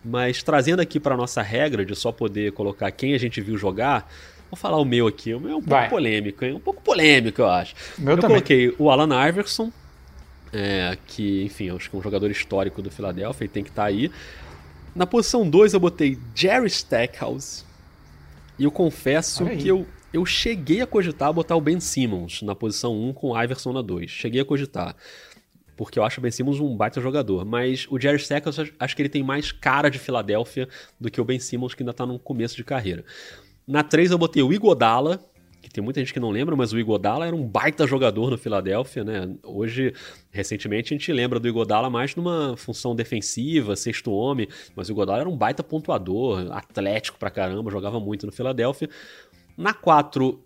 Mas 0.06 0.44
trazendo 0.44 0.82
aqui 0.82 1.00
para 1.00 1.18
nossa 1.18 1.42
regra 1.42 1.84
de 1.84 1.96
só 1.96 2.12
poder 2.12 2.52
colocar 2.52 2.92
quem 2.92 3.14
a 3.14 3.18
gente 3.18 3.42
viu 3.42 3.58
jogar, 3.58 4.08
Vou 4.50 4.58
falar 4.58 4.78
o 4.78 4.86
meu 4.86 5.08
aqui. 5.08 5.34
O 5.34 5.40
meu 5.40 5.52
é 5.52 5.56
um 5.56 5.62
pouco 5.62 5.70
Vai. 5.70 5.90
polêmico, 5.90 6.46
hein? 6.46 6.54
Um 6.54 6.60
pouco 6.60 6.82
polêmico, 6.82 7.42
eu 7.42 7.50
acho. 7.50 7.76
Meu 7.98 8.14
eu 8.14 8.22
também. 8.22 8.38
coloquei 8.38 8.76
o 8.78 8.90
Alan 8.90 9.28
Iverson, 9.28 9.72
é, 10.54 10.98
que, 11.08 11.44
enfim, 11.44 11.70
acho 11.70 11.90
que 11.90 11.96
é 11.96 12.00
um 12.00 12.02
jogador 12.02 12.32
histórico 12.32 12.82
do 12.82 12.90
Philadelphia 12.90 13.46
e 13.46 13.48
tem 13.50 13.64
que 13.64 13.70
estar 13.70 13.84
tá 13.84 13.88
aí. 13.90 14.10
Na 14.96 15.06
posição 15.06 15.50
2 15.50 15.74
eu 15.74 15.80
botei 15.80 16.18
Jerry 16.34 16.68
Stackhouse. 16.68 17.66
E 18.58 18.64
eu 18.64 18.72
confesso 18.72 19.46
que 19.46 19.68
eu, 19.68 19.86
eu 20.14 20.26
cheguei 20.26 20.82
a 20.82 20.88
cogitar 20.88 21.34
botar 21.34 21.58
o 21.58 21.62
Ben 21.62 21.82
Simmons 21.82 22.42
na 22.42 22.56
posição 22.56 22.96
1 22.96 23.10
um, 23.10 23.14
com 23.14 23.32
o 23.32 23.44
Iverson 23.44 23.74
na 23.74 23.82
2. 23.82 24.10
Cheguei 24.10 24.40
a 24.40 24.46
cogitar. 24.46 24.96
Porque 25.76 26.00
eu 26.00 26.04
acho 26.04 26.20
o 26.20 26.22
Ben 26.22 26.32
Simmons 26.32 26.60
um 26.60 26.76
baita 26.76 27.02
jogador. 27.02 27.46
Mas 27.46 27.88
o 27.90 28.00
Jerry 28.00 28.18
Stackhouse, 28.18 28.74
acho 28.80 28.96
que 28.96 29.02
ele 29.02 29.10
tem 29.10 29.24
mais 29.24 29.52
cara 29.52 29.90
de 29.90 30.00
Filadélfia 30.00 30.68
do 31.00 31.12
que 31.12 31.20
o 31.20 31.26
Ben 31.26 31.40
Simmons, 31.40 31.74
que 31.74 31.84
ainda 31.84 31.92
está 31.92 32.06
no 32.06 32.18
começo 32.18 32.56
de 32.56 32.64
carreira. 32.64 33.04
Na 33.68 33.84
3 33.84 34.12
eu 34.12 34.18
botei 34.18 34.44
o 34.44 34.54
Igodala, 34.54 35.20
que 35.62 35.70
tem 35.70 35.84
muita 35.84 36.00
gente 36.00 36.14
que 36.14 36.20
não 36.20 36.30
lembra, 36.30 36.56
mas 36.56 36.72
o 36.72 36.80
Igodala 36.80 37.26
era 37.26 37.36
um 37.36 37.44
baita 37.44 37.88
jogador 37.88 38.30
no 38.30 38.38
Filadélfia, 38.38 39.04
né? 39.04 39.36
Hoje, 39.44 39.94
recentemente, 40.30 40.94
a 40.94 40.98
gente 40.98 41.12
lembra 41.12 41.40
do 41.40 41.48
Igodala 41.48 41.90
mais 41.90 42.16
numa 42.16 42.56
função 42.56 42.96
defensiva, 42.96 43.76
sexto 43.76 44.12
homem, 44.12 44.48
mas 44.76 44.88
o 44.88 44.92
Igodala 44.92 45.22
era 45.22 45.30
um 45.30 45.36
baita 45.36 45.64
pontuador, 45.64 46.52
atlético 46.52 47.18
pra 47.18 47.32
caramba, 47.32 47.72
jogava 47.72 48.00
muito 48.00 48.28
no 48.28 48.32
Filadélfia. 48.32 48.88
Na 49.58 49.74
4, 49.74 50.40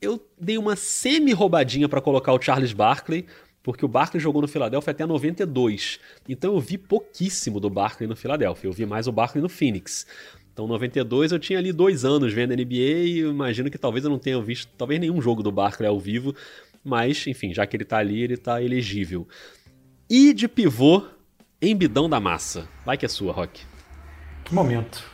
eu 0.00 0.18
dei 0.40 0.56
uma 0.56 0.74
semi-roubadinha 0.74 1.86
para 1.86 2.00
colocar 2.00 2.32
o 2.32 2.40
Charles 2.40 2.72
Barkley, 2.72 3.26
porque 3.62 3.84
o 3.84 3.88
Barkley 3.88 4.20
jogou 4.20 4.42
no 4.42 4.48
Filadélfia 4.48 4.90
até 4.90 5.06
92. 5.06 6.00
Então 6.28 6.54
eu 6.54 6.60
vi 6.60 6.76
pouquíssimo 6.76 7.60
do 7.60 7.70
Barkley 7.70 8.08
no 8.08 8.16
Filadélfia, 8.16 8.68
eu 8.68 8.72
vi 8.72 8.86
mais 8.86 9.06
o 9.06 9.12
Barkley 9.12 9.42
no 9.42 9.48
Phoenix. 9.48 10.06
Então, 10.52 10.66
92 10.66 11.32
eu 11.32 11.38
tinha 11.38 11.58
ali 11.58 11.72
dois 11.72 12.04
anos 12.04 12.32
vendo 12.32 12.54
NBA 12.54 12.74
e 12.74 13.18
imagino 13.20 13.70
que 13.70 13.78
talvez 13.78 14.04
eu 14.04 14.10
não 14.10 14.18
tenha 14.18 14.40
visto 14.42 14.70
talvez 14.76 15.00
nenhum 15.00 15.20
jogo 15.20 15.42
do 15.42 15.50
Barkley 15.50 15.88
ao 15.88 15.98
vivo, 15.98 16.34
mas 16.84 17.26
enfim, 17.26 17.54
já 17.54 17.66
que 17.66 17.74
ele 17.74 17.86
tá 17.86 17.96
ali, 17.96 18.20
ele 18.20 18.36
tá 18.36 18.62
elegível. 18.62 19.26
E 20.10 20.34
de 20.34 20.46
pivô, 20.46 21.04
embidão 21.60 22.08
da 22.08 22.20
massa. 22.20 22.68
Vai 22.84 22.98
que 22.98 23.06
é 23.06 23.08
sua, 23.08 23.32
Rock. 23.32 23.62
Que 24.44 24.54
momento. 24.54 25.11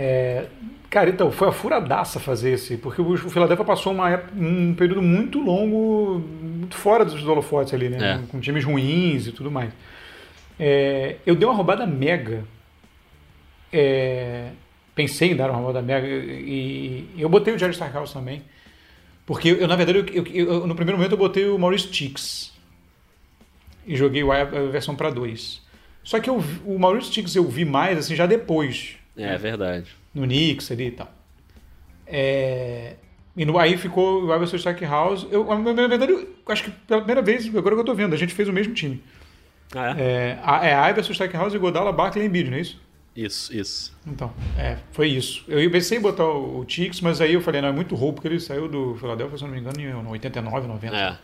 É, 0.00 0.46
cara, 0.88 1.10
então, 1.10 1.32
foi 1.32 1.48
a 1.48 1.52
furadaça 1.52 2.20
fazer 2.20 2.52
esse, 2.52 2.76
porque 2.76 3.02
o 3.02 3.16
Philadelphia 3.16 3.64
passou 3.64 3.92
uma, 3.92 4.22
um 4.36 4.74
período 4.74 5.02
muito 5.02 5.40
longo, 5.40 6.20
muito 6.20 6.76
fora 6.76 7.04
dos 7.04 7.26
holofotes 7.26 7.74
ali, 7.74 7.88
né? 7.88 8.22
É. 8.22 8.30
Com 8.30 8.38
times 8.38 8.64
ruins 8.64 9.26
e 9.26 9.32
tudo 9.32 9.50
mais. 9.50 9.72
É, 10.58 11.16
eu 11.26 11.34
dei 11.34 11.46
uma 11.46 11.54
roubada 11.54 11.86
mega 11.86 12.44
é, 13.72 14.50
pensei 14.94 15.32
em 15.32 15.36
dar 15.36 15.50
uma 15.50 15.60
roda 15.60 15.82
mega 15.82 16.06
e, 16.06 17.08
e 17.14 17.22
eu 17.22 17.28
botei 17.28 17.54
o 17.54 17.58
Jerry 17.58 17.72
Starkhouse 17.72 18.12
também. 18.12 18.42
Porque 19.26 19.50
eu, 19.50 19.68
na 19.68 19.76
verdade, 19.76 20.10
eu, 20.12 20.26
eu, 20.26 20.66
no 20.66 20.74
primeiro 20.74 20.96
momento 20.96 21.12
eu 21.12 21.18
botei 21.18 21.46
o 21.46 21.58
Maurice 21.58 21.92
Chicks 21.92 22.52
e 23.86 23.94
joguei 23.94 24.22
a 24.22 24.44
versão 24.44 24.96
para 24.96 25.10
dois. 25.10 25.60
Só 26.02 26.18
que 26.18 26.30
eu, 26.30 26.42
o 26.64 26.78
Maurice 26.78 27.12
Chicks 27.12 27.36
eu 27.36 27.44
vi 27.44 27.64
mais 27.64 27.98
assim 27.98 28.16
já 28.16 28.26
depois. 28.26 28.96
É, 29.18 29.26
né? 29.26 29.36
verdade. 29.36 29.90
No 30.14 30.22
Knicks 30.22 30.70
ali 30.70 30.86
e 30.86 30.90
tal. 30.92 31.12
É, 32.06 32.94
e 33.36 33.44
no, 33.44 33.58
aí 33.58 33.76
ficou 33.76 34.24
o 34.24 34.34
Iverson 34.34 34.56
Stackhouse. 34.56 35.26
Eu, 35.30 35.44
na 35.44 35.86
verdade, 35.86 36.12
eu 36.12 36.28
acho 36.48 36.64
que 36.64 36.70
pela 36.70 37.00
primeira 37.00 37.22
vez, 37.22 37.46
agora 37.54 37.74
que 37.74 37.80
eu 37.80 37.84
tô 37.84 37.94
vendo, 37.94 38.14
a 38.14 38.18
gente 38.18 38.34
fez 38.34 38.48
o 38.48 38.52
mesmo 38.52 38.74
time. 38.74 39.02
Ah, 39.74 39.94
é? 39.96 40.38
É, 40.64 40.70
é 40.70 40.90
Iverson 40.90 41.12
Stackhouse 41.12 41.54
e 41.54 41.58
Godala, 41.58 41.92
Barkley 41.92 42.24
e 42.24 42.28
Embiid, 42.28 42.50
não 42.50 42.56
é 42.56 42.60
isso? 42.60 42.80
Isso, 43.14 43.54
isso. 43.56 43.96
Então, 44.06 44.32
é, 44.56 44.78
foi 44.92 45.08
isso. 45.08 45.44
Eu 45.48 45.68
pensei 45.70 45.98
em 45.98 46.00
botar 46.00 46.24
o, 46.24 46.64
Tix, 46.64 47.00
mas 47.00 47.20
aí 47.20 47.34
eu 47.34 47.40
falei, 47.40 47.60
não, 47.60 47.68
é 47.68 47.72
muito 47.72 47.94
roubo, 47.96 48.14
porque 48.14 48.28
ele 48.28 48.38
saiu 48.38 48.68
do 48.68 48.94
Philadelphia, 48.96 49.36
se 49.36 49.44
não 49.44 49.50
me 49.50 49.58
engano, 49.58 49.80
em 49.80 50.06
89, 50.06 50.68
90. 50.68 50.96
É. 50.96 51.16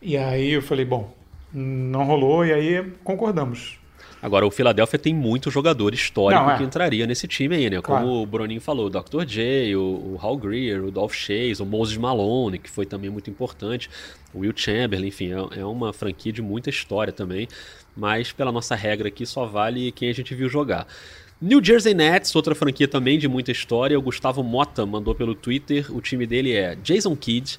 E 0.00 0.16
aí 0.16 0.52
eu 0.52 0.62
falei, 0.62 0.84
bom, 0.84 1.12
não 1.52 2.04
rolou, 2.04 2.46
e 2.46 2.52
aí 2.52 2.92
concordamos. 3.02 3.78
Agora, 4.26 4.46
o 4.46 4.50
Philadelphia 4.50 4.98
tem 4.98 5.14
muito 5.14 5.50
jogador 5.50 5.94
histórico 5.94 6.42
não, 6.42 6.50
é. 6.50 6.56
que 6.56 6.64
entraria 6.64 7.06
nesse 7.06 7.28
time 7.28 7.54
aí, 7.54 7.70
né? 7.70 7.80
Como 7.80 7.98
claro. 7.98 8.08
o 8.08 8.26
Bruninho 8.26 8.60
falou, 8.60 8.86
o 8.86 8.90
Dr. 8.90 9.24
J, 9.24 9.76
o, 9.76 9.80
o 9.80 10.18
Hal 10.20 10.36
Greer, 10.36 10.84
o 10.84 10.90
Dolph 10.90 11.14
Chase, 11.14 11.62
o 11.62 11.66
Moses 11.66 11.96
Malone, 11.96 12.58
que 12.58 12.68
foi 12.68 12.84
também 12.84 13.08
muito 13.08 13.30
importante, 13.30 13.88
o 14.34 14.40
Will 14.40 14.52
Chamberlain, 14.54 15.08
enfim, 15.08 15.32
é, 15.32 15.60
é 15.60 15.64
uma 15.64 15.92
franquia 15.92 16.32
de 16.32 16.42
muita 16.42 16.70
história 16.70 17.12
também 17.12 17.48
mas 17.96 18.30
pela 18.30 18.52
nossa 18.52 18.76
regra 18.76 19.08
aqui 19.08 19.24
só 19.24 19.46
vale 19.46 19.90
quem 19.90 20.10
a 20.10 20.12
gente 20.12 20.34
viu 20.34 20.48
jogar. 20.48 20.86
New 21.40 21.64
Jersey 21.64 21.94
Nets, 21.94 22.34
outra 22.36 22.54
franquia 22.54 22.86
também 22.86 23.18
de 23.18 23.26
muita 23.26 23.50
história. 23.50 23.98
O 23.98 24.02
Gustavo 24.02 24.42
Mota 24.42 24.84
mandou 24.86 25.14
pelo 25.14 25.34
Twitter. 25.34 25.94
O 25.94 26.00
time 26.00 26.26
dele 26.26 26.52
é 26.52 26.74
Jason 26.76 27.16
Kidd, 27.16 27.58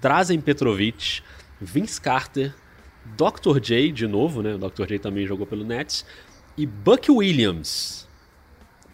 Drazen 0.00 0.40
Petrovic, 0.40 1.22
Vince 1.60 2.00
Carter, 2.00 2.54
Dr. 3.16 3.60
J, 3.60 3.92
de 3.92 4.06
novo, 4.06 4.42
né? 4.42 4.54
O 4.54 4.58
Dr. 4.58 4.86
J 4.86 4.98
também 4.98 5.26
jogou 5.26 5.46
pelo 5.46 5.64
Nets. 5.64 6.04
E 6.56 6.66
Buck 6.66 7.10
Williams. 7.10 8.08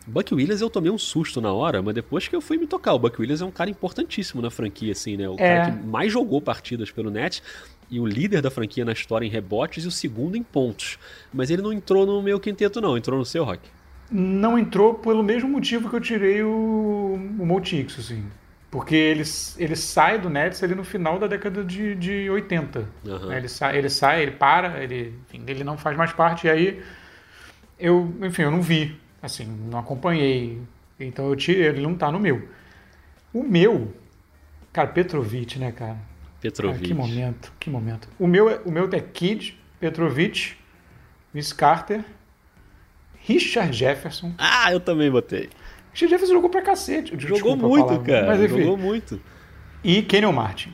Buck 0.06 0.34
Williams 0.34 0.60
eu 0.60 0.70
tomei 0.70 0.90
um 0.90 0.98
susto 0.98 1.40
na 1.40 1.52
hora, 1.52 1.80
mas 1.82 1.94
depois 1.94 2.26
que 2.26 2.34
eu 2.34 2.40
fui 2.40 2.56
me 2.56 2.66
tocar, 2.66 2.94
o 2.94 2.98
Buck 2.98 3.20
Williams 3.20 3.42
é 3.42 3.44
um 3.44 3.50
cara 3.50 3.70
importantíssimo 3.70 4.42
na 4.42 4.50
franquia, 4.50 4.92
assim, 4.92 5.16
né? 5.16 5.28
O 5.28 5.34
é. 5.34 5.36
cara 5.36 5.72
que 5.72 5.86
mais 5.86 6.12
jogou 6.12 6.40
partidas 6.40 6.90
pelo 6.90 7.10
Nets. 7.10 7.42
e 7.90 8.00
o 8.00 8.06
líder 8.06 8.40
da 8.40 8.50
franquia 8.50 8.84
na 8.84 8.92
história 8.92 9.26
em 9.26 9.30
rebotes 9.30 9.84
e 9.84 9.88
o 9.88 9.90
segundo 9.90 10.36
em 10.36 10.42
pontos. 10.42 10.98
Mas 11.32 11.50
ele 11.50 11.62
não 11.62 11.72
entrou 11.72 12.06
no 12.06 12.22
meu 12.22 12.40
quinteto, 12.40 12.80
não. 12.80 12.96
Entrou 12.96 13.18
no 13.18 13.24
seu, 13.24 13.44
Rock? 13.44 13.68
Não 14.10 14.58
entrou 14.58 14.94
pelo 14.94 15.22
mesmo 15.22 15.48
motivo 15.48 15.88
que 15.88 15.94
eu 15.94 16.00
tirei 16.00 16.42
o, 16.42 17.14
o 17.38 17.46
Multix, 17.46 17.98
assim. 17.98 18.24
Porque 18.70 18.94
ele, 18.94 19.24
ele 19.58 19.74
sai 19.74 20.18
do 20.18 20.30
Nets 20.30 20.62
ali 20.62 20.76
no 20.76 20.84
final 20.84 21.18
da 21.18 21.26
década 21.26 21.64
de, 21.64 21.94
de 21.96 22.30
80. 22.30 22.88
Uhum. 23.04 23.26
Né? 23.26 23.38
Ele, 23.38 23.48
sai, 23.48 23.76
ele 23.76 23.90
sai, 23.90 24.22
ele 24.22 24.30
para, 24.30 24.82
ele, 24.82 25.18
enfim, 25.26 25.42
ele 25.48 25.64
não 25.64 25.76
faz 25.76 25.96
mais 25.96 26.12
parte. 26.12 26.46
E 26.46 26.50
aí, 26.50 26.82
eu, 27.78 28.14
enfim, 28.22 28.42
eu 28.42 28.50
não 28.50 28.62
vi, 28.62 28.96
assim, 29.20 29.44
não 29.44 29.78
acompanhei. 29.78 30.60
Então 31.00 31.28
eu 31.28 31.34
tirei, 31.34 31.66
ele 31.66 31.80
não 31.80 31.96
tá 31.96 32.12
no 32.12 32.20
meu. 32.20 32.48
O 33.32 33.42
meu, 33.42 33.92
cara, 34.72 34.88
Petrovic, 34.88 35.58
né, 35.58 35.72
cara? 35.72 35.96
Petrovic. 36.40 36.78
Cara, 36.78 36.88
que 36.88 36.94
momento, 36.94 37.52
que 37.58 37.70
momento. 37.70 38.08
O 38.18 38.26
meu, 38.26 38.48
é, 38.48 38.60
o 38.64 38.70
meu 38.70 38.88
é 38.92 39.00
Kid, 39.00 39.58
Petrovic, 39.80 40.54
Miss 41.34 41.52
Carter, 41.52 42.04
Richard 43.22 43.76
Jefferson. 43.76 44.32
Ah, 44.38 44.70
eu 44.72 44.78
também 44.78 45.10
botei. 45.10 45.50
Richard 45.92 46.10
Jefferson 46.10 46.34
jogou 46.34 46.50
pra 46.50 46.62
cacete. 46.62 47.14
Jogou 47.18 47.56
muito, 47.56 48.00
cara. 48.00 48.26
Mas, 48.26 48.40
enfim. 48.40 48.62
Jogou 48.62 48.76
muito. 48.76 49.20
E 49.82 50.02
Kenyon 50.02 50.32
Martin. 50.32 50.72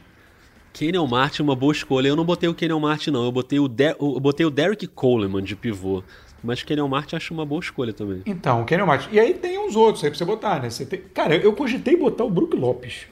Kenyon 0.73 1.07
Martin, 1.07 1.43
uma 1.43 1.57
boa 1.57 1.73
escolha. 1.73 2.09
Eu 2.09 2.17
não 2.17 2.25
botei 2.25 2.49
o 2.49 2.55
Kenyon 2.55 2.81
Martin, 2.81 3.11
não. 3.11 3.25
Eu 3.25 3.33
botei 3.33 3.59
o, 3.59 3.67
De 3.67 3.97
eu 3.99 4.21
botei 4.21 4.45
o 4.45 4.51
Derek 4.51 4.87
Coleman 4.87 5.43
de 5.43 5.57
pivô. 5.57 6.03
Mas 6.43 6.63
Kenyon 6.63 6.87
Martin 6.87 7.17
acho 7.17 7.33
uma 7.33 7.47
boa 7.47 7.61
escolha 7.61 7.93
também. 7.93 8.23
Então, 8.27 8.65
Kenyon 8.65 8.87
Martin. 8.87 9.09
E 9.11 9.19
aí 9.19 9.33
tem 9.35 9.59
uns 9.59 9.75
outros 9.75 10.05
aí 10.05 10.11
pra 10.11 10.19
você 10.19 10.25
botar, 10.25 10.61
né? 10.61 10.69
Você 10.69 10.85
tem... 10.85 11.01
Cara, 11.15 11.35
eu 11.35 11.53
cogitei 11.55 11.97
botar 11.97 12.25
o 12.25 12.31
Brook 12.31 12.55
Lopes. 12.55 13.07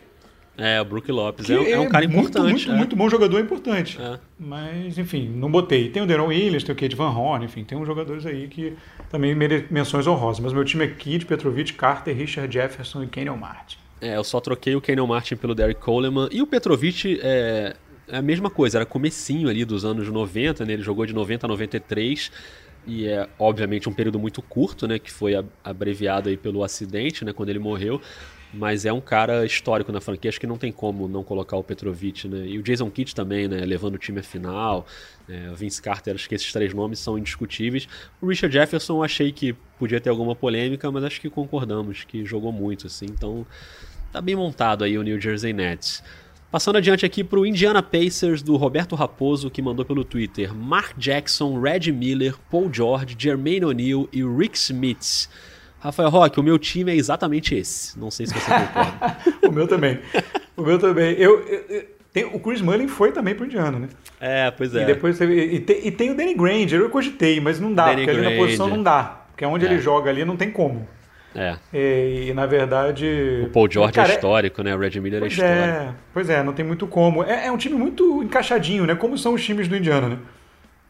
É, 0.57 0.81
o 0.81 0.85
Brook 0.85 1.11
Lopes 1.11 1.51
é, 1.51 1.73
é, 1.73 1.79
um 1.81 1.88
cara 1.88 2.07
muito, 2.07 2.29
importante. 2.29 2.51
Muito, 2.51 2.71
é. 2.71 2.75
muito 2.77 2.97
bom 2.97 3.09
jogador, 3.09 3.40
importante. 3.40 4.01
É. 4.01 4.19
Mas, 4.38 4.97
enfim, 4.99 5.29
não 5.29 5.51
botei. 5.51 5.88
Tem 5.90 6.03
o 6.03 6.07
Deron 6.07 6.29
Williams, 6.29 6.62
tem 6.62 6.73
o 6.73 6.79
Kate 6.79 6.95
Van 6.95 7.11
Horn, 7.11 7.45
enfim, 7.45 7.64
tem 7.64 7.77
uns 7.77 7.87
jogadores 7.87 8.25
aí 8.25 8.47
que 8.47 8.75
também 9.11 9.35
merecem 9.35 9.67
menções 9.71 10.07
honrosas. 10.07 10.40
Mas 10.40 10.53
meu 10.53 10.64
time 10.64 10.85
é 10.85 10.88
Kid, 10.88 11.27
Petrovic, 11.27 11.73
Carter, 11.73 12.17
Richard 12.17 12.53
Jefferson 12.53 13.03
e 13.03 13.07
Kenyon 13.09 13.37
Martin. 13.37 13.79
É, 14.01 14.17
eu 14.17 14.25
só 14.25 14.40
troquei 14.40 14.77
o 14.77 14.81
Kenyon 14.81 15.07
Martin 15.07 15.35
pelo 15.35 15.55
Derek 15.55 15.81
Coleman. 15.81 16.29
E 16.31 16.40
o 16.40 16.47
Petrovic 16.47 17.19
é, 17.21 17.75
é 18.07 18.17
a 18.19 18.23
mesma 18.23 18.49
coisa, 18.49 18.79
era 18.79 18.87
comecinho 18.87 19.49
ali 19.49 19.64
dos 19.64 19.85
anos 19.85 20.09
90, 20.09 20.64
né? 20.64 20.75
Ele 20.75 20.83
jogou 20.83 21.05
de 21.05 21.12
90 21.12 21.47
a 21.47 21.49
93 21.49 22.31
e 22.87 23.07
é 23.07 23.27
obviamente 23.38 23.88
um 23.88 23.93
período 23.93 24.19
muito 24.19 24.43
curto, 24.43 24.87
né, 24.87 24.99
que 24.99 25.11
foi 25.11 25.33
abreviado 25.62 26.29
aí 26.29 26.37
pelo 26.37 26.62
acidente, 26.62 27.25
né, 27.25 27.33
quando 27.33 27.49
ele 27.49 27.59
morreu, 27.59 28.01
mas 28.55 28.85
é 28.85 28.93
um 28.93 29.01
cara 29.01 29.45
histórico 29.45 29.90
na 29.90 30.01
franquia, 30.01 30.29
acho 30.29 30.40
que 30.40 30.47
não 30.47 30.57
tem 30.57 30.71
como 30.71 31.09
não 31.09 31.23
colocar 31.23 31.57
o 31.57 31.64
Petrovic, 31.64 32.29
né? 32.29 32.47
E 32.47 32.59
o 32.59 32.62
Jason 32.62 32.90
Kidd 32.90 33.14
também, 33.14 33.49
né? 33.49 33.64
Levando 33.64 33.95
o 33.95 33.99
time 33.99 34.21
à 34.21 34.23
final. 34.23 34.87
É, 35.29 35.51
o 35.51 35.55
Vince 35.55 35.81
Carter, 35.81 36.14
acho 36.14 36.29
que 36.29 36.35
esses 36.35 36.53
três 36.53 36.73
nomes 36.73 36.99
são 36.99 37.19
indiscutíveis. 37.19 37.88
O 38.21 38.27
Richard 38.27 38.53
Jefferson, 38.53 39.03
achei 39.03 39.33
que 39.33 39.55
podia 39.79 40.01
ter 40.01 40.11
alguma 40.11 40.37
polêmica, 40.37 40.90
mas 40.90 41.05
acho 41.05 41.21
que 41.21 41.29
concordamos 41.29 42.05
que 42.05 42.25
jogou 42.25 42.53
muito, 42.53 42.87
assim. 42.87 43.07
Então, 43.07 43.47
tá 44.12 44.21
bem 44.21 44.37
montado 44.37 44.85
aí 44.85 44.97
o 44.97 45.03
New 45.03 45.21
Jersey 45.21 45.53
Nets. 45.53 46.03
Passando 46.51 46.77
adiante 46.77 47.05
aqui 47.05 47.25
para 47.25 47.40
o 47.40 47.45
Indiana 47.45 47.83
Pacers 47.83 48.40
do 48.40 48.57
Roberto 48.57 48.95
Raposo, 48.95 49.51
que 49.51 49.61
mandou 49.61 49.85
pelo 49.85 50.05
Twitter 50.05 50.55
Mark 50.55 50.97
Jackson, 50.97 51.61
Red 51.61 51.90
Miller, 51.90 52.37
Paul 52.49 52.73
George, 52.73 53.17
Jermaine 53.19 53.64
O'Neal 53.64 54.09
e 54.12 54.23
Rick 54.23 54.57
Smith. 54.57 55.29
Rafael 55.85 56.09
Roque, 56.09 56.40
o 56.40 56.42
meu 56.42 56.59
time 56.59 56.90
é 56.92 56.97
exatamente 56.97 57.55
esse. 57.55 57.99
Não 57.99 58.11
sei 58.11 58.27
se 58.27 58.33
você 58.33 58.51
concorda. 58.51 59.18
o 59.47 59.53
meu 59.53 59.68
também. 59.68 59.99
O 60.57 60.62
meu 60.62 60.79
também. 60.79 61.14
Eu, 61.18 61.40
eu, 61.47 61.64
eu 61.68 61.85
tem, 62.11 62.25
o 62.25 62.40
Chris 62.40 62.62
Mullin 62.62 62.88
foi 62.88 63.12
também 63.12 63.35
pro 63.35 63.44
Indiana, 63.44 63.79
né? 63.79 63.88
É, 64.18 64.51
pois 64.51 64.75
é. 64.75 64.83
E 64.83 64.87
depois 64.87 65.20
e, 65.20 65.25
e, 65.25 65.61
tem, 65.61 65.87
e 65.87 65.90
tem 65.90 66.11
o 66.11 66.16
Danny 66.16 66.33
Granger, 66.33 66.81
eu 66.81 66.88
cogitei, 66.88 67.38
mas 67.38 67.61
não 67.61 67.75
dá, 67.75 67.87
Danny 67.87 67.97
porque 67.97 68.12
Granger. 68.12 68.27
ali 68.29 68.37
na 68.37 68.42
posição 68.42 68.68
não 68.68 68.83
dá. 68.83 69.25
Porque 69.31 69.44
onde 69.44 69.66
é. 69.66 69.68
ele 69.68 69.79
joga 69.79 70.09
ali 70.09 70.25
não 70.25 70.37
tem 70.37 70.51
como. 70.51 70.88
É. 71.35 71.57
E, 71.73 72.29
e, 72.29 72.35
na 72.35 72.47
verdade. 72.47 73.42
O 73.44 73.51
Paul 73.51 73.70
George 73.70 73.90
é 73.90 73.94
cara, 73.94 74.12
é 74.12 74.14
histórico, 74.14 74.62
né? 74.62 74.75
O 74.75 74.79
Red 74.79 74.99
Miller 75.01 75.23
é 75.23 75.27
histórico. 75.27 75.55
É, 75.55 75.92
pois 76.14 76.31
é, 76.31 76.42
não 76.42 76.55
tem 76.55 76.64
muito 76.64 76.87
como. 76.87 77.23
É, 77.25 77.49
é, 77.49 77.53
um 77.53 77.59
time 77.59 77.75
muito 77.75 78.23
encaixadinho, 78.23 78.87
né? 78.87 78.94
Como 78.94 79.18
são 79.18 79.35
os 79.35 79.44
times 79.44 79.68
do 79.68 79.77
Indiana, 79.77 80.09
né? 80.09 80.18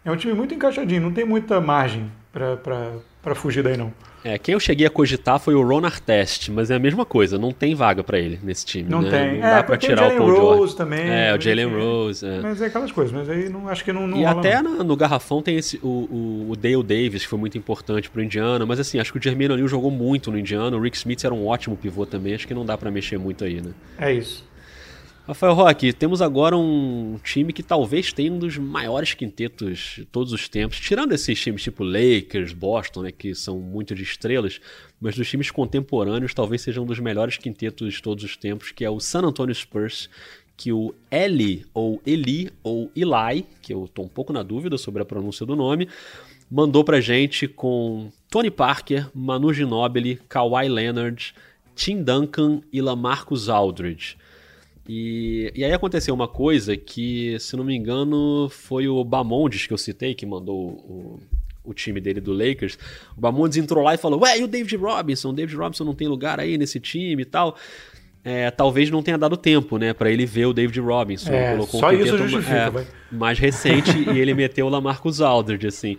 É 0.05 0.11
um 0.13 0.17
time 0.17 0.35
muito 0.35 0.55
encaixadinho, 0.55 1.01
não 1.01 1.13
tem 1.13 1.25
muita 1.25 1.61
margem 1.61 2.13
para 2.31 2.93
fugir 3.33 3.63
daí, 3.63 3.77
não. 3.77 3.93
É, 4.25 4.39
quem 4.39 4.55
eu 4.55 4.61
cheguei 4.61 4.87
a 4.87 4.91
cogitar 4.91 5.39
foi 5.39 5.55
o 5.55 5.63
Ron 5.63 5.85
Artest, 5.85 6.51
mas 6.51 6.71
é 6.71 6.75
a 6.75 6.79
mesma 6.79 7.05
coisa, 7.05 7.39
não 7.39 7.53
tem 7.53 7.75
vaga 7.75 8.03
para 8.03 8.19
ele 8.19 8.41
nesse 8.43 8.65
time. 8.65 8.89
Não 8.89 9.03
né? 9.03 9.11
tem. 9.11 9.35
Não 9.35 9.41
dá 9.41 9.59
é, 9.59 9.63
pra 9.63 9.77
tirar 9.77 10.13
o, 10.13 10.17
Paul 10.17 10.31
Rose 10.31 10.57
George. 10.57 10.77
também. 10.77 11.07
É, 11.07 11.35
o 11.35 11.41
Jalen 11.41 11.69
Rose. 11.69 12.27
É. 12.27 12.41
Mas 12.41 12.63
é 12.63 12.67
aquelas 12.67 12.91
coisas, 12.91 13.13
mas 13.13 13.29
aí 13.29 13.51
não, 13.51 13.69
acho 13.69 13.85
que 13.85 13.93
não, 13.93 14.07
não 14.07 14.19
E 14.19 14.25
até 14.25 14.63
no, 14.63 14.83
no 14.83 14.97
Garrafão 14.97 15.43
tem 15.43 15.57
esse, 15.57 15.79
o, 15.83 15.89
o, 15.89 16.51
o, 16.51 16.57
Dale 16.57 16.83
Davis, 16.83 17.23
que 17.23 17.29
foi 17.29 17.39
muito 17.39 17.59
importante 17.59 18.09
pro 18.09 18.23
Indiana, 18.23 18.65
mas 18.65 18.81
assim, 18.81 18.99
acho 18.99 19.13
que 19.13 19.19
o 19.19 19.23
Jermaine 19.23 19.53
O'Neal 19.53 19.69
jogou 19.69 19.91
muito 19.91 20.31
no 20.31 20.39
Indiana, 20.39 20.75
o 20.77 20.81
Rick 20.81 20.97
Smith 20.97 21.23
era 21.23 21.35
um 21.35 21.47
ótimo 21.47 21.77
pivô 21.77 22.07
também, 22.07 22.35
acho 22.35 22.47
que 22.49 22.55
não 22.55 22.65
dá 22.65 22.79
para 22.79 22.91
mexer 22.91 23.19
muito 23.19 23.45
aí, 23.45 23.61
né? 23.61 23.73
É 23.99 24.13
isso. 24.13 24.45
Rafael 25.27 25.55
Roque, 25.55 25.91
temos 25.95 26.21
agora 26.21 26.55
um 26.55 27.19
time 27.25 27.51
que 27.51 27.63
talvez 27.63 28.13
tenha 28.13 28.31
um 28.31 28.39
dos 28.39 28.59
maiores 28.59 29.15
quintetos 29.15 29.95
de 29.97 30.05
todos 30.05 30.35
os 30.35 30.51
tempos, 30.51 30.79
tirando 30.79 31.13
esses 31.13 31.41
times 31.41 31.63
tipo 31.63 31.83
Lakers, 31.83 32.53
Boston, 32.53 33.05
né, 33.05 33.11
que 33.11 33.35
são 33.35 33.59
muito 33.59 33.95
de 33.95 34.03
estrelas, 34.03 34.61
mas 35.01 35.17
dos 35.17 35.27
times 35.27 35.51
contemporâneos 35.51 36.35
talvez 36.35 36.61
seja 36.61 36.79
um 36.79 36.85
dos 36.85 36.99
melhores 36.99 37.39
quintetos 37.39 37.95
de 37.95 38.03
todos 38.03 38.23
os 38.23 38.37
tempos, 38.37 38.71
que 38.71 38.85
é 38.85 38.91
o 38.91 39.01
San 39.01 39.23
Antonio 39.23 39.55
Spurs, 39.55 40.11
que 40.59 40.71
o 40.75 40.95
Eli, 41.11 41.65
ou 41.73 42.03
Eli, 42.05 42.51
ou 42.63 42.91
Eli, 42.95 43.47
que 43.63 43.73
eu 43.73 43.87
estou 43.87 44.05
um 44.05 44.09
pouco 44.09 44.31
na 44.31 44.43
dúvida 44.43 44.77
sobre 44.77 45.01
a 45.01 45.07
pronúncia 45.07 45.47
do 45.47 45.57
nome, 45.57 45.89
mandou 46.51 46.85
pra 46.85 47.01
gente 47.01 47.49
com 47.49 48.13
Tony 48.29 48.51
Parker, 48.51 49.09
Manu 49.15 49.55
Ginobili, 49.55 50.21
Kawhi 50.29 50.69
Leonard, 50.69 51.35
Tim 51.75 52.03
Duncan 52.03 52.61
e 52.71 52.83
Lamarcus 52.83 53.49
Aldridge. 53.49 54.19
E, 54.89 55.51
e 55.55 55.65
aí 55.65 55.73
aconteceu 55.73 56.15
uma 56.15 56.29
coisa 56.29 56.77
que, 56.77 57.39
se 57.41 57.57
não 57.57 57.65
me 57.65 57.75
engano, 57.75 58.49
foi 58.51 58.87
o 58.87 59.03
Bamondes 59.03 59.67
que 59.67 59.73
eu 59.73 59.79
citei, 59.79 60.15
que 60.15 60.27
mandou 60.27 60.59
o, 60.59 61.21
o 61.65 61.73
time 61.73 62.01
dele 62.01 62.21
do 62.21 62.33
Lakers. 62.33 62.79
O 63.17 63.21
Bamondes 63.21 63.57
entrou 63.57 63.83
lá 63.83 63.95
e 63.95 63.99
falou: 63.99 64.21
Ué, 64.21 64.39
e 64.39 64.45
o 64.45 64.49
David 64.49 64.77
Robinson? 64.77 65.31
O 65.31 65.33
David 65.33 65.57
Robinson 65.57 65.85
não 65.85 65.95
tem 65.95 66.07
lugar 66.07 66.39
aí 66.39 66.59
nesse 66.59 66.79
time 66.79 67.23
e 67.23 67.25
tal. 67.25 67.57
É, 68.27 68.51
talvez 68.51 68.91
não 68.91 69.03
tenha 69.03 69.19
dado 69.19 69.37
tempo, 69.37 69.77
né, 69.77 69.93
para 69.93 70.11
ele 70.11 70.25
ver 70.25 70.47
o 70.47 70.55
David 70.55 70.81
Robinson. 70.81 71.31
É, 71.31 71.53
Colocou 71.53 71.79
só 71.79 71.91
um 71.91 71.93
isso 71.93 72.17
justifica, 72.17 72.87
é, 73.13 73.15
mais 73.15 73.39
recente 73.39 73.91
e 73.99 74.19
ele 74.19 74.33
meteu 74.33 74.65
o 74.65 74.71
Lamarcus 74.71 75.21
Aldridge, 75.21 75.67
assim. 75.67 75.99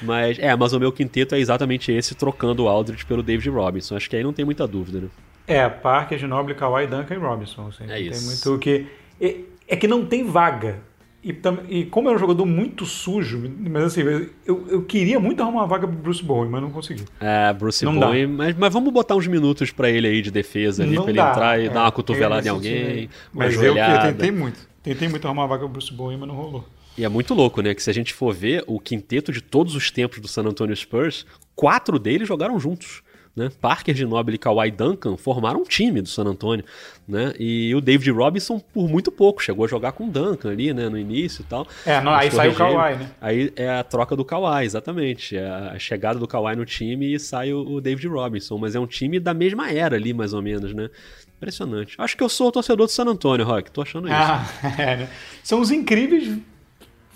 Mas 0.00 0.38
é, 0.38 0.56
mas 0.56 0.72
o 0.72 0.80
meu 0.80 0.90
quinteto 0.90 1.34
é 1.34 1.38
exatamente 1.38 1.92
esse, 1.92 2.14
trocando 2.14 2.64
o 2.64 2.68
Aldridge 2.68 3.04
pelo 3.04 3.22
David 3.22 3.50
Robinson. 3.50 3.94
Acho 3.94 4.08
que 4.08 4.16
aí 4.16 4.22
não 4.22 4.32
tem 4.32 4.42
muita 4.42 4.66
dúvida, 4.66 5.00
né? 5.00 5.08
É, 5.46 5.68
Parker, 5.68 6.18
Ginobili, 6.18 6.58
Kawhi, 6.58 6.86
Duncan 6.86 7.14
e 7.14 7.18
Robinson. 7.18 7.68
Assim, 7.68 7.84
é 7.88 8.00
isso. 8.00 8.18
Tem 8.20 8.28
muito 8.28 8.58
que... 8.58 8.86
É, 9.20 9.36
é, 9.68 9.76
que 9.76 9.88
não 9.88 10.04
tem 10.04 10.24
vaga. 10.24 10.80
E, 11.22 11.36
e, 11.68 11.84
como 11.86 12.08
é 12.08 12.14
um 12.14 12.18
jogador 12.18 12.46
muito 12.46 12.86
sujo, 12.86 13.52
mas 13.58 13.84
assim, 13.84 14.02
eu, 14.46 14.64
eu 14.68 14.82
queria 14.82 15.18
muito 15.18 15.42
arrumar 15.42 15.62
uma 15.62 15.66
vaga 15.66 15.88
pro 15.88 15.96
Bruce 15.96 16.22
Bowen, 16.22 16.48
mas 16.48 16.62
não 16.62 16.70
consegui. 16.70 17.04
É, 17.20 17.52
Bruce 17.52 17.84
não 17.84 17.98
Bowen, 17.98 18.28
mas, 18.28 18.56
mas 18.56 18.72
vamos 18.72 18.92
botar 18.92 19.16
uns 19.16 19.26
minutos 19.26 19.72
para 19.72 19.90
ele 19.90 20.06
aí 20.06 20.22
de 20.22 20.30
defesa 20.30 20.84
ali, 20.84 20.94
não 20.94 21.02
pra 21.02 21.10
ele 21.10 21.18
dá, 21.18 21.30
entrar 21.30 21.60
e 21.60 21.66
é, 21.66 21.68
dar 21.68 21.82
uma 21.82 21.90
cotovelada 21.90 22.46
em 22.46 22.50
alguém, 22.50 23.10
uma 23.34 23.44
mas 23.44 23.54
joelhada. 23.54 24.04
eu, 24.04 24.10
eu 24.10 24.12
tentei 24.12 24.30
muito. 24.30 24.68
Tentei 24.84 25.08
muito 25.08 25.26
arrumar 25.26 25.42
uma 25.42 25.48
vaga 25.48 25.64
pro 25.64 25.70
Bruce 25.70 25.92
Bowen, 25.92 26.16
mas 26.16 26.28
não 26.28 26.36
rolou. 26.36 26.64
E 26.96 27.04
é 27.04 27.08
muito 27.08 27.34
louco, 27.34 27.60
né? 27.60 27.74
Que 27.74 27.82
se 27.82 27.90
a 27.90 27.92
gente 27.92 28.14
for 28.14 28.32
ver 28.32 28.62
o 28.66 28.78
quinteto 28.78 29.32
de 29.32 29.40
todos 29.40 29.74
os 29.74 29.90
tempos 29.90 30.20
do 30.20 30.28
San 30.28 30.44
Antonio 30.44 30.76
Spurs, 30.76 31.26
quatro 31.56 31.98
deles 31.98 32.28
jogaram 32.28 32.58
juntos. 32.60 33.02
Né? 33.36 33.50
Parker, 33.60 33.94
Ginobili 33.94 34.36
e 34.36 34.38
Kawhi 34.38 34.70
Duncan 34.70 35.18
formaram 35.18 35.60
um 35.60 35.64
time 35.64 36.00
do 36.00 36.08
San 36.08 36.24
Antonio, 36.24 36.64
né? 37.06 37.34
E 37.38 37.74
o 37.74 37.82
David 37.82 38.10
Robinson 38.10 38.58
por 38.58 38.88
muito 38.88 39.12
pouco 39.12 39.42
chegou 39.42 39.66
a 39.66 39.68
jogar 39.68 39.92
com 39.92 40.06
o 40.06 40.10
Duncan 40.10 40.50
ali, 40.50 40.72
né, 40.72 40.88
no 40.88 40.96
início 40.96 41.42
e 41.42 41.44
tal. 41.44 41.66
É, 41.84 42.00
não, 42.00 42.14
aí 42.14 42.30
sai 42.30 42.48
o 42.48 42.54
Kawhi, 42.54 42.96
né? 42.96 43.10
Aí 43.20 43.52
é 43.54 43.68
a 43.68 43.84
troca 43.84 44.16
do 44.16 44.24
Kawhi, 44.24 44.64
exatamente, 44.64 45.36
é 45.36 45.46
a 45.46 45.78
chegada 45.78 46.18
do 46.18 46.26
Kawhi 46.26 46.56
no 46.56 46.64
time 46.64 47.14
e 47.14 47.20
sai 47.20 47.52
o, 47.52 47.72
o 47.72 47.80
David 47.80 48.08
Robinson, 48.08 48.56
mas 48.56 48.74
é 48.74 48.80
um 48.80 48.86
time 48.86 49.20
da 49.20 49.34
mesma 49.34 49.70
era 49.70 49.96
ali, 49.96 50.14
mais 50.14 50.32
ou 50.32 50.40
menos, 50.40 50.72
né? 50.72 50.88
Impressionante. 51.36 51.94
Acho 51.98 52.16
que 52.16 52.22
eu 52.22 52.30
sou 52.30 52.48
o 52.48 52.52
torcedor 52.52 52.86
do 52.86 52.92
San 52.92 53.04
Antonio, 53.04 53.44
Rock. 53.44 53.70
Tô 53.70 53.82
achando 53.82 54.08
isso. 54.08 54.16
Ah, 54.16 54.46
é, 54.80 54.96
né? 54.96 55.08
São 55.42 55.60
os 55.60 55.70
incríveis 55.70 56.38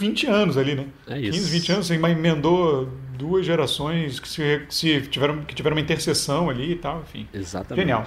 20 0.01 0.27
anos 0.27 0.57
ali, 0.57 0.75
né? 0.75 0.87
É 1.07 1.21
isso. 1.21 1.39
15, 1.39 1.51
20 1.51 1.73
anos, 1.73 1.87
você 1.87 1.95
emendou 1.95 2.89
duas 3.19 3.45
gerações 3.45 4.19
que, 4.19 4.27
se, 4.27 4.63
se 4.71 5.03
tiveram, 5.03 5.45
que 5.45 5.55
tiveram 5.55 5.77
uma 5.77 5.83
interseção 5.83 6.49
ali 6.49 6.73
e 6.73 6.77
tal, 6.77 7.03
enfim. 7.03 7.29
Exatamente. 7.35 7.83
Genial. 7.83 8.07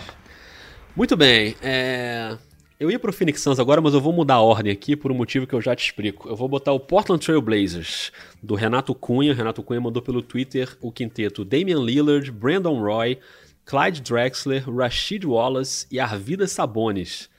Muito 0.96 1.16
bem. 1.16 1.56
É... 1.62 2.36
Eu 2.80 2.90
ia 2.90 2.98
pro 2.98 3.14
Phoenix 3.14 3.42
Suns 3.42 3.60
agora, 3.60 3.80
mas 3.80 3.94
eu 3.94 4.02
vou 4.02 4.12
mudar 4.12 4.36
a 4.36 4.42
ordem 4.42 4.72
aqui 4.72 4.96
por 4.96 5.12
um 5.12 5.16
motivo 5.16 5.46
que 5.46 5.54
eu 5.54 5.62
já 5.62 5.76
te 5.76 5.86
explico. 5.86 6.28
Eu 6.28 6.36
vou 6.36 6.50
botar 6.50 6.74
o 6.74 6.80
Portland 6.80 7.24
Trail 7.24 7.42
Blazers, 7.42 8.12
do 8.42 8.56
Renato 8.56 8.96
Cunha. 8.96 9.34
Renato 9.34 9.62
Cunha 9.62 9.80
mandou 9.80 10.02
pelo 10.02 10.22
Twitter 10.24 10.76
o 10.82 10.92
quinteto 10.92 11.46
Damian 11.46 11.80
Lillard, 11.80 12.32
Brandon 12.32 12.82
Roy, 12.82 13.20
Clyde 13.66 14.02
Drexler, 14.02 14.68
Rashid 14.68 15.26
Wallace 15.26 15.86
e 15.92 16.00
Arvidas 16.00 16.52
Sabonis. 16.52 17.30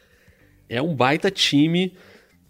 É 0.68 0.80
um 0.80 0.94
baita 0.94 1.30
time 1.30 1.92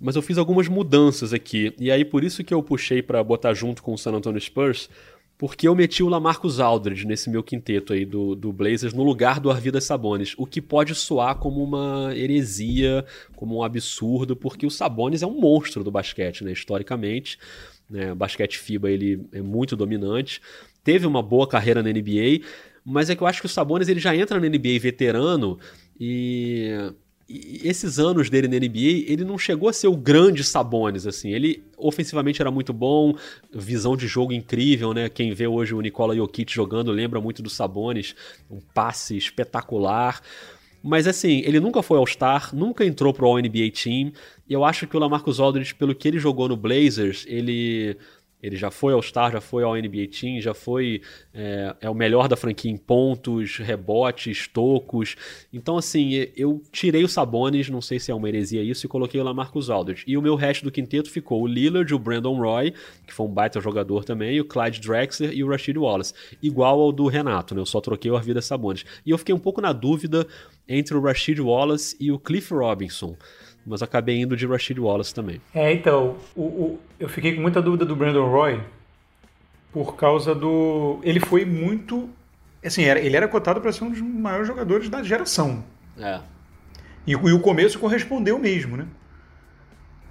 mas 0.05 0.17
eu 0.17 0.21
fiz 0.21 0.37
algumas 0.37 0.69
mudanças 0.69 1.33
aqui. 1.33 1.73
E 1.81 1.91
aí 1.91 2.05
por 2.05 2.23
isso 2.23 2.45
que 2.45 2.53
eu 2.53 2.63
puxei 2.63 3.03
para 3.03 3.25
botar 3.25 3.55
junto 3.55 3.83
com 3.83 3.95
o 3.95 3.99
San 3.99 4.13
Antonio 4.13 4.39
Spurs, 4.39 4.91
porque 5.39 5.67
eu 5.67 5.75
meti 5.75 6.03
o 6.03 6.11
Lamarcus 6.11 6.61
Aldridge 6.61 7.07
nesse 7.07 7.31
meu 7.31 7.43
quinteto 7.43 7.95
aí 7.95 8.05
do, 8.05 8.35
do 8.35 8.53
Blazers 8.53 8.93
no 8.93 9.03
lugar 9.03 9.41
do 9.41 9.51
Arvidas 9.51 9.85
Sabonis, 9.85 10.35
o 10.37 10.45
que 10.45 10.61
pode 10.61 10.95
soar 10.95 11.37
como 11.37 11.65
uma 11.65 12.15
heresia, 12.15 13.03
como 13.35 13.57
um 13.57 13.63
absurdo, 13.63 14.37
porque 14.37 14.67
o 14.67 14.71
Sabonis 14.71 15.23
é 15.23 15.27
um 15.27 15.41
monstro 15.41 15.83
do 15.83 15.91
basquete, 15.91 16.45
né, 16.45 16.53
historicamente. 16.53 17.39
Né, 17.89 18.13
o 18.13 18.15
basquete 18.15 18.59
FIBA 18.59 18.91
ele 18.91 19.27
é 19.33 19.41
muito 19.41 19.75
dominante, 19.75 20.39
teve 20.85 21.07
uma 21.07 21.23
boa 21.23 21.49
carreira 21.49 21.83
na 21.83 21.91
NBA, 21.91 22.45
mas 22.85 23.09
é 23.09 23.17
que 23.17 23.23
eu 23.23 23.27
acho 23.27 23.41
que 23.41 23.47
o 23.47 23.49
Sabonis 23.49 23.89
ele 23.89 24.01
já 24.01 24.15
entra 24.15 24.39
na 24.39 24.47
NBA 24.47 24.79
veterano 24.81 25.59
e 25.99 26.69
e 26.69 27.04
esses 27.29 27.99
anos 27.99 28.29
dele 28.29 28.49
na 28.49 28.57
NBA, 28.57 29.11
ele 29.11 29.25
não 29.25 29.39
chegou 29.39 29.69
a 29.69 29.73
ser 29.73 29.89
o 29.89 29.97
grande 29.97 30.45
Sabonis, 30.45 31.07
assim. 31.07 31.31
Ele 31.31 31.65
ofensivamente 31.77 32.43
era 32.43 32.51
muito 32.51 32.73
bom, 32.73 33.15
visão 33.53 33.97
de 33.97 34.07
jogo 34.07 34.33
incrível, 34.33 34.93
né? 34.93 35.09
Quem 35.09 35.33
vê 35.33 35.47
hoje 35.47 35.75
o 35.75 35.81
Nikola 35.81 36.15
Jokic 36.15 36.53
jogando 36.53 36.91
lembra 36.93 37.21
muito 37.21 37.43
do 37.43 37.49
Sabonis, 37.49 38.15
um 38.51 38.61
passe 38.75 39.17
espetacular. 39.17 40.21
Mas 40.83 41.07
assim, 41.07 41.43
ele 41.47 41.61
nunca 41.61 41.83
foi 41.83 41.97
All-Star, 41.97 42.55
nunca 42.55 42.85
entrou 42.85 43.15
pro 43.15 43.27
All-NBA 43.27 43.71
Team. 43.71 44.13
E 44.47 44.53
eu 44.53 44.63
acho 44.63 44.87
que 44.87 44.95
o 44.95 45.01
Lamarcus 45.01 45.41
Aldridge, 45.41 45.75
pelo 45.75 45.95
que 45.95 46.07
ele 46.07 46.19
jogou 46.19 46.47
no 46.47 46.59
Blazers, 46.59 47.25
ele 47.27 47.97
ele 48.45 48.57
já 48.57 48.71
foi 48.71 48.93
ao 48.93 49.01
Star, 49.01 49.33
já 49.33 49.41
foi 49.41 49.63
ao 49.63 49.75
NBA 49.75 50.09
Team, 50.21 50.39
já 50.39 50.53
foi. 50.53 51.01
É, 51.33 51.75
é, 51.81 51.91
o 51.91 51.95
melhor 51.95 52.29
da 52.29 52.37
franquia 52.37 52.71
em 52.71 52.77
pontos, 52.77 53.57
rebotes, 53.57 54.47
tocos. 54.47 55.17
Então, 55.51 55.79
assim, 55.79 56.27
eu 56.37 56.63
tirei 56.71 57.03
o 57.03 57.09
Sabonis, 57.09 57.71
não 57.71 57.81
sei 57.81 57.99
se 57.99 58.11
é 58.11 58.15
uma 58.15 58.29
heresia 58.29 58.63
isso, 58.63 58.85
e 58.85 58.89
coloquei 58.89 59.19
o 59.19 59.25
Lamarcus 59.25 59.71
Aldridge. 59.71 60.05
E 60.07 60.15
o 60.19 60.21
meu 60.21 60.35
resto 60.35 60.63
do 60.63 60.71
quinteto 60.71 61.11
ficou 61.11 61.41
o 61.41 61.47
Lillard, 61.47 61.93
o 61.95 61.99
Brandon 61.99 62.37
Roy, 62.37 62.75
que 63.07 63.15
foi 63.15 63.25
um 63.25 63.31
baita 63.31 63.63
jogador 63.63 64.05
também, 64.05 64.39
o 64.39 64.45
Clyde 64.45 64.79
Drexler 64.79 65.33
e 65.33 65.43
o 65.43 65.49
Rashid 65.49 65.79
Wallace. 65.79 66.13
Igual 66.43 66.83
ao 66.83 66.93
do 66.93 67.07
Renato, 67.07 67.55
né? 67.55 67.63
Eu 67.63 67.67
só 67.67 67.81
troquei 67.81 68.11
o 68.11 68.17
Arvida 68.17 68.43
Sabonis. 68.43 68.85
E 69.07 69.11
eu 69.11 69.17
fiquei 69.17 69.35
um 69.35 69.39
pouco 69.39 69.63
na 69.63 69.73
dúvida 69.73 70.27
entre 70.69 70.95
o 70.95 71.01
Rashid 71.01 71.41
Wallace 71.41 71.97
e 71.99 72.13
o 72.13 72.19
Cliff 72.19 72.53
Robinson 72.53 73.17
mas 73.67 73.83
acabei 73.83 74.21
indo 74.21 74.37
de 74.37 74.47
Rashid 74.47 74.79
Wallace 74.79 75.15
também. 75.15 75.41
É, 75.55 75.73
então, 75.73 76.17
o, 76.35 76.43
o, 76.43 76.81
eu 76.99 77.09
fiquei 77.09 77.35
com 77.35 77.41
muita 77.41 77.63
dúvida 77.63 77.85
do 77.85 77.97
Brandon 77.97 78.29
Roy 78.29 78.61
por 79.73 79.97
causa 79.97 80.35
do. 80.35 81.01
Ele 81.03 81.19
foi 81.19 81.45
muito. 81.45 82.09
Assim, 82.65 82.85
era, 82.85 83.01
ele 83.01 83.17
era 83.17 83.29
cotado 83.29 83.61
para 83.61 83.73
ser 83.73 83.85
um 83.85 83.91
dos 83.91 84.01
maiores 84.01 84.47
jogadores 84.47 84.89
da 84.89 85.03
geração. 85.03 85.65
É. 85.99 86.21
E, 87.07 87.13
e, 87.13 87.15
o 87.15 87.41
começo 87.41 87.79
correspondeu 87.79 88.39
mesmo, 88.39 88.77
né? 88.77 88.87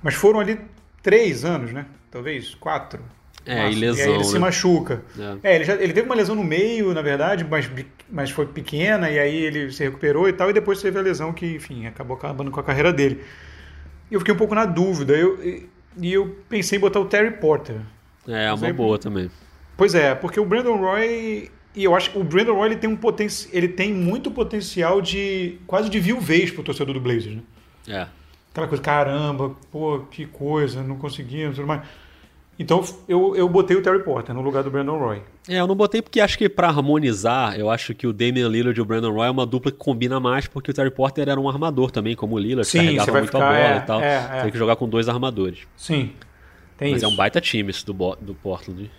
Mas 0.02 0.14
foram 0.14 0.40
ali 0.40 0.60
três 1.02 1.46
anos, 1.46 1.72
né? 1.72 1.86
Talvez 2.12 2.54
quatro. 2.56 3.02
É, 3.46 3.72
e 3.72 3.76
lesão. 3.76 4.00
E 4.00 4.02
aí 4.04 4.10
ele 4.10 4.18
né? 4.20 4.24
se 4.24 4.40
machuca. 4.40 5.02
É, 5.44 5.52
é 5.52 5.56
ele, 5.56 5.64
já, 5.64 5.74
ele 5.76 5.94
teve 5.94 6.06
uma 6.06 6.16
lesão 6.16 6.36
no 6.36 6.44
meio, 6.44 6.94
na 6.94 7.02
verdade, 7.02 7.44
mas, 7.44 7.70
mas 8.14 8.30
foi 8.30 8.46
pequena, 8.46 9.10
e 9.10 9.18
aí 9.18 9.36
ele 9.36 9.72
se 9.72 9.84
recuperou 9.84 10.30
e 10.30 10.34
tal, 10.34 10.48
e 10.52 10.54
depois 10.54 10.80
teve 10.80 11.00
a 11.00 11.02
lesão 11.02 11.34
que, 11.34 11.56
enfim, 11.56 11.88
acabou 11.88 12.16
acabando 12.16 12.52
com 12.52 12.60
a 12.60 12.64
carreira 12.64 12.94
dele. 12.94 13.24
E 14.10 14.14
eu 14.14 14.20
fiquei 14.20 14.36
um 14.36 14.38
pouco 14.38 14.54
na 14.54 14.66
dúvida, 14.66 15.14
eu, 15.14 15.44
e, 15.44 15.68
e 16.00 16.14
eu 16.14 16.38
pensei 16.48 16.78
em 16.78 16.82
botar 16.82 17.00
o 17.00 17.06
Terry 17.06 17.32
Porter. 17.32 17.78
É, 18.28 18.46
é 18.46 18.54
uma 18.54 18.68
aí, 18.68 18.72
boa 18.72 19.00
também. 19.00 19.32
Pois 19.76 19.96
é, 19.96 20.14
porque 20.14 20.40
o 20.40 20.46
Brandon 20.46 20.78
Roy. 20.78 21.50
E 21.76 21.84
eu 21.84 21.96
acho 21.96 22.12
que 22.12 22.20
o 22.20 22.24
Brandon 22.24 22.54
Roy 22.54 22.68
ele 22.68 22.76
tem, 22.76 22.88
um 22.88 22.96
poten 22.96 23.28
ele 23.52 23.68
tem 23.68 23.92
muito 23.92 24.30
potencial 24.30 25.02
de. 25.02 25.58
quase 25.66 25.90
de 25.90 26.00
viuvez 26.00 26.52
pro 26.52 26.62
torcedor 26.62 26.94
do 26.94 27.02
Blazers, 27.02 27.38
né? 27.38 27.42
É. 27.88 28.08
Aquela 28.52 28.68
coisa, 28.68 28.84
caramba, 28.84 29.56
pô, 29.72 30.02
que 30.12 30.28
coisa, 30.28 30.84
não 30.84 30.98
conseguimos, 30.98 31.56
tudo 31.56 31.68
mais. 31.68 31.82
Então 32.58 32.84
eu, 33.08 33.36
eu 33.36 33.50
botei 33.50 33.76
o 33.76 33.82
Terry 33.82 34.04
Porter 34.04 34.34
no 34.34 34.42
lugar 34.42 34.64
do 34.64 34.70
Brandon 34.70 34.98
Roy. 34.98 35.22
É, 35.50 35.60
eu 35.60 35.68
não 35.68 35.76
botei 35.76 36.02
porque 36.02 36.20
acho 36.20 36.38
que 36.38 36.48
para 36.48 36.68
harmonizar, 36.68 37.60
eu 37.60 37.70
acho 37.70 37.94
que 37.96 38.06
o 38.06 38.14
Damian 38.14 38.48
Lillard 38.48 38.78
e 38.78 38.82
o 38.82 38.86
Brandon 38.86 39.12
Roy 39.12 39.28
é 39.28 39.32
uma 39.32 39.46
dupla 39.46 39.72
que 39.72 39.78
combina 39.78 40.20
mais, 40.20 40.48
porque 40.48 40.70
o 40.72 40.74
Terry 40.74 40.92
Porter 40.92 41.28
era 41.28 41.40
um 41.40 41.50
armador 41.50 41.90
também, 41.90 42.16
como 42.16 42.36
o 42.36 42.40
Lillard, 42.40 42.68
Sim, 42.68 42.80
carregava 42.80 43.12
muito 43.12 43.26
ficar, 43.26 43.38
a 43.38 43.46
bola 43.46 43.58
é, 43.58 43.78
e 43.78 43.82
tal. 43.82 44.02
É, 44.02 44.30
é. 44.38 44.42
Tem 44.44 44.52
que 44.52 44.58
jogar 44.58 44.76
com 44.76 44.88
dois 44.88 45.10
armadores. 45.10 45.60
Sim. 45.76 46.12
Tem 46.78 46.92
Mas 46.92 47.02
isso. 47.02 47.06
é 47.10 47.14
um 47.14 47.16
baita 47.16 47.42
time 47.42 47.70
esse 47.72 47.86
do, 47.86 47.94
do 48.22 48.36
Portland. 48.36 48.90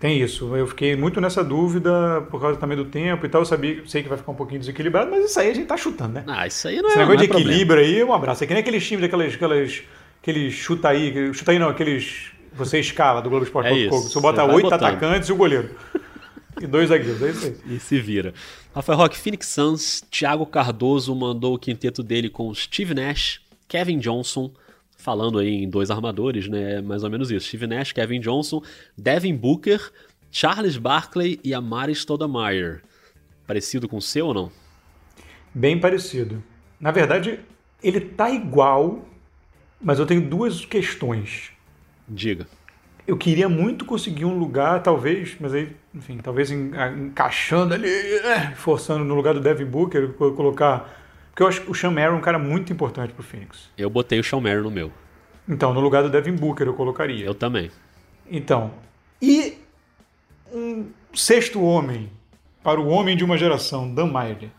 Tem 0.00 0.20
isso. 0.20 0.54
Eu 0.54 0.66
fiquei 0.66 0.96
muito 0.96 1.20
nessa 1.20 1.42
dúvida 1.42 2.26
por 2.30 2.40
causa 2.40 2.58
também 2.58 2.76
do 2.76 2.84
tempo 2.84 3.24
e 3.24 3.28
tal. 3.28 3.40
Eu 3.40 3.46
sabia, 3.46 3.82
sei 3.86 4.02
que 4.02 4.08
vai 4.08 4.18
ficar 4.18 4.32
um 4.32 4.34
pouquinho 4.34 4.60
desequilibrado, 4.60 5.10
mas 5.10 5.24
isso 5.24 5.40
aí 5.40 5.50
a 5.50 5.54
gente 5.54 5.66
tá 5.66 5.76
chutando, 5.76 6.14
né? 6.14 6.24
Ah, 6.26 6.46
isso 6.46 6.68
aí 6.68 6.82
não 6.82 6.88
Esse 6.88 6.98
é 6.98 7.00
negócio 7.00 7.16
não 7.16 7.24
é 7.24 7.26
de 7.26 7.32
equilíbrio 7.32 7.66
problema. 7.66 7.96
aí, 7.96 8.04
um 8.04 8.12
abraço. 8.12 8.44
É 8.44 8.46
que 8.46 8.52
nem 8.52 8.60
aqueles 8.60 8.86
times, 8.86 9.04
aqueles, 9.04 9.34
aqueles, 9.34 9.82
aqueles 10.20 10.52
chuta 10.52 10.88
aí, 10.88 11.32
chuta 11.32 11.52
aí 11.52 11.58
não, 11.58 11.70
aqueles 11.70 12.33
você 12.54 12.78
escala 12.78 13.20
do 13.20 13.28
Globo 13.28 13.44
Esporte. 13.44 13.86
É 13.86 13.88
Você 13.88 14.20
bota 14.20 14.44
oito 14.44 14.72
atacantes 14.72 15.28
e 15.28 15.32
o 15.32 15.36
goleiro. 15.36 15.70
E 16.60 16.66
dois 16.66 16.88
zagueiros, 16.88 17.20
é 17.20 17.30
isso 17.30 17.46
aí. 17.46 17.76
E 17.76 17.80
se 17.80 18.00
vira. 18.00 18.32
Rafael 18.74 18.98
Roque, 18.98 19.18
Phoenix 19.18 19.48
Suns, 19.48 20.04
Thiago 20.10 20.46
Cardoso 20.46 21.14
mandou 21.14 21.54
o 21.54 21.58
quinteto 21.58 22.02
dele 22.02 22.30
com 22.30 22.54
Steve 22.54 22.94
Nash, 22.94 23.40
Kevin 23.66 23.98
Johnson, 23.98 24.52
falando 24.96 25.38
aí 25.38 25.48
em 25.48 25.68
dois 25.68 25.90
armadores, 25.90 26.48
né? 26.48 26.80
Mais 26.80 27.02
ou 27.02 27.10
menos 27.10 27.30
isso. 27.30 27.48
Steve 27.48 27.66
Nash, 27.66 27.92
Kevin 27.92 28.20
Johnson, 28.20 28.62
Devin 28.96 29.34
Booker, 29.34 29.80
Charles 30.30 30.76
Barkley 30.76 31.40
e 31.42 31.52
Amari 31.52 31.92
Stoudemire. 31.92 32.80
Parecido 33.46 33.88
com 33.88 33.96
o 33.96 34.02
seu 34.02 34.28
ou 34.28 34.34
não? 34.34 34.52
Bem 35.52 35.78
parecido. 35.78 36.42
Na 36.80 36.90
verdade, 36.90 37.40
ele 37.82 38.00
tá 38.00 38.30
igual, 38.30 39.06
mas 39.80 39.98
eu 39.98 40.06
tenho 40.06 40.22
duas 40.22 40.64
questões. 40.64 41.53
Diga. 42.08 42.46
Eu 43.06 43.18
queria 43.18 43.48
muito 43.48 43.84
conseguir 43.84 44.24
um 44.24 44.38
lugar, 44.38 44.82
talvez, 44.82 45.36
mas 45.38 45.52
aí, 45.52 45.74
enfim, 45.94 46.18
talvez 46.18 46.50
encaixando 46.50 47.74
ali, 47.74 47.88
é, 47.88 48.52
forçando 48.56 49.04
no 49.04 49.14
lugar 49.14 49.34
do 49.34 49.40
Devin 49.40 49.66
Booker, 49.66 50.08
colocar. 50.14 51.02
Porque 51.30 51.42
eu 51.42 51.46
acho 51.46 51.60
que 51.62 51.70
o 51.70 51.74
Sean 51.74 51.90
Merrill 51.90 52.14
é 52.14 52.18
um 52.18 52.22
cara 52.22 52.38
muito 52.38 52.72
importante 52.72 53.12
pro 53.12 53.22
Phoenix. 53.22 53.70
Eu 53.76 53.90
botei 53.90 54.18
o 54.18 54.24
Sean 54.24 54.40
Merrill 54.40 54.64
no 54.64 54.70
meu. 54.70 54.90
Então, 55.46 55.74
no 55.74 55.80
lugar 55.80 56.02
do 56.02 56.08
Devin 56.08 56.32
Booker 56.32 56.66
eu 56.66 56.74
colocaria. 56.74 57.26
Eu 57.26 57.34
também. 57.34 57.70
Então, 58.30 58.72
e 59.20 59.58
um 60.52 60.86
sexto 61.12 61.62
homem 61.62 62.10
para 62.62 62.80
o 62.80 62.88
homem 62.88 63.16
de 63.16 63.24
uma 63.24 63.36
geração, 63.36 63.92
Dan 63.92 64.06
Marley. 64.06 64.50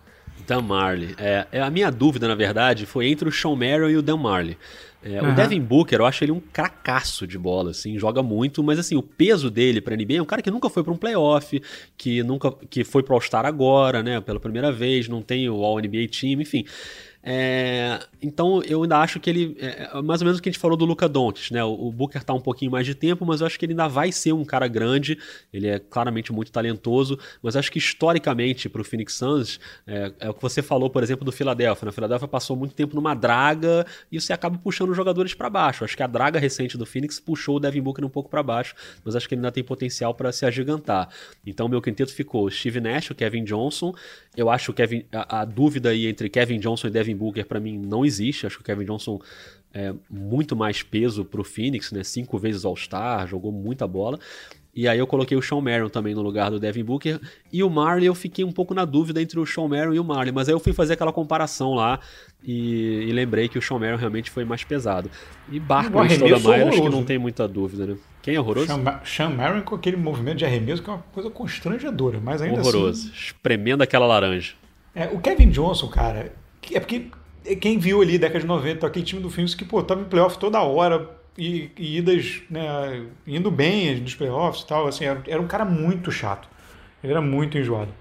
Dan 0.45 0.61
Marley. 0.61 1.15
É, 1.17 1.47
é, 1.51 1.61
a 1.61 1.71
minha 1.71 1.89
dúvida, 1.89 2.27
na 2.27 2.35
verdade, 2.35 2.85
foi 2.85 3.07
entre 3.07 3.27
o 3.27 3.31
Sean 3.31 3.55
Merrill 3.55 3.89
e 3.89 3.97
o 3.97 4.01
Dan 4.01 4.17
Marley. 4.17 4.57
É, 5.05 5.21
uhum. 5.21 5.31
O 5.31 5.35
Devin 5.35 5.61
Booker, 5.61 5.99
eu 5.99 6.05
acho 6.07 6.23
ele 6.23 6.31
um 6.31 6.39
cracaço 6.39 7.27
de 7.27 7.37
bola, 7.37 7.69
assim, 7.69 7.99
joga 7.99 8.23
muito, 8.23 8.63
mas 8.63 8.79
assim, 8.79 8.95
o 8.95 9.03
peso 9.03 9.51
dele 9.51 9.79
pra 9.79 9.95
NBA 9.95 10.15
é 10.15 10.21
um 10.21 10.25
cara 10.25 10.41
que 10.41 10.49
nunca 10.49 10.67
foi 10.67 10.83
para 10.83 10.91
um 10.91 10.97
playoff, 10.97 11.61
que 11.95 12.23
nunca 12.23 12.51
que 12.71 12.83
foi 12.83 13.03
pro 13.03 13.13
All-Star 13.13 13.45
agora, 13.45 14.01
né, 14.01 14.19
pela 14.19 14.39
primeira 14.39 14.71
vez, 14.71 15.07
não 15.07 15.21
tem 15.21 15.47
o 15.47 15.63
All-NBA 15.63 16.07
Team, 16.09 16.41
enfim. 16.41 16.65
É, 17.27 17.99
então 18.21 18.61
eu 18.61 18.83
ainda 18.83 18.99
acho 18.99 19.19
que 19.19 19.27
ele. 19.31 19.57
É, 19.59 19.89
é, 19.91 20.01
mais 20.03 20.21
ou 20.21 20.25
menos 20.25 20.37
o 20.37 20.41
que 20.43 20.47
a 20.47 20.51
gente 20.51 20.61
falou 20.61 20.77
do 20.77 20.85
Luca 20.85 21.09
Doncic, 21.09 21.51
né? 21.51 21.63
O, 21.63 21.87
o 21.87 21.91
Booker 21.91 22.23
tá 22.23 22.35
um 22.35 22.39
pouquinho 22.39 22.71
mais 22.71 22.85
de 22.85 22.93
tempo, 22.93 23.25
mas 23.25 23.41
eu 23.41 23.47
acho 23.47 23.57
que 23.57 23.65
ele 23.65 23.73
ainda 23.73 23.87
vai 23.87 24.11
ser 24.11 24.31
um 24.31 24.45
cara 24.45 24.67
grande. 24.67 25.17
Ele 25.51 25.67
é 25.67 25.79
claramente 25.79 26.31
muito 26.31 26.51
talentoso, 26.51 27.17
mas 27.41 27.55
acho 27.55 27.71
que 27.71 27.79
historicamente 27.79 28.69
para 28.69 28.79
o 28.79 28.83
Phoenix 28.83 29.15
Suns, 29.15 29.59
é, 29.87 30.11
é, 30.19 30.29
o 30.29 30.35
que 30.35 30.41
você 30.41 30.61
falou, 30.61 30.87
por 30.87 31.01
exemplo, 31.01 31.25
do 31.25 31.31
Philadelphia. 31.31 31.85
Na 31.85 31.89
né? 31.89 31.95
Philadelphia 31.95 32.27
passou 32.27 32.55
muito 32.55 32.75
tempo 32.75 32.95
numa 32.95 33.15
draga 33.15 33.87
e 34.11 34.21
você 34.21 34.31
acaba 34.31 34.59
puxando 34.59 34.91
os 34.91 34.95
jogadores 34.95 35.33
para 35.33 35.49
baixo. 35.49 35.83
Acho 35.83 35.97
que 35.97 36.03
a 36.03 36.07
draga 36.07 36.39
recente 36.39 36.77
do 36.77 36.85
Phoenix 36.85 37.19
puxou 37.19 37.57
o 37.57 37.59
Devin 37.59 37.81
Booker 37.81 38.05
um 38.05 38.09
pouco 38.09 38.29
para 38.29 38.43
baixo, 38.43 38.75
mas 39.03 39.15
acho 39.15 39.27
que 39.27 39.33
ele 39.33 39.39
ainda 39.39 39.51
tem 39.51 39.63
potencial 39.63 40.13
para 40.13 40.31
se 40.31 40.45
agigantar. 40.45 41.09
Então 41.43 41.67
meu 41.67 41.81
quinteto 41.81 42.13
ficou 42.13 42.51
Steve 42.51 42.79
Nash, 42.79 43.09
o 43.09 43.15
Kevin 43.15 43.43
Johnson. 43.43 43.95
Eu 44.35 44.49
acho 44.49 44.73
que 44.73 45.05
a, 45.11 45.41
a 45.41 45.45
dúvida 45.45 45.89
aí 45.89 46.07
entre 46.07 46.29
Kevin 46.29 46.59
Johnson 46.59 46.87
e 46.87 46.91
Devin 46.91 47.15
Booker 47.15 47.45
para 47.45 47.59
mim 47.59 47.77
não 47.77 48.05
existe. 48.05 48.45
Acho 48.45 48.57
que 48.57 48.61
o 48.61 48.65
Kevin 48.65 48.85
Johnson 48.85 49.19
é 49.73 49.93
muito 50.09 50.55
mais 50.55 50.81
peso 50.81 51.25
pro 51.25 51.43
Phoenix, 51.43 51.91
né? 51.91 52.03
Cinco 52.03 52.37
vezes 52.37 52.63
All-Star, 52.63 53.27
jogou 53.27 53.51
muita 53.51 53.87
bola. 53.87 54.19
E 54.75 54.89
aí 54.89 54.99
eu 54.99 55.07
coloquei 55.07 55.37
o 55.37 55.41
Sean 55.41 55.61
Marion 55.61 55.87
também 55.87 56.13
no 56.13 56.21
lugar 56.21 56.51
do 56.51 56.59
Devin 56.59 56.83
Booker. 56.83 57.19
E 57.51 57.63
o 57.63 57.69
Marley 57.69 58.07
eu 58.07 58.15
fiquei 58.15 58.43
um 58.43 58.51
pouco 58.51 58.73
na 58.73 58.83
dúvida 58.83 59.21
entre 59.21 59.39
o 59.39 59.45
Sean 59.45 59.69
Marion 59.69 59.93
e 59.93 59.99
o 59.99 60.03
Marley. 60.03 60.33
Mas 60.33 60.49
aí 60.49 60.53
eu 60.53 60.59
fui 60.59 60.73
fazer 60.73 60.93
aquela 60.93 61.13
comparação 61.13 61.73
lá 61.73 61.99
e, 62.43 63.05
e 63.07 63.11
lembrei 63.13 63.47
que 63.47 63.57
o 63.57 63.61
Sean 63.61 63.79
Marion 63.79 63.95
realmente 63.95 64.29
foi 64.29 64.43
mais 64.43 64.65
pesado. 64.65 65.09
E 65.49 65.61
Barkley 65.61 66.07
e 66.07 66.09
Stoudemire 66.11 66.63
acho 66.63 66.81
que 66.81 66.89
não 66.89 67.05
tem 67.05 67.17
muita 67.17 67.47
dúvida, 67.47 67.85
né? 67.85 67.97
Quem 68.25 68.33
é 68.33 68.39
horroroso? 68.39 68.67
Sean, 69.05 69.29
Marion 69.29 69.61
com 69.61 69.75
aquele 69.75 69.97
movimento 69.97 70.37
de 70.37 70.45
arremesso 70.45 70.81
que 70.81 70.89
é 70.89 70.93
uma 70.93 71.03
coisa 71.13 71.29
constrangedora, 71.29 72.19
mas 72.19 72.41
ainda 72.41 72.59
horroroso. 72.59 73.09
assim... 73.09 73.15
Espremendo 73.15 73.83
aquela 73.83 74.07
laranja. 74.07 74.55
É, 74.95 75.05
o 75.05 75.19
Kevin 75.19 75.51
Johnson, 75.51 75.87
cara, 75.89 76.33
é 76.73 76.79
porque 76.79 77.05
quem 77.61 77.77
viu 77.77 78.01
ali, 78.01 78.17
década 78.17 78.39
de 78.39 78.47
90, 78.47 78.87
aquele 78.87 79.05
time 79.05 79.21
do 79.21 79.29
Phoenix 79.29 79.53
que, 79.53 79.63
pô, 79.63 79.83
tava 79.83 80.01
em 80.01 80.05
playoff 80.05 80.39
toda 80.39 80.59
hora 80.59 81.07
e, 81.37 81.69
e 81.77 81.97
idas, 81.99 82.41
né, 82.49 83.05
indo 83.27 83.51
bem 83.51 84.01
nos 84.01 84.15
playoffs 84.15 84.63
e 84.63 84.65
tal, 84.65 84.87
assim, 84.87 85.05
era, 85.05 85.21
era, 85.27 85.39
um 85.39 85.45
cara 85.45 85.63
muito 85.63 86.11
chato. 86.11 86.47
Ele 87.03 87.13
era 87.13 87.21
muito 87.21 87.59
enjoado. 87.59 87.93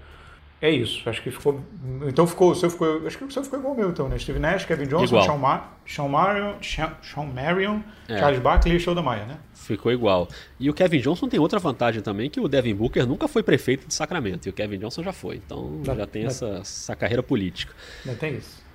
É 0.65 0.71
isso. 0.71 1.07
Acho 1.07 1.21
que 1.21 1.29
ficou. 1.29 1.61
Então 2.07 2.25
ficou. 2.25 2.49
O 2.49 2.55
seu 2.55 2.71
ficou. 2.71 3.05
Acho 3.05 3.19
que 3.19 3.23
o 3.23 3.29
seu 3.29 3.43
ficou 3.43 3.59
igual 3.59 3.73
ao 3.73 3.79
meu, 3.79 3.89
então, 3.89 4.09
né? 4.09 4.17
Steve 4.17 4.39
Nash, 4.39 4.65
Kevin 4.65 4.87
Johnson, 4.87 5.21
Sean, 5.21 5.37
Ma, 5.37 5.73
Sean 5.85 6.07
Marion, 6.07 6.55
Sean, 6.59 6.91
Sean 7.03 7.25
Marion 7.25 7.81
é. 8.09 8.17
Charles 8.17 8.39
Barkley 8.39 8.75
e 8.75 8.79
Show 8.79 8.95
da 8.95 9.01
Maia, 9.03 9.25
né? 9.27 9.37
Ficou 9.53 9.91
igual. 9.91 10.27
E 10.59 10.67
o 10.67 10.73
Kevin 10.73 11.01
Johnson 11.01 11.27
tem 11.27 11.39
outra 11.39 11.59
vantagem 11.59 12.01
também, 12.01 12.31
que 12.31 12.39
o 12.39 12.47
Devin 12.47 12.73
Booker 12.73 13.05
nunca 13.05 13.27
foi 13.27 13.43
prefeito 13.43 13.87
de 13.87 13.93
Sacramento. 13.93 14.47
E 14.47 14.49
o 14.49 14.53
Kevin 14.53 14.79
Johnson 14.79 15.03
já 15.03 15.13
foi. 15.13 15.35
Então 15.35 15.81
já, 15.83 15.93
já 15.93 16.07
tem 16.07 16.23
já, 16.23 16.29
essa, 16.29 16.47
essa 16.61 16.95
carreira 16.95 17.21
política. 17.21 17.71
Já 18.03 18.15
tem 18.15 18.37
isso. 18.37 18.65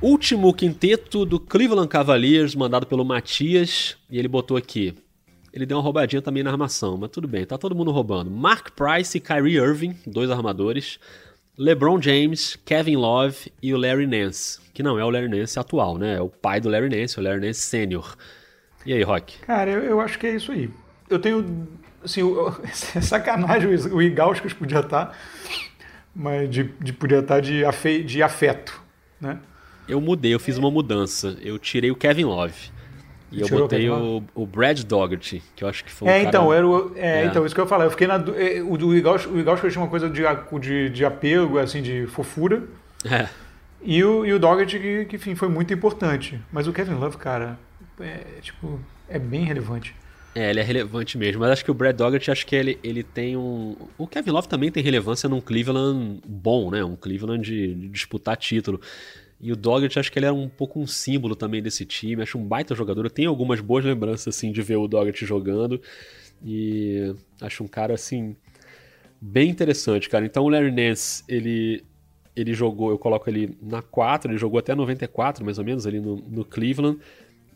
Último 0.00 0.54
quinteto 0.54 1.24
do 1.24 1.40
Cleveland 1.40 1.88
Cavaliers, 1.88 2.54
mandado 2.54 2.86
pelo 2.86 3.04
Matias. 3.04 3.96
E 4.08 4.20
ele 4.20 4.28
botou 4.28 4.56
aqui. 4.56 4.94
Ele 5.54 5.64
deu 5.64 5.76
uma 5.76 5.84
roubadinha 5.84 6.20
também 6.20 6.42
na 6.42 6.50
armação, 6.50 6.96
mas 6.96 7.10
tudo 7.10 7.28
bem, 7.28 7.46
tá 7.46 7.56
todo 7.56 7.76
mundo 7.76 7.92
roubando. 7.92 8.28
Mark 8.28 8.70
Price 8.72 9.16
e 9.16 9.20
Kyrie 9.20 9.56
Irving, 9.56 9.96
dois 10.04 10.28
armadores. 10.28 10.98
LeBron 11.56 12.02
James, 12.02 12.58
Kevin 12.64 12.96
Love 12.96 13.52
e 13.62 13.72
o 13.72 13.76
Larry 13.76 14.06
Nance, 14.06 14.58
que 14.72 14.82
não 14.82 14.98
é 14.98 15.04
o 15.04 15.10
Larry 15.10 15.28
Nance 15.28 15.58
atual, 15.58 15.96
né? 15.96 16.16
É 16.16 16.20
o 16.20 16.28
pai 16.28 16.60
do 16.60 16.68
Larry 16.68 16.88
Nance, 16.88 17.18
o 17.18 17.22
Larry 17.22 17.40
Nance 17.40 17.60
Sênior. 17.60 18.16
E 18.84 18.92
aí, 18.92 19.02
Rock? 19.02 19.38
Cara, 19.38 19.70
eu, 19.70 19.82
eu, 19.84 20.00
acho 20.00 20.18
que 20.18 20.26
é 20.26 20.34
isso 20.34 20.50
aí. 20.50 20.68
Eu 21.08 21.18
tenho. 21.18 21.68
Assim, 22.04 22.22
é 22.96 23.00
sacanagem 23.00 23.70
o 23.70 24.02
Igauskas 24.02 24.52
podia 24.52 24.80
estar, 24.80 25.16
mas 26.14 26.50
de, 26.50 26.64
de 26.80 26.92
podia 26.92 27.20
estar 27.20 27.40
de, 27.40 27.64
afe, 27.64 28.02
de 28.02 28.22
afeto, 28.22 28.82
né? 29.20 29.38
Eu 29.88 30.00
mudei, 30.00 30.34
eu 30.34 30.40
fiz 30.40 30.58
uma 30.58 30.70
mudança. 30.70 31.36
Eu 31.40 31.58
tirei 31.58 31.90
o 31.90 31.96
Kevin 31.96 32.24
Love. 32.24 32.73
E 33.34 33.40
eu 33.40 33.48
botei 33.48 33.90
o, 33.90 34.22
o, 34.34 34.46
Brad 34.46 34.80
Dougherty, 34.82 35.42
que 35.56 35.64
eu 35.64 35.68
acho 35.68 35.84
que 35.84 35.90
foi 35.90 36.08
é, 36.08 36.22
então, 36.22 36.52
era 36.52 36.66
o, 36.66 36.92
é, 36.96 37.22
é, 37.22 37.24
então, 37.26 37.44
isso 37.44 37.54
que 37.54 37.60
eu 37.60 37.64
ia 37.64 37.68
falar. 37.68 37.84
Eu 37.84 37.90
fiquei 37.90 38.06
na. 38.06 38.14
É, 38.14 38.62
o 38.62 38.76
do 38.76 38.96
Igaucho, 38.96 39.28
tinha 39.70 39.82
uma 39.82 39.90
coisa 39.90 40.08
de, 40.08 40.22
de, 40.60 40.90
de 40.90 41.04
apego, 41.04 41.58
assim, 41.58 41.82
de 41.82 42.06
fofura. 42.06 42.62
É. 43.04 43.28
E 43.82 44.02
o, 44.02 44.24
e 44.24 44.32
o 44.32 44.38
Doggett, 44.38 44.78
que, 44.78 45.04
que, 45.04 45.16
enfim, 45.16 45.34
foi 45.34 45.48
muito 45.48 45.74
importante. 45.74 46.40
Mas 46.50 46.66
o 46.66 46.72
Kevin 46.72 46.94
Love, 46.94 47.18
cara, 47.18 47.58
é, 48.00 48.40
tipo, 48.40 48.80
é 49.08 49.18
bem 49.18 49.44
relevante. 49.44 49.94
É, 50.34 50.50
ele 50.50 50.58
é 50.58 50.62
relevante 50.62 51.16
mesmo, 51.16 51.40
mas 51.40 51.50
acho 51.50 51.64
que 51.64 51.70
o 51.70 51.74
Brad 51.74 51.94
Doggett, 51.94 52.28
acho 52.28 52.44
que 52.44 52.56
ele, 52.56 52.78
ele 52.82 53.04
tem 53.04 53.36
um... 53.36 53.76
O 53.96 54.06
Kevin 54.06 54.30
Love 54.32 54.48
também 54.48 54.70
tem 54.70 54.82
relevância 54.82 55.28
num 55.28 55.40
Cleveland 55.40 56.20
bom, 56.26 56.72
né? 56.72 56.82
Um 56.82 56.96
Cleveland 56.96 57.44
de, 57.44 57.72
de 57.74 57.88
disputar 57.88 58.36
título. 58.36 58.80
E 59.44 59.52
o 59.52 59.56
Doggett, 59.56 59.98
acho 59.98 60.10
que 60.10 60.18
ele 60.18 60.24
era 60.24 60.34
um 60.34 60.48
pouco 60.48 60.80
um 60.80 60.86
símbolo 60.86 61.36
também 61.36 61.62
desse 61.62 61.84
time. 61.84 62.22
Acho 62.22 62.38
um 62.38 62.42
baita 62.42 62.74
jogador. 62.74 63.04
Eu 63.04 63.10
tenho 63.10 63.28
algumas 63.28 63.60
boas 63.60 63.84
lembranças, 63.84 64.34
assim, 64.34 64.50
de 64.50 64.62
ver 64.62 64.76
o 64.76 64.88
Doggett 64.88 65.26
jogando. 65.26 65.82
E 66.42 67.14
acho 67.42 67.62
um 67.62 67.68
cara, 67.68 67.92
assim, 67.92 68.34
bem 69.20 69.50
interessante, 69.50 70.08
cara. 70.08 70.24
Então 70.24 70.44
o 70.44 70.48
Larry 70.48 70.70
Nance, 70.70 71.22
ele, 71.28 71.84
ele 72.34 72.54
jogou, 72.54 72.88
eu 72.90 72.98
coloco 72.98 73.28
ele 73.28 73.54
na 73.60 73.82
4, 73.82 74.30
ele 74.30 74.38
jogou 74.38 74.58
até 74.58 74.74
94, 74.74 75.44
mais 75.44 75.58
ou 75.58 75.64
menos, 75.64 75.86
ali 75.86 76.00
no, 76.00 76.16
no 76.16 76.42
Cleveland. 76.42 76.98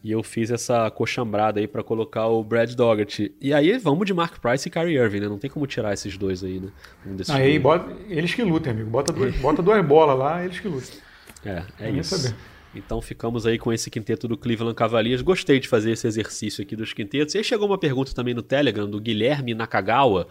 E 0.05 0.13
eu 0.13 0.23
fiz 0.23 0.51
essa 0.51 0.91
coxambrada 0.91 1.59
aí 1.59 1.67
para 1.67 1.83
colocar 1.83 2.27
o 2.27 2.45
Brad 2.45 2.71
Doggett. 2.75 3.35
E 3.41 3.55
aí 3.55 3.79
vamos 3.79 4.07
de 4.07 4.13
Mark 4.13 4.39
Price 4.43 4.69
e 4.69 4.71
Kyrie 4.71 4.99
Irving, 4.99 5.21
né? 5.21 5.29
Não 5.29 5.39
tem 5.39 5.49
como 5.49 5.67
tirar 5.67 5.95
esses 5.95 6.19
dois 6.19 6.45
aí, 6.45 6.61
né? 6.61 6.69
Um 7.07 7.17
aí, 7.33 7.59
bota, 7.59 7.97
eles 8.11 8.35
que 8.35 8.43
lutem, 8.43 8.73
amigo. 8.73 8.91
Bota, 8.91 9.11
duas, 9.11 9.35
bota 9.41 9.63
duas 9.63 9.83
bolas 9.87 10.19
lá, 10.19 10.45
eles 10.45 10.61
que 10.61 10.69
lutem. 10.69 11.08
É, 11.45 11.65
é 11.79 11.91
isso. 11.91 12.17
Saber. 12.17 12.37
Então 12.75 13.01
ficamos 13.01 13.47
aí 13.47 13.59
com 13.59 13.73
esse 13.73 13.91
quinteto 13.91 14.29
do 14.29 14.37
Cleveland 14.37 14.75
Cavaliers. 14.75 15.23
Gostei 15.23 15.59
de 15.59 15.69
fazer 15.69 15.93
esse 15.93 16.07
exercício 16.07 16.63
aqui 16.63 16.77
dos 16.77 16.93
quintetos. 16.93 17.35
E 17.35 17.39
aí 17.39 17.45
chegou 17.45 17.67
uma 17.67 17.79
pergunta 17.79 18.15
também 18.15 18.35
no 18.35 18.43
Telegram 18.43 18.89
do 18.89 19.01
Guilherme 19.01 19.55
Nakagawa. 19.55 20.29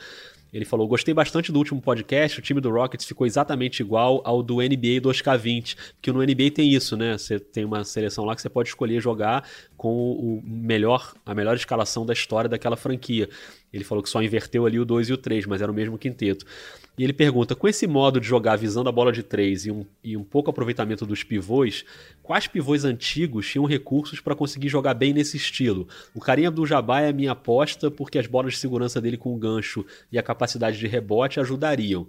Ele 0.54 0.64
falou: 0.64 0.88
Gostei 0.88 1.14
bastante 1.14 1.52
do 1.52 1.58
último 1.58 1.82
podcast. 1.82 2.40
O 2.40 2.42
time 2.42 2.62
do 2.62 2.70
Rockets 2.70 3.06
ficou 3.06 3.28
exatamente 3.28 3.82
igual 3.82 4.22
ao 4.24 4.42
do 4.42 4.58
NBA 4.58 5.02
2K20. 5.02 5.76
Porque 5.96 6.12
no 6.12 6.20
NBA 6.20 6.52
tem 6.54 6.74
isso, 6.74 6.96
né? 6.96 7.18
Você 7.18 7.40
tem 7.40 7.66
uma 7.66 7.84
seleção 7.84 8.24
lá 8.24 8.36
que 8.36 8.42
você 8.42 8.50
pode 8.50 8.70
escolher 8.70 9.02
jogar 9.02 9.48
com 9.76 10.12
o 10.12 10.42
melhor, 10.46 11.14
a 11.26 11.34
melhor 11.34 11.56
escalação 11.56 12.06
da 12.06 12.14
história 12.14 12.50
daquela 12.50 12.78
franquia. 12.78 13.30
Ele 13.74 13.84
falou 13.84 14.04
que 14.04 14.10
só 14.10 14.22
inverteu 14.22 14.66
ali 14.66 14.80
o 14.80 14.86
2 14.86 15.10
e 15.10 15.14
o 15.14 15.18
3, 15.18 15.46
mas 15.46 15.62
era 15.62 15.72
o 15.72 15.76
mesmo 15.76 15.98
quinteto. 15.98 16.46
E 16.98 17.04
ele 17.04 17.14
pergunta: 17.14 17.56
com 17.56 17.68
esse 17.68 17.86
modo 17.86 18.20
de 18.20 18.28
jogar 18.28 18.56
visando 18.56 18.90
a 18.90 18.92
bola 18.92 19.12
de 19.12 19.22
3 19.22 19.68
e 19.68 19.72
um, 19.72 19.86
e 20.04 20.18
um 20.18 20.24
pouco 20.24 20.50
aproveitamento 20.50 21.06
dos 21.06 21.24
pivôs, 21.24 21.86
quais 22.24 22.48
pivôs 22.48 22.84
antigos 22.84 23.48
tinham 23.48 23.66
recursos 23.66 24.20
para 24.20 24.36
conseguir 24.36 24.70
jogar 24.70 24.96
bem 24.96 25.14
nesse 25.14 25.38
estilo? 25.38 25.88
O 26.16 26.20
Karim 26.20 26.48
Abdul-Jabbar 26.48 27.04
é 27.04 27.10
a 27.10 27.14
minha 27.14 27.34
aposta 27.34 27.92
porque 27.92 28.18
as 28.18 28.26
bolas 28.26 28.54
de 28.54 28.60
segurança 28.60 29.00
dele 29.00 29.18
com 29.18 29.34
o 29.36 29.38
gancho 29.38 29.86
e 30.12 30.18
a 30.18 30.24
capacidade 30.24 30.80
de 30.80 30.88
rebote 30.88 31.40
ajudariam. 31.40 32.08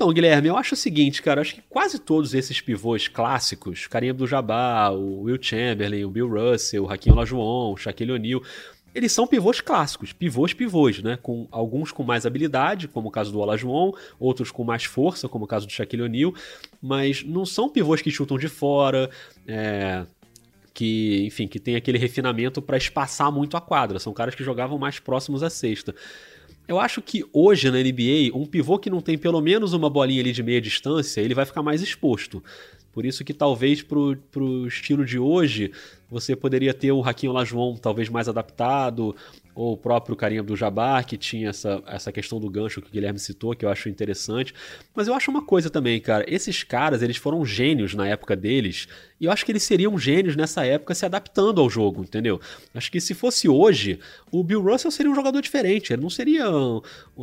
Então, 0.00 0.14
Guilherme, 0.14 0.48
eu 0.48 0.56
acho 0.56 0.72
o 0.72 0.78
seguinte, 0.78 1.20
cara, 1.20 1.42
acho 1.42 1.56
que 1.56 1.62
quase 1.68 1.98
todos 1.98 2.32
esses 2.32 2.58
pivôs 2.58 3.06
clássicos, 3.06 3.86
Karim 3.86 4.08
Abdul-Jabbar, 4.08 4.94
o 4.94 5.24
Will 5.24 5.36
Chamberlain, 5.38 6.06
o 6.06 6.10
Bill 6.10 6.26
Russell, 6.26 6.84
o 6.84 6.90
Hakim 6.90 7.10
Olajuwon, 7.10 7.74
o 7.74 7.76
Shaquille 7.76 8.12
O'Neal, 8.12 8.42
eles 8.94 9.12
são 9.12 9.26
pivôs 9.26 9.60
clássicos, 9.60 10.12
pivôs 10.12 10.52
pivôs, 10.52 11.02
né? 11.02 11.18
Com 11.20 11.46
alguns 11.50 11.92
com 11.92 12.02
mais 12.02 12.26
habilidade, 12.26 12.88
como 12.88 13.08
o 13.08 13.10
caso 13.10 13.30
do 13.30 13.38
Olajuwon, 13.38 13.92
outros 14.18 14.50
com 14.50 14.64
mais 14.64 14.84
força, 14.84 15.28
como 15.28 15.44
o 15.44 15.48
caso 15.48 15.66
do 15.66 15.72
Shaquille 15.72 16.02
O'Neal, 16.02 16.34
mas 16.82 17.22
não 17.22 17.46
são 17.46 17.68
pivôs 17.68 18.02
que 18.02 18.10
chutam 18.10 18.38
de 18.38 18.48
fora, 18.48 19.08
é, 19.46 20.04
que, 20.74 21.24
enfim, 21.26 21.46
que 21.46 21.60
tem 21.60 21.76
aquele 21.76 21.98
refinamento 21.98 22.60
para 22.60 22.76
espaçar 22.76 23.30
muito 23.30 23.56
a 23.56 23.60
quadra. 23.60 23.98
São 23.98 24.12
caras 24.12 24.34
que 24.34 24.42
jogavam 24.42 24.78
mais 24.78 24.98
próximos 24.98 25.42
à 25.42 25.50
cesta. 25.50 25.94
Eu 26.66 26.78
acho 26.78 27.02
que 27.02 27.24
hoje 27.32 27.70
na 27.70 27.78
NBA, 27.78 28.30
um 28.32 28.46
pivô 28.46 28.78
que 28.78 28.88
não 28.88 29.00
tem 29.00 29.18
pelo 29.18 29.40
menos 29.40 29.72
uma 29.72 29.90
bolinha 29.90 30.20
ali 30.20 30.32
de 30.32 30.42
meia 30.42 30.60
distância, 30.60 31.20
ele 31.20 31.34
vai 31.34 31.44
ficar 31.44 31.62
mais 31.62 31.82
exposto. 31.82 32.42
Por 32.92 33.04
isso 33.04 33.24
que 33.24 33.32
talvez 33.32 33.82
pro, 33.82 34.16
pro 34.30 34.66
estilo 34.66 35.04
de 35.04 35.18
hoje, 35.18 35.72
você 36.10 36.34
poderia 36.34 36.74
ter 36.74 36.92
o 36.92 37.00
Raquinho 37.00 37.32
Lajoão 37.32 37.76
talvez 37.76 38.08
mais 38.08 38.28
adaptado, 38.28 39.14
ou 39.54 39.72
o 39.72 39.76
próprio 39.76 40.16
Carinha 40.16 40.42
do 40.42 40.56
Jabbar, 40.56 41.06
que 41.06 41.16
tinha 41.16 41.50
essa, 41.50 41.82
essa 41.86 42.12
questão 42.12 42.38
do 42.40 42.50
gancho 42.50 42.80
que 42.80 42.88
o 42.88 42.92
Guilherme 42.92 43.18
citou, 43.18 43.54
que 43.54 43.64
eu 43.64 43.68
acho 43.68 43.88
interessante. 43.88 44.54
Mas 44.94 45.08
eu 45.08 45.14
acho 45.14 45.30
uma 45.30 45.42
coisa 45.42 45.68
também, 45.70 46.00
cara, 46.00 46.24
esses 46.28 46.62
caras, 46.62 47.02
eles 47.02 47.16
foram 47.16 47.44
gênios 47.44 47.94
na 47.94 48.08
época 48.08 48.36
deles, 48.36 48.88
e 49.20 49.26
eu 49.26 49.32
acho 49.32 49.44
que 49.44 49.52
eles 49.52 49.62
seriam 49.62 49.98
gênios 49.98 50.34
nessa 50.34 50.64
época 50.64 50.94
se 50.94 51.04
adaptando 51.04 51.60
ao 51.60 51.68
jogo, 51.68 52.02
entendeu? 52.02 52.40
Acho 52.74 52.90
que 52.90 53.00
se 53.00 53.12
fosse 53.12 53.48
hoje, 53.48 53.98
o 54.30 54.42
Bill 54.42 54.62
Russell 54.62 54.90
seria 54.90 55.12
um 55.12 55.14
jogador 55.14 55.42
diferente, 55.42 55.92
ele 55.92 56.00
não 56.02 56.08
seria 56.08 56.46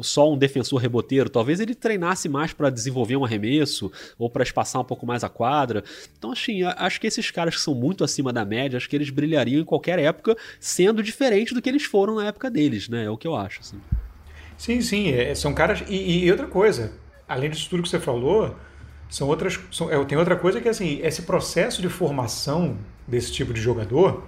só 0.03 0.32
um 0.32 0.38
defensor 0.38 0.80
reboteiro, 0.80 1.30
talvez 1.30 1.59
ele 1.59 1.73
treinasse 1.73 2.30
mais 2.30 2.53
para 2.53 2.69
desenvolver 2.69 3.15
um 3.15 3.25
arremesso, 3.25 3.91
ou 4.17 4.30
para 4.30 4.43
espaçar 4.43 4.82
um 4.82 4.86
pouco 4.86 5.05
mais 5.05 5.23
a 5.23 5.30
quadra. 5.30 5.84
Então, 6.17 6.32
assim, 6.32 6.63
acho 6.63 7.01
que 7.01 7.07
esses 7.07 7.32
caras 7.32 7.55
que 7.55 7.61
são 7.61 7.73
muito 7.73 8.03
acima 8.03 8.32
da 8.32 8.45
média, 8.45 8.78
acho 8.78 8.89
que 8.89 8.95
eles 8.95 9.09
brilhariam 9.09 9.61
em 9.61 9.65
qualquer 9.65 9.97
época, 9.97 10.38
sendo 10.59 11.01
diferente 11.01 11.53
do 11.53 11.61
que 11.61 11.69
eles 11.69 11.84
foram 11.84 12.15
na 12.15 12.26
época 12.28 12.49
deles, 12.49 12.89
né? 12.89 13.05
É 13.05 13.09
o 13.09 13.17
que 13.17 13.28
eu 13.28 13.36
acho. 13.36 13.61
Assim. 13.61 13.80
Sim, 14.57 14.82
sim. 14.82 15.11
É, 15.11 15.34
são 15.36 15.53
caras. 15.53 15.84
E, 15.88 16.25
e, 16.25 16.32
outra 16.32 16.47
coisa, 16.47 16.93
além 17.28 17.49
disso 17.49 17.69
tudo 17.69 17.84
que 17.84 17.89
você 17.89 17.99
falou, 17.99 18.55
são 19.09 19.28
outras. 19.28 19.59
São, 19.71 19.91
é, 19.91 20.03
tem 20.05 20.17
outra 20.17 20.36
coisa 20.36 20.59
que 20.59 20.67
assim, 20.67 20.99
esse 21.03 21.23
processo 21.23 21.82
de 21.82 21.89
formação 21.89 22.78
desse 23.07 23.32
tipo 23.32 23.53
de 23.53 23.61
jogador, 23.61 24.23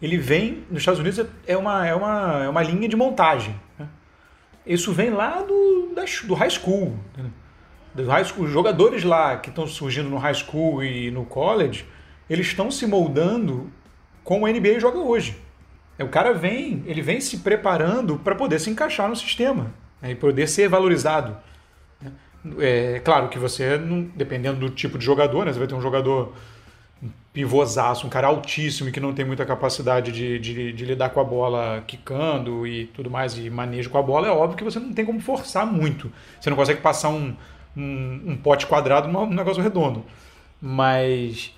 ele 0.00 0.16
vem. 0.16 0.64
Nos 0.70 0.80
Estados 0.80 1.00
Unidos 1.00 1.24
é 1.46 1.56
uma, 1.56 1.86
é 1.86 1.94
uma, 1.94 2.44
é 2.44 2.48
uma 2.48 2.62
linha 2.62 2.88
de 2.88 2.96
montagem. 2.96 3.54
Né? 3.78 3.88
Isso 4.66 4.92
vem 4.92 5.10
lá 5.10 5.42
do, 5.42 5.92
da, 5.94 6.04
do 6.24 6.34
high 6.34 6.50
school. 6.50 6.96
Né? 7.16 7.30
High 8.04 8.24
school. 8.24 8.46
Os 8.46 8.50
jogadores 8.50 9.04
lá 9.04 9.36
que 9.36 9.50
estão 9.50 9.66
surgindo 9.66 10.08
no 10.08 10.16
high 10.16 10.34
school 10.34 10.82
e 10.82 11.10
no 11.10 11.24
college, 11.24 11.86
eles 12.28 12.46
estão 12.46 12.70
se 12.70 12.86
moldando 12.86 13.70
como 14.24 14.46
a 14.46 14.50
NBA 14.50 14.80
joga 14.80 14.98
hoje. 14.98 15.36
O 15.98 16.08
cara 16.08 16.32
vem, 16.32 16.82
ele 16.86 17.00
vem 17.00 17.20
se 17.20 17.38
preparando 17.38 18.18
para 18.18 18.34
poder 18.34 18.58
se 18.58 18.68
encaixar 18.68 19.08
no 19.08 19.14
sistema 19.14 19.72
né, 20.02 20.10
e 20.10 20.14
poder 20.14 20.48
ser 20.48 20.68
valorizado. 20.68 21.36
É 22.58 23.00
claro 23.04 23.28
que 23.28 23.38
você, 23.38 23.78
dependendo 24.14 24.60
do 24.60 24.70
tipo 24.70 24.98
de 24.98 25.04
jogador, 25.04 25.46
né, 25.46 25.52
você 25.52 25.58
vai 25.58 25.68
ter 25.68 25.74
um 25.74 25.80
jogador 25.80 26.34
pivôzaço, 27.32 28.06
um 28.06 28.10
cara 28.10 28.28
altíssimo 28.28 28.88
e 28.88 28.92
que 28.92 29.00
não 29.00 29.12
tem 29.12 29.24
muita 29.24 29.44
capacidade 29.44 30.12
de, 30.12 30.38
de, 30.38 30.72
de, 30.72 30.84
lidar 30.84 31.10
com 31.10 31.20
a 31.20 31.24
bola 31.24 31.82
quicando 31.86 32.66
e 32.66 32.86
tudo 32.86 33.10
mais, 33.10 33.36
e 33.36 33.50
manejo 33.50 33.90
com 33.90 33.98
a 33.98 34.02
bola, 34.02 34.28
é 34.28 34.30
óbvio 34.30 34.56
que 34.56 34.64
você 34.64 34.78
não 34.78 34.92
tem 34.92 35.04
como 35.04 35.20
forçar 35.20 35.66
muito. 35.66 36.10
Você 36.40 36.48
não 36.48 36.56
consegue 36.56 36.80
passar 36.80 37.08
um, 37.08 37.34
um, 37.76 38.22
um 38.26 38.36
pote 38.36 38.66
quadrado 38.66 39.08
num 39.08 39.26
negócio 39.26 39.62
redondo. 39.62 40.04
Mas 40.60 41.52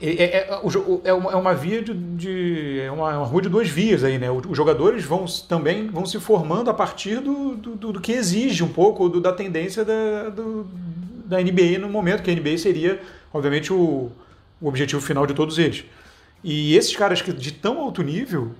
é, 0.00 0.08
é, 0.08 0.24
é, 0.24 0.60
é, 1.04 1.12
uma, 1.12 1.30
é 1.30 1.36
uma 1.36 1.54
via 1.54 1.82
de, 1.82 1.92
de 1.92 2.80
é 2.80 2.90
uma, 2.90 3.18
uma, 3.18 3.26
rua 3.26 3.42
de 3.42 3.50
duas 3.50 3.68
vias 3.68 4.02
aí, 4.02 4.18
né? 4.18 4.30
Os 4.30 4.56
jogadores 4.56 5.04
vão 5.04 5.26
também 5.46 5.88
vão 5.88 6.06
se 6.06 6.18
formando 6.18 6.70
a 6.70 6.74
partir 6.74 7.20
do, 7.20 7.54
do, 7.54 7.92
do 7.92 8.00
que 8.00 8.12
exige 8.12 8.64
um 8.64 8.68
pouco 8.68 9.10
do, 9.10 9.20
da 9.20 9.32
tendência 9.32 9.84
da, 9.84 10.30
do, 10.30 10.66
da 11.26 11.38
NBA 11.38 11.78
no 11.78 11.88
momento, 11.88 12.22
que 12.22 12.30
a 12.30 12.34
NBA 12.34 12.56
seria, 12.56 12.98
obviamente, 13.30 13.72
o, 13.72 14.10
o 14.58 14.68
objetivo 14.68 15.02
final 15.02 15.26
de 15.26 15.34
todos 15.34 15.58
eles. 15.58 15.84
E 16.42 16.74
esses 16.74 16.96
caras 16.96 17.20
que 17.20 17.30
de 17.30 17.52
tão 17.52 17.78
alto 17.78 18.02
nível, 18.02 18.52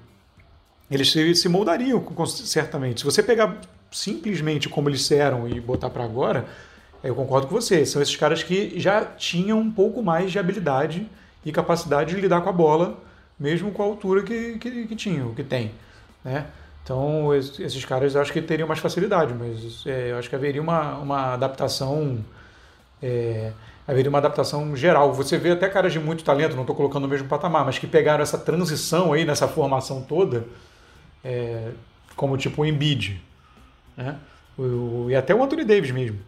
eles 0.91 1.11
se, 1.11 1.35
se 1.35 1.49
moldariam 1.49 2.05
certamente. 2.27 3.01
Se 3.01 3.07
você 3.07 3.23
pegar 3.23 3.59
simplesmente 3.91 4.69
como 4.69 4.91
eles 4.91 5.11
eram 5.11 5.49
e 5.49 5.59
botar 5.59 5.89
para 5.89 6.05
agora, 6.05 6.47
Eu 7.03 7.15
concordo 7.15 7.47
com 7.47 7.55
você. 7.55 7.87
São 7.87 8.03
esses 8.03 8.15
caras 8.15 8.43
que 8.43 8.79
já 8.79 9.03
tinham 9.07 9.59
um 9.59 9.71
pouco 9.71 10.03
mais 10.03 10.31
de 10.31 10.39
habilidade 10.39 11.09
e 11.45 11.53
capacidade 11.53 12.15
de 12.15 12.21
lidar 12.21 12.41
com 12.43 12.49
a 12.49 12.53
bola, 12.53 12.99
mesmo 13.39 13.73
com 13.73 13.83
a 13.83 13.87
altura 13.87 14.23
que, 14.23 14.59
que, 14.59 14.87
que 14.87 14.97
tinham, 14.97 15.35
que 15.35 15.43
tem. 15.43 15.73
Né? 16.25 16.47
Então, 16.83 17.35
esses 17.35 17.85
caras 17.85 18.15
eu 18.15 18.21
acho 18.21 18.33
que 18.33 18.43
teriam 18.43 18.67
mais 18.67 18.81
facilidade, 18.81 19.33
mas 19.35 19.85
é, 19.87 20.11
eu 20.11 20.19
acho 20.19 20.29
que 20.29 20.35
haveria 20.35 20.61
uma, 20.61 20.99
uma 20.99 21.35
adaptação. 21.35 22.25
É, 23.03 23.53
haveria 23.87 24.09
uma 24.09 24.19
adaptação 24.19 24.75
geral. 24.77 25.13
Você 25.15 25.39
vê 25.39 25.53
até 25.53 25.69
caras 25.69 25.93
de 25.93 25.99
muito 25.99 26.25
talento, 26.25 26.55
não 26.55 26.63
estou 26.63 26.77
colocando 26.77 27.03
no 27.03 27.09
mesmo 27.09 27.29
patamar, 27.29 27.65
mas 27.65 27.79
que 27.79 27.87
pegaram 27.87 28.23
essa 28.23 28.39
transição 28.39 29.13
aí, 29.13 29.25
nessa 29.25 29.49
formação 29.49 30.03
toda, 30.03 30.47
é, 31.25 31.71
como 32.17 32.37
tipo 32.37 32.63
o 32.63 32.67
Embiid, 32.67 33.21
né? 33.97 34.17
o, 34.59 35.07
e 35.09 35.17
até 35.17 35.35
o 35.35 35.43
Anthony 35.43 35.65
Davis 35.65 35.91
mesmo. 35.91 36.19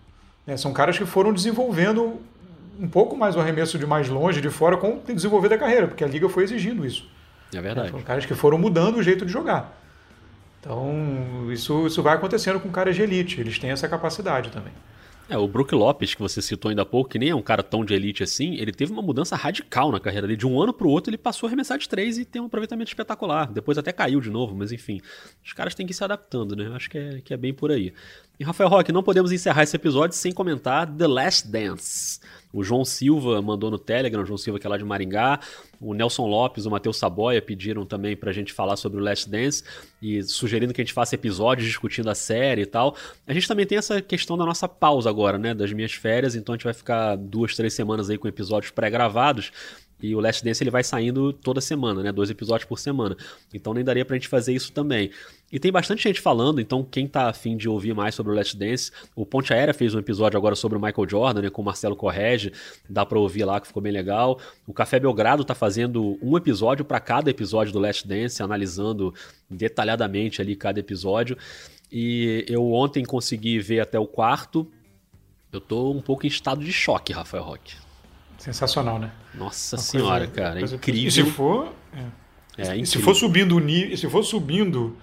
Né? 0.46 0.56
São 0.56 0.72
caras 0.72 0.98
que 0.98 1.04
foram 1.04 1.32
desenvolvendo 1.32 2.20
um 2.78 2.88
pouco 2.88 3.16
mais 3.16 3.36
o 3.36 3.40
arremesso 3.40 3.78
de 3.78 3.86
mais 3.86 4.08
longe, 4.08 4.40
de 4.40 4.50
fora, 4.50 4.76
com 4.76 4.96
o 4.96 5.14
desenvolver 5.14 5.48
da 5.48 5.58
carreira, 5.58 5.88
porque 5.88 6.04
a 6.04 6.06
liga 6.06 6.28
foi 6.28 6.44
exigindo 6.44 6.84
isso. 6.86 7.08
É 7.54 7.60
verdade. 7.60 7.90
São 7.90 8.02
caras 8.02 8.24
que 8.24 8.34
foram 8.34 8.58
mudando 8.58 8.96
o 8.96 9.02
jeito 9.02 9.26
de 9.26 9.32
jogar. 9.32 9.78
Então, 10.60 11.50
isso, 11.50 11.86
isso 11.86 12.02
vai 12.02 12.14
acontecendo 12.14 12.60
com 12.60 12.70
caras 12.70 12.94
de 12.94 13.02
elite, 13.02 13.40
eles 13.40 13.58
têm 13.58 13.70
essa 13.70 13.88
capacidade 13.88 14.50
também. 14.50 14.72
É, 15.28 15.38
o 15.38 15.46
Brook 15.46 15.74
Lopes, 15.74 16.14
que 16.14 16.20
você 16.20 16.42
citou 16.42 16.68
ainda 16.68 16.82
há 16.82 16.86
pouco, 16.86 17.08
que 17.08 17.18
nem 17.18 17.30
é 17.30 17.34
um 17.34 17.42
cara 17.42 17.62
tão 17.62 17.84
de 17.84 17.94
elite 17.94 18.22
assim, 18.22 18.54
ele 18.56 18.72
teve 18.72 18.92
uma 18.92 19.00
mudança 19.00 19.34
radical 19.36 19.90
na 19.90 19.98
carreira 19.98 20.26
dele. 20.26 20.36
De 20.36 20.46
um 20.46 20.60
ano 20.60 20.72
para 20.72 20.86
o 20.86 20.90
outro, 20.90 21.10
ele 21.10 21.18
passou 21.18 21.46
a 21.46 21.48
arremessar 21.48 21.78
de 21.78 21.88
três 21.88 22.18
e 22.18 22.24
tem 22.24 22.42
um 22.42 22.46
aproveitamento 22.46 22.90
espetacular. 22.90 23.50
Depois 23.50 23.78
até 23.78 23.92
caiu 23.92 24.20
de 24.20 24.30
novo, 24.30 24.54
mas 24.54 24.72
enfim. 24.72 25.00
Os 25.44 25.52
caras 25.52 25.74
têm 25.74 25.86
que 25.86 25.92
ir 25.92 25.94
se 25.94 26.04
adaptando, 26.04 26.54
né? 26.54 26.70
Acho 26.74 26.90
que 26.90 26.98
é, 26.98 27.20
que 27.24 27.32
é 27.32 27.36
bem 27.36 27.54
por 27.54 27.70
aí. 27.70 27.92
E 28.38 28.44
Rafael 28.44 28.68
Roque, 28.68 28.92
não 28.92 29.02
podemos 29.02 29.32
encerrar 29.32 29.62
esse 29.62 29.76
episódio 29.76 30.16
sem 30.16 30.32
comentar 30.32 30.86
The 30.86 31.06
Last 31.06 31.48
Dance. 31.48 32.20
O 32.52 32.62
João 32.62 32.84
Silva 32.84 33.40
mandou 33.40 33.70
no 33.70 33.78
Telegram, 33.78 34.22
o 34.22 34.26
João 34.26 34.36
Silva 34.36 34.58
que 34.58 34.66
é 34.66 34.70
lá 34.70 34.76
de 34.76 34.84
Maringá, 34.84 35.40
o 35.82 35.94
Nelson 35.94 36.26
Lopes, 36.26 36.64
o 36.64 36.70
Matheus 36.70 36.96
Saboia 36.96 37.42
pediram 37.42 37.84
também 37.84 38.16
pra 38.16 38.32
gente 38.32 38.52
falar 38.52 38.76
sobre 38.76 39.00
o 39.00 39.02
Last 39.02 39.28
Dance 39.28 39.64
e 40.00 40.22
sugerindo 40.22 40.72
que 40.72 40.80
a 40.80 40.84
gente 40.84 40.94
faça 40.94 41.16
episódios 41.16 41.66
discutindo 41.66 42.08
a 42.08 42.14
série 42.14 42.62
e 42.62 42.66
tal. 42.66 42.96
A 43.26 43.34
gente 43.34 43.48
também 43.48 43.66
tem 43.66 43.76
essa 43.76 44.00
questão 44.00 44.38
da 44.38 44.46
nossa 44.46 44.68
pausa 44.68 45.10
agora, 45.10 45.36
né, 45.36 45.52
das 45.52 45.72
minhas 45.72 45.92
férias, 45.92 46.36
então 46.36 46.54
a 46.54 46.56
gente 46.56 46.64
vai 46.64 46.74
ficar 46.74 47.16
duas, 47.16 47.56
três 47.56 47.74
semanas 47.74 48.08
aí 48.08 48.16
com 48.16 48.28
episódios 48.28 48.70
pré-gravados. 48.70 49.50
E 50.02 50.14
o 50.14 50.20
Last 50.20 50.44
Dance 50.44 50.62
ele 50.62 50.70
vai 50.70 50.82
saindo 50.82 51.32
toda 51.32 51.60
semana, 51.60 52.02
né? 52.02 52.10
Dois 52.10 52.28
episódios 52.28 52.68
por 52.68 52.78
semana. 52.78 53.16
Então 53.54 53.72
nem 53.72 53.84
daria 53.84 54.04
pra 54.04 54.16
gente 54.16 54.28
fazer 54.28 54.52
isso 54.52 54.72
também. 54.72 55.10
E 55.52 55.60
tem 55.60 55.70
bastante 55.70 56.02
gente 56.02 56.20
falando, 56.20 56.60
então 56.60 56.82
quem 56.82 57.06
tá 57.06 57.28
afim 57.28 57.56
de 57.56 57.68
ouvir 57.68 57.94
mais 57.94 58.14
sobre 58.14 58.32
o 58.32 58.34
Last 58.34 58.56
Dance, 58.56 58.90
o 59.14 59.26
Ponte 59.26 59.52
Aérea 59.52 59.74
fez 59.74 59.94
um 59.94 59.98
episódio 59.98 60.38
agora 60.38 60.56
sobre 60.56 60.78
o 60.78 60.80
Michael 60.80 61.08
Jordan, 61.08 61.42
né? 61.42 61.50
Com 61.50 61.62
o 61.62 61.64
Marcelo 61.64 61.94
Correge. 61.94 62.52
Dá 62.88 63.06
pra 63.06 63.18
ouvir 63.18 63.44
lá 63.44 63.60
que 63.60 63.66
ficou 63.66 63.82
bem 63.82 63.92
legal. 63.92 64.40
O 64.66 64.72
Café 64.72 64.98
Belgrado 64.98 65.44
tá 65.44 65.54
fazendo 65.54 66.18
um 66.22 66.36
episódio 66.36 66.84
para 66.84 66.98
cada 66.98 67.30
episódio 67.30 67.72
do 67.72 67.78
Last 67.78 68.08
Dance, 68.08 68.42
analisando 68.42 69.14
detalhadamente 69.48 70.40
ali 70.40 70.56
cada 70.56 70.80
episódio. 70.80 71.36
E 71.90 72.46
eu 72.48 72.72
ontem 72.72 73.04
consegui 73.04 73.58
ver 73.58 73.80
até 73.80 73.98
o 73.98 74.06
quarto. 74.06 74.66
Eu 75.52 75.60
tô 75.60 75.92
um 75.92 76.00
pouco 76.00 76.24
em 76.24 76.28
estado 76.28 76.64
de 76.64 76.72
choque, 76.72 77.12
Rafael 77.12 77.44
Roque. 77.44 77.91
Sensacional, 78.42 78.98
né? 78.98 79.10
Nossa 79.34 79.76
Uma 79.76 79.82
senhora, 79.82 80.26
coisa, 80.26 80.32
cara, 80.32 80.58
coisa 80.58 80.74
incrível. 80.76 81.08
E 81.08 81.12
se 81.12 81.24
for, 81.24 81.72
é. 82.58 82.80
É, 82.80 82.84
se 82.84 82.98
for 82.98 83.14
subindo 83.14 83.56
o 83.56 83.60
nível, 83.60 83.96
se 83.96 84.08
for 84.08 84.22
subindo 84.22 84.96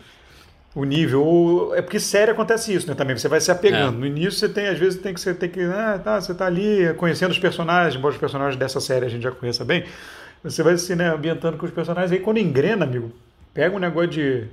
o 0.76 0.84
nível, 0.84 1.72
é 1.74 1.82
porque 1.82 2.00
série 2.00 2.32
acontece 2.32 2.74
isso, 2.74 2.88
né? 2.88 2.94
Também 2.94 3.18
você 3.18 3.28
vai 3.28 3.40
se 3.40 3.50
apegando. 3.50 3.96
É. 3.96 4.00
No 4.00 4.06
início 4.06 4.34
você 4.34 4.50
tem, 4.50 4.68
às 4.68 4.78
vezes 4.78 5.02
tem 5.02 5.14
que 5.14 5.22
você 5.22 5.34
tem 5.34 5.50
que, 5.50 5.62
ah, 5.62 6.00
tá, 6.04 6.20
você 6.20 6.34
tá 6.34 6.46
ali 6.46 6.94
conhecendo 6.98 7.32
os 7.32 7.40
personagens, 7.40 7.96
embora 7.96 8.14
os 8.14 8.20
personagens 8.20 8.58
dessa 8.58 8.82
série 8.82 9.06
a 9.06 9.10
gente 9.10 9.24
já 9.24 9.32
conheça 9.32 9.64
bem. 9.64 9.86
Você 10.44 10.62
vai 10.62 10.78
se 10.78 10.96
né, 10.96 11.10
ambientando 11.10 11.58
com 11.58 11.66
os 11.66 11.72
personagens 11.72 12.12
aí 12.12 12.20
quando 12.20 12.38
engrena, 12.38 12.86
amigo, 12.86 13.12
pega 13.54 13.76
um 13.76 13.80
negócio 13.80 14.10
de 14.10 14.48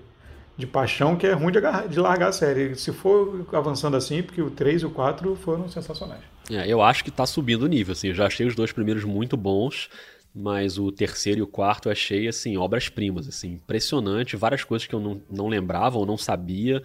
de 0.57 0.66
paixão 0.66 1.16
que 1.16 1.26
é 1.26 1.32
ruim 1.32 1.53
de, 1.53 1.59
agarrar, 1.59 1.87
de 1.87 2.01
largar 2.01 2.28
a 2.28 2.32
série. 2.32 2.74
Se 2.76 2.93
for 2.93 3.47
avançando 3.53 3.97
assim, 3.97 4.22
porque 4.22 4.41
o 4.41 4.51
3 4.51 4.82
e 4.82 4.87
o 4.87 4.91
4 4.91 5.37
foram 5.37 5.68
sensacionais. 5.68 6.22
É, 6.51 6.68
eu 6.68 6.80
acho 6.80 7.03
que 7.03 7.11
tá 7.11 7.26
subindo 7.26 7.62
o 7.62 7.68
nível, 7.68 7.92
assim, 7.92 8.09
eu 8.09 8.14
já 8.14 8.26
achei 8.26 8.47
os 8.47 8.55
dois 8.55 8.72
primeiros 8.72 9.05
muito 9.05 9.36
bons, 9.36 9.88
mas 10.34 10.78
o 10.78 10.92
terceiro 10.92 11.40
e 11.40 11.42
o 11.42 11.47
quarto 11.47 11.88
eu 11.88 11.92
achei, 11.92 12.28
assim, 12.28 12.57
obras-primas, 12.57 13.26
assim, 13.26 13.55
impressionante, 13.55 14.36
várias 14.36 14.62
coisas 14.62 14.86
que 14.86 14.94
eu 14.94 15.01
não, 15.01 15.20
não 15.30 15.49
lembrava 15.49 15.99
ou 15.99 16.07
não 16.07 16.16
sabia, 16.16 16.82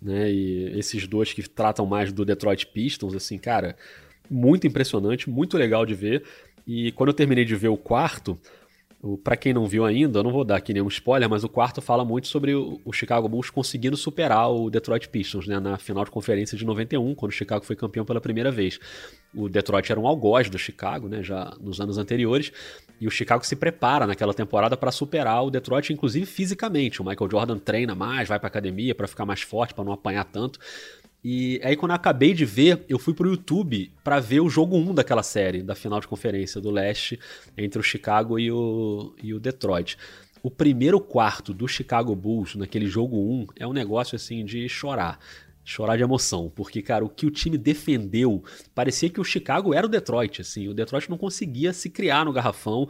né, 0.00 0.32
e 0.32 0.78
esses 0.78 1.06
dois 1.06 1.32
que 1.32 1.42
tratam 1.48 1.84
mais 1.84 2.12
do 2.12 2.24
Detroit 2.24 2.66
Pistons, 2.68 3.14
assim, 3.14 3.38
cara, 3.38 3.76
muito 4.30 4.66
impressionante, 4.66 5.28
muito 5.28 5.58
legal 5.58 5.84
de 5.84 5.94
ver, 5.94 6.24
e 6.66 6.92
quando 6.92 7.08
eu 7.08 7.14
terminei 7.14 7.44
de 7.44 7.56
ver 7.56 7.68
o 7.68 7.76
quarto, 7.76 8.38
para 9.24 9.36
quem 9.36 9.52
não 9.52 9.66
viu 9.66 9.84
ainda, 9.84 10.20
eu 10.20 10.22
não 10.22 10.30
vou 10.30 10.44
dar 10.44 10.56
aqui 10.56 10.72
nenhum 10.72 10.86
spoiler, 10.86 11.28
mas 11.28 11.42
o 11.42 11.48
quarto 11.48 11.82
fala 11.82 12.04
muito 12.04 12.28
sobre 12.28 12.54
o, 12.54 12.80
Chicago 12.92 13.28
Bulls 13.28 13.50
conseguindo 13.50 13.96
superar 13.96 14.48
o 14.48 14.70
Detroit 14.70 15.08
Pistons, 15.08 15.48
né, 15.48 15.58
na 15.58 15.76
final 15.76 16.04
de 16.04 16.10
conferência 16.12 16.56
de 16.56 16.64
91, 16.64 17.12
quando 17.16 17.32
o 17.32 17.34
Chicago 17.34 17.64
foi 17.64 17.74
campeão 17.74 18.04
pela 18.04 18.20
primeira 18.20 18.52
vez. 18.52 18.78
O 19.34 19.48
Detroit 19.48 19.90
era 19.90 19.98
um 19.98 20.06
algoz 20.06 20.48
do 20.48 20.56
Chicago, 20.56 21.08
né, 21.08 21.20
já 21.20 21.52
nos 21.60 21.80
anos 21.80 21.98
anteriores, 21.98 22.52
e 23.00 23.08
o 23.08 23.10
Chicago 23.10 23.44
se 23.44 23.56
prepara 23.56 24.06
naquela 24.06 24.32
temporada 24.32 24.76
para 24.76 24.92
superar 24.92 25.44
o 25.44 25.50
Detroit, 25.50 25.92
inclusive 25.92 26.24
fisicamente. 26.24 27.02
O 27.02 27.04
Michael 27.04 27.28
Jordan 27.28 27.58
treina 27.58 27.96
mais, 27.96 28.28
vai 28.28 28.38
para 28.38 28.46
academia 28.46 28.94
para 28.94 29.08
ficar 29.08 29.26
mais 29.26 29.42
forte, 29.42 29.74
para 29.74 29.82
não 29.82 29.92
apanhar 29.92 30.24
tanto. 30.26 30.60
E 31.24 31.60
aí, 31.62 31.76
quando 31.76 31.92
eu 31.92 31.96
acabei 31.96 32.34
de 32.34 32.44
ver, 32.44 32.84
eu 32.88 32.98
fui 32.98 33.14
pro 33.14 33.30
YouTube 33.30 33.92
para 34.02 34.18
ver 34.18 34.40
o 34.40 34.50
jogo 34.50 34.76
1 34.76 34.94
daquela 34.94 35.22
série, 35.22 35.62
da 35.62 35.74
final 35.74 36.00
de 36.00 36.08
conferência 36.08 36.60
do 36.60 36.70
leste, 36.70 37.18
entre 37.56 37.78
o 37.78 37.82
Chicago 37.82 38.38
e 38.40 38.50
o, 38.50 39.14
e 39.22 39.32
o 39.32 39.38
Detroit. 39.38 39.96
O 40.42 40.50
primeiro 40.50 41.00
quarto 41.00 41.54
do 41.54 41.68
Chicago 41.68 42.16
Bulls, 42.16 42.56
naquele 42.56 42.86
jogo 42.86 43.16
1, 43.16 43.46
é 43.60 43.66
um 43.66 43.72
negócio 43.72 44.16
assim 44.16 44.44
de 44.44 44.68
chorar. 44.68 45.20
Chorar 45.64 45.96
de 45.96 46.02
emoção, 46.02 46.50
porque, 46.52 46.82
cara, 46.82 47.04
o 47.04 47.08
que 47.08 47.24
o 47.24 47.30
time 47.30 47.56
defendeu, 47.56 48.42
parecia 48.74 49.08
que 49.08 49.20
o 49.20 49.24
Chicago 49.24 49.72
era 49.72 49.86
o 49.86 49.88
Detroit, 49.88 50.40
assim, 50.40 50.66
o 50.66 50.74
Detroit 50.74 51.08
não 51.08 51.16
conseguia 51.16 51.72
se 51.72 51.88
criar 51.88 52.24
no 52.24 52.32
garrafão, 52.32 52.88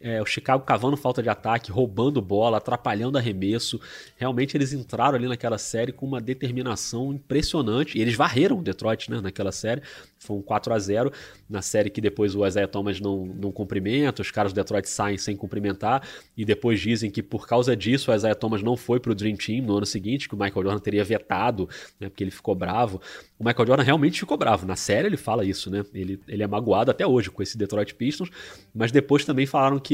é, 0.00 0.20
o 0.22 0.24
Chicago 0.24 0.64
cavando 0.64 0.96
falta 0.96 1.22
de 1.22 1.28
ataque, 1.28 1.70
roubando 1.70 2.22
bola, 2.22 2.56
atrapalhando 2.56 3.18
arremesso. 3.18 3.78
Realmente 4.16 4.56
eles 4.56 4.72
entraram 4.72 5.16
ali 5.16 5.28
naquela 5.28 5.58
série 5.58 5.92
com 5.92 6.06
uma 6.06 6.20
determinação 6.20 7.12
impressionante. 7.12 7.98
E 7.98 8.00
eles 8.00 8.14
varreram 8.14 8.58
o 8.58 8.62
Detroit 8.62 9.10
né, 9.10 9.20
naquela 9.20 9.52
série. 9.52 9.82
Foi 10.18 10.36
um 10.36 10.42
4 10.42 10.72
a 10.72 10.78
0 10.78 11.12
na 11.48 11.60
série 11.60 11.90
que 11.90 12.00
depois 12.00 12.34
o 12.34 12.46
Isaiah 12.46 12.68
Thomas 12.68 13.00
não, 13.00 13.26
não 13.26 13.52
cumprimenta, 13.52 14.22
os 14.22 14.30
caras 14.30 14.52
do 14.52 14.56
Detroit 14.56 14.88
saem 14.88 15.18
sem 15.18 15.36
cumprimentar, 15.36 16.06
e 16.36 16.44
depois 16.44 16.78
dizem 16.78 17.10
que 17.10 17.22
por 17.22 17.46
causa 17.46 17.74
disso 17.74 18.10
o 18.10 18.14
Isaiah 18.14 18.34
Thomas 18.34 18.62
não 18.62 18.76
foi 18.76 19.00
pro 19.00 19.14
Dream 19.14 19.36
Team 19.36 19.64
no 19.64 19.76
ano 19.76 19.86
seguinte, 19.86 20.28
que 20.28 20.34
o 20.34 20.38
Michael 20.38 20.62
Jordan 20.62 20.78
teria 20.78 21.02
vetado, 21.04 21.68
né, 21.98 22.08
porque 22.08 22.22
ele 22.22 22.30
ficou 22.30 22.54
bravo. 22.54 23.00
O 23.38 23.44
Michael 23.44 23.66
Jordan 23.66 23.82
realmente 23.82 24.20
ficou 24.20 24.36
bravo. 24.36 24.66
Na 24.66 24.76
série 24.76 25.08
ele 25.08 25.16
fala 25.16 25.44
isso, 25.44 25.70
né? 25.70 25.84
Ele, 25.94 26.20
ele 26.28 26.42
é 26.42 26.46
magoado 26.46 26.90
até 26.90 27.06
hoje 27.06 27.30
com 27.30 27.42
esse 27.42 27.56
Detroit 27.56 27.94
Pistons, 27.94 28.30
mas 28.74 28.92
depois 28.92 29.24
também 29.24 29.46
falaram 29.46 29.78
que 29.78 29.89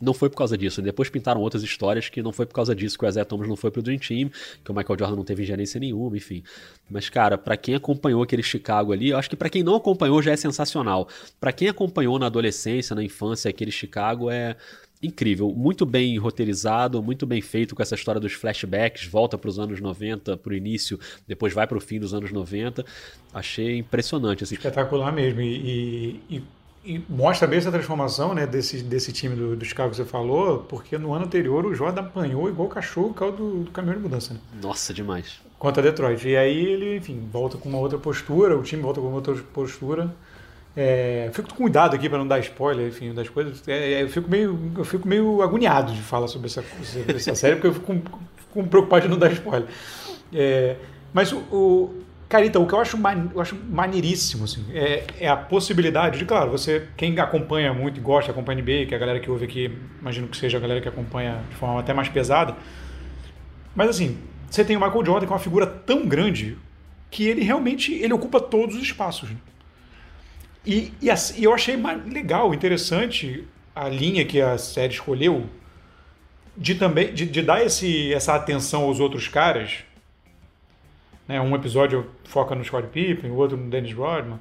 não 0.00 0.12
foi 0.12 0.28
por 0.28 0.36
causa 0.36 0.56
disso. 0.56 0.82
Depois 0.82 1.08
pintaram 1.08 1.40
outras 1.40 1.62
histórias 1.62 2.08
que 2.08 2.22
não 2.22 2.32
foi 2.32 2.46
por 2.46 2.54
causa 2.54 2.74
disso 2.74 2.98
que 2.98 3.04
o 3.04 3.08
Isaiah 3.08 3.24
Thomas 3.24 3.48
não 3.48 3.56
foi 3.56 3.70
pro 3.70 3.82
Dream 3.82 3.98
Team, 3.98 4.30
que 4.64 4.70
o 4.70 4.74
Michael 4.74 4.98
Jordan 4.98 5.16
não 5.16 5.24
teve 5.24 5.42
ingerência 5.42 5.80
nenhuma, 5.80 6.16
enfim. 6.16 6.42
Mas, 6.90 7.08
cara, 7.08 7.38
para 7.38 7.56
quem 7.56 7.74
acompanhou 7.74 8.22
aquele 8.22 8.42
Chicago 8.42 8.92
ali, 8.92 9.10
eu 9.10 9.18
acho 9.18 9.30
que 9.30 9.36
para 9.36 9.48
quem 9.48 9.62
não 9.62 9.74
acompanhou 9.74 10.22
já 10.22 10.32
é 10.32 10.36
sensacional. 10.36 11.08
para 11.40 11.52
quem 11.52 11.68
acompanhou 11.68 12.18
na 12.18 12.26
adolescência, 12.26 12.94
na 12.94 13.02
infância, 13.02 13.48
aquele 13.48 13.70
Chicago 13.70 14.30
é 14.30 14.56
incrível, 15.02 15.52
muito 15.54 15.84
bem 15.84 16.16
roteirizado, 16.18 17.02
muito 17.02 17.26
bem 17.26 17.40
feito 17.42 17.74
com 17.74 17.82
essa 17.82 17.94
história 17.94 18.20
dos 18.20 18.32
flashbacks, 18.32 19.06
volta 19.06 19.36
para 19.36 19.48
os 19.48 19.58
anos 19.58 19.80
90, 19.80 20.38
para 20.38 20.52
o 20.52 20.56
início, 20.56 20.98
depois 21.28 21.52
vai 21.52 21.66
para 21.66 21.76
o 21.76 21.80
fim 21.80 22.00
dos 22.00 22.14
anos 22.14 22.32
90. 22.32 22.84
Achei 23.32 23.76
impressionante. 23.76 24.44
Assim. 24.44 24.54
Espetacular 24.54 25.12
mesmo. 25.12 25.40
E, 25.42 26.20
e, 26.30 26.36
e 26.36 26.42
mostra 27.08 27.46
bem 27.48 27.58
essa 27.58 27.70
transformação 27.70 28.34
né, 28.34 28.46
desse, 28.46 28.82
desse 28.82 29.12
time 29.12 29.34
do, 29.34 29.56
do 29.56 29.64
Chicago 29.64 29.90
que 29.90 29.96
você 29.96 30.04
falou, 30.04 30.60
porque 30.60 30.96
no 30.96 31.12
ano 31.12 31.24
anterior 31.24 31.66
o 31.66 31.74
Jordan 31.74 32.02
apanhou 32.02 32.48
igual 32.48 32.68
cachorro 32.68 33.08
por 33.08 33.14
causa 33.14 33.36
do, 33.36 33.64
do 33.64 33.70
caminhão 33.70 33.96
de 33.96 34.02
mudança. 34.02 34.34
Né? 34.34 34.40
Nossa, 34.62 34.94
demais. 34.94 35.40
Contra 35.58 35.82
Detroit. 35.82 36.26
E 36.28 36.36
aí 36.36 36.56
ele, 36.56 36.96
enfim, 36.96 37.28
volta 37.32 37.58
com 37.58 37.68
uma 37.68 37.78
outra 37.78 37.98
postura, 37.98 38.56
o 38.56 38.62
time 38.62 38.82
volta 38.82 39.00
com 39.00 39.08
uma 39.08 39.16
outra 39.16 39.34
postura. 39.52 40.14
É, 40.76 41.30
fico 41.32 41.48
com 41.48 41.56
cuidado 41.56 41.96
aqui 41.96 42.06
para 42.06 42.18
não 42.18 42.28
dar 42.28 42.38
spoiler, 42.40 42.88
enfim, 42.88 43.14
das 43.14 43.28
coisas. 43.30 43.66
É, 43.66 43.94
é, 43.94 44.02
eu, 44.02 44.08
fico 44.08 44.30
meio, 44.30 44.72
eu 44.76 44.84
fico 44.84 45.08
meio 45.08 45.40
agoniado 45.42 45.92
de 45.92 46.02
falar 46.02 46.28
sobre 46.28 46.48
essa, 46.48 46.62
sobre 46.82 47.16
essa 47.16 47.34
série, 47.36 47.56
porque 47.56 47.68
eu 47.68 47.72
fico, 47.72 47.94
fico 48.36 48.68
preocupado 48.68 49.02
de 49.02 49.08
não 49.08 49.18
dar 49.18 49.32
spoiler. 49.32 49.68
É, 50.32 50.76
mas 51.14 51.32
o, 51.32 51.38
o, 51.50 52.04
Carita, 52.28 52.58
o 52.58 52.66
que 52.66 52.74
eu 52.74 52.80
acho, 52.80 52.98
man, 52.98 53.30
eu 53.32 53.40
acho 53.40 53.54
maneiríssimo 53.54 54.44
assim, 54.44 54.64
é, 54.72 55.04
é, 55.20 55.28
a 55.28 55.36
possibilidade 55.36 56.18
de, 56.18 56.24
claro, 56.24 56.50
você, 56.50 56.88
quem 56.96 57.16
acompanha 57.20 57.72
muito 57.72 57.98
e 57.98 58.00
gosta, 58.00 58.32
acompanha 58.32 58.60
NBA, 58.60 58.86
que 58.86 58.94
é 58.94 58.96
a 58.96 58.98
galera 58.98 59.20
que 59.20 59.30
ouve 59.30 59.44
aqui, 59.44 59.70
imagino 60.00 60.26
que 60.26 60.36
seja 60.36 60.58
a 60.58 60.60
galera 60.60 60.80
que 60.80 60.88
acompanha 60.88 61.44
de 61.48 61.54
forma 61.54 61.78
até 61.78 61.94
mais 61.94 62.08
pesada. 62.08 62.56
Mas 63.76 63.90
assim, 63.90 64.18
você 64.50 64.64
tem 64.64 64.76
o 64.76 64.80
Michael 64.80 65.04
Jordan, 65.04 65.26
que 65.26 65.32
é 65.32 65.34
uma 65.34 65.40
figura 65.40 65.66
tão 65.66 66.06
grande, 66.06 66.58
que 67.10 67.28
ele 67.28 67.42
realmente 67.42 67.94
ele 67.94 68.12
ocupa 68.12 68.40
todos 68.40 68.74
os 68.74 68.82
espaços. 68.82 69.30
Né? 69.30 69.36
E, 70.64 70.92
e, 71.00 71.08
e, 71.36 71.44
eu 71.44 71.54
achei 71.54 71.76
legal, 72.10 72.52
interessante 72.52 73.46
a 73.74 73.88
linha 73.88 74.24
que 74.24 74.40
a 74.40 74.58
série 74.58 74.92
escolheu 74.92 75.46
de 76.56 76.74
também 76.74 77.12
de, 77.12 77.26
de 77.26 77.42
dar 77.42 77.64
esse, 77.64 78.12
essa 78.12 78.34
atenção 78.34 78.82
aos 78.82 78.98
outros 78.98 79.28
caras. 79.28 79.84
Né? 81.26 81.40
Um 81.40 81.54
episódio 81.54 82.06
foca 82.24 82.54
no 82.54 82.64
Scott 82.64 82.88
Pippen, 82.88 83.30
o 83.30 83.36
outro 83.36 83.56
no 83.56 83.68
Dennis 83.68 83.92
Rodman. 83.92 84.40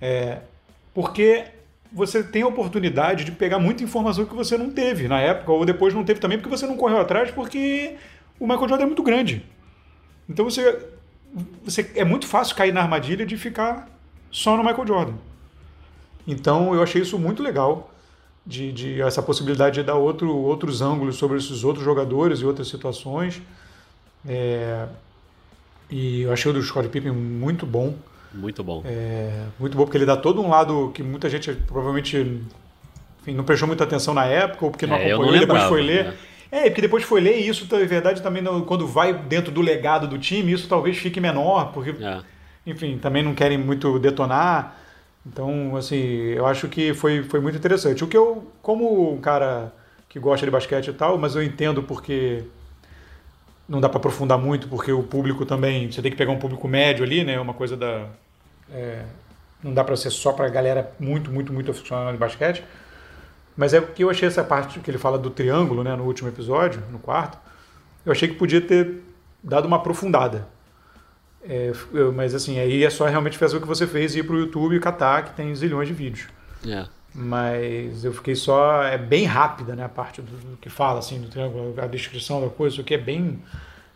É, 0.00 0.40
porque 0.94 1.44
você 1.92 2.22
tem 2.22 2.42
a 2.42 2.46
oportunidade 2.46 3.24
de 3.24 3.32
pegar 3.32 3.58
muita 3.58 3.82
informação 3.82 4.24
que 4.24 4.34
você 4.34 4.56
não 4.56 4.70
teve 4.70 5.08
na 5.08 5.20
época, 5.20 5.52
ou 5.52 5.64
depois 5.64 5.94
não 5.94 6.04
teve 6.04 6.20
também, 6.20 6.38
porque 6.38 6.54
você 6.54 6.66
não 6.66 6.76
correu 6.76 7.00
atrás, 7.00 7.30
porque 7.30 7.96
o 8.38 8.46
Michael 8.46 8.68
Jordan 8.68 8.84
é 8.84 8.86
muito 8.86 9.02
grande. 9.02 9.44
Então 10.28 10.44
você, 10.44 10.86
você 11.64 11.90
é 11.94 12.04
muito 12.04 12.26
fácil 12.26 12.56
cair 12.56 12.72
na 12.72 12.82
armadilha 12.82 13.24
de 13.24 13.36
ficar 13.36 13.88
só 14.30 14.56
no 14.56 14.64
Michael 14.64 14.86
Jordan. 14.86 15.14
Então 16.26 16.74
eu 16.74 16.82
achei 16.82 17.02
isso 17.02 17.18
muito 17.18 17.42
legal, 17.42 17.92
de, 18.44 18.72
de 18.72 19.02
essa 19.02 19.22
possibilidade 19.22 19.76
de 19.76 19.82
dar 19.82 19.96
outro, 19.96 20.34
outros 20.34 20.80
ângulos 20.80 21.16
sobre 21.16 21.36
esses 21.36 21.64
outros 21.64 21.84
jogadores 21.84 22.40
e 22.40 22.44
outras 22.44 22.68
situações. 22.68 23.42
É, 24.26 24.86
e 25.90 26.22
eu 26.22 26.32
achei 26.32 26.50
o 26.50 26.54
do 26.54 26.62
Scott 26.62 26.88
Pippen 26.88 27.12
muito 27.12 27.66
bom. 27.66 27.94
Muito 28.32 28.62
bom. 28.62 28.82
É, 28.84 29.44
muito 29.58 29.76
bom, 29.76 29.84
porque 29.84 29.96
ele 29.96 30.06
dá 30.06 30.16
todo 30.16 30.42
um 30.42 30.48
lado 30.48 30.90
que 30.94 31.02
muita 31.02 31.28
gente 31.30 31.52
provavelmente 31.52 32.42
enfim, 33.22 33.34
não 33.34 33.44
prestou 33.44 33.66
muita 33.66 33.84
atenção 33.84 34.14
na 34.14 34.24
época, 34.24 34.64
ou 34.64 34.70
porque 34.70 34.86
não 34.86 34.96
é, 34.96 34.98
acompanhou, 34.98 35.24
não 35.24 35.32
lembrava, 35.32 35.60
depois 35.60 35.68
foi 35.68 35.82
ler. 35.82 36.04
Né? 36.04 36.14
É, 36.50 36.62
porque 36.70 36.80
depois 36.80 37.04
foi 37.04 37.20
ler 37.20 37.40
e 37.40 37.48
isso, 37.48 37.66
é 37.74 37.84
verdade, 37.84 38.22
também 38.22 38.42
quando 38.64 38.86
vai 38.86 39.12
dentro 39.12 39.50
do 39.50 39.60
legado 39.60 40.06
do 40.06 40.18
time, 40.18 40.52
isso 40.52 40.68
talvez 40.68 40.96
fique 40.96 41.20
menor, 41.20 41.72
porque, 41.72 41.90
é. 42.02 42.20
enfim, 42.64 42.98
também 42.98 43.22
não 43.22 43.34
querem 43.34 43.58
muito 43.58 43.98
detonar. 43.98 44.76
Então, 45.26 45.76
assim, 45.76 45.96
eu 45.96 46.46
acho 46.46 46.68
que 46.68 46.94
foi, 46.94 47.24
foi 47.24 47.40
muito 47.40 47.58
interessante. 47.58 48.04
O 48.04 48.06
que 48.06 48.16
eu, 48.16 48.46
como 48.62 49.12
um 49.12 49.20
cara 49.20 49.72
que 50.08 50.20
gosta 50.20 50.46
de 50.46 50.52
basquete 50.52 50.88
e 50.88 50.92
tal, 50.92 51.18
mas 51.18 51.34
eu 51.34 51.42
entendo 51.42 51.82
porque 51.82 52.44
não 53.68 53.80
dá 53.80 53.88
para 53.88 53.98
aprofundar 53.98 54.38
muito, 54.38 54.68
porque 54.68 54.92
o 54.92 55.02
público 55.02 55.44
também, 55.44 55.90
você 55.90 56.00
tem 56.00 56.10
que 56.10 56.16
pegar 56.16 56.32
um 56.32 56.38
público 56.38 56.68
médio 56.68 57.04
ali, 57.04 57.24
né? 57.24 57.38
Uma 57.40 57.54
coisa 57.54 57.76
da. 57.76 58.06
É, 58.70 59.04
não 59.62 59.74
dá 59.74 59.82
para 59.82 59.96
ser 59.96 60.10
só 60.10 60.32
para 60.32 60.48
galera 60.48 60.92
muito, 60.98 61.30
muito, 61.30 61.52
muito 61.52 61.70
aficionada 61.70 62.12
de 62.12 62.18
basquete. 62.18 62.62
Mas 63.56 63.72
é 63.72 63.80
que 63.80 64.04
eu 64.04 64.10
achei 64.10 64.28
essa 64.28 64.44
parte 64.44 64.78
que 64.80 64.90
ele 64.90 64.98
fala 64.98 65.18
do 65.18 65.30
triângulo, 65.30 65.82
né, 65.82 65.96
no 65.96 66.04
último 66.04 66.28
episódio, 66.28 66.82
no 66.92 66.98
quarto, 66.98 67.38
eu 68.04 68.12
achei 68.12 68.28
que 68.28 68.34
podia 68.34 68.60
ter 68.60 69.02
dado 69.42 69.66
uma 69.66 69.78
aprofundada. 69.78 70.46
É, 71.42 71.72
mas 72.14 72.34
assim, 72.34 72.58
aí 72.58 72.84
é 72.84 72.90
só 72.90 73.06
realmente 73.06 73.38
fazer 73.38 73.56
o 73.56 73.60
que 73.60 73.66
você 73.66 73.86
fez, 73.86 74.14
ir 74.14 74.24
pro 74.24 74.38
YouTube 74.38 74.76
e 74.76 74.80
catar, 74.80 75.24
que 75.24 75.34
tem 75.34 75.54
zilhões 75.54 75.88
de 75.88 75.94
vídeos. 75.94 76.28
É. 76.66 76.86
Mas 77.18 78.04
eu 78.04 78.12
fiquei 78.12 78.34
só. 78.34 78.82
É 78.82 78.98
bem 78.98 79.24
rápida, 79.24 79.74
né? 79.74 79.82
A 79.84 79.88
parte 79.88 80.20
do, 80.20 80.30
do 80.30 80.56
que 80.58 80.68
fala, 80.68 80.98
assim, 80.98 81.18
do 81.18 81.28
triângulo, 81.28 81.74
a 81.80 81.86
descrição 81.86 82.42
da 82.42 82.50
coisa, 82.50 82.74
isso 82.74 82.82
aqui 82.82 82.92
é 82.92 82.98
bem, 82.98 83.38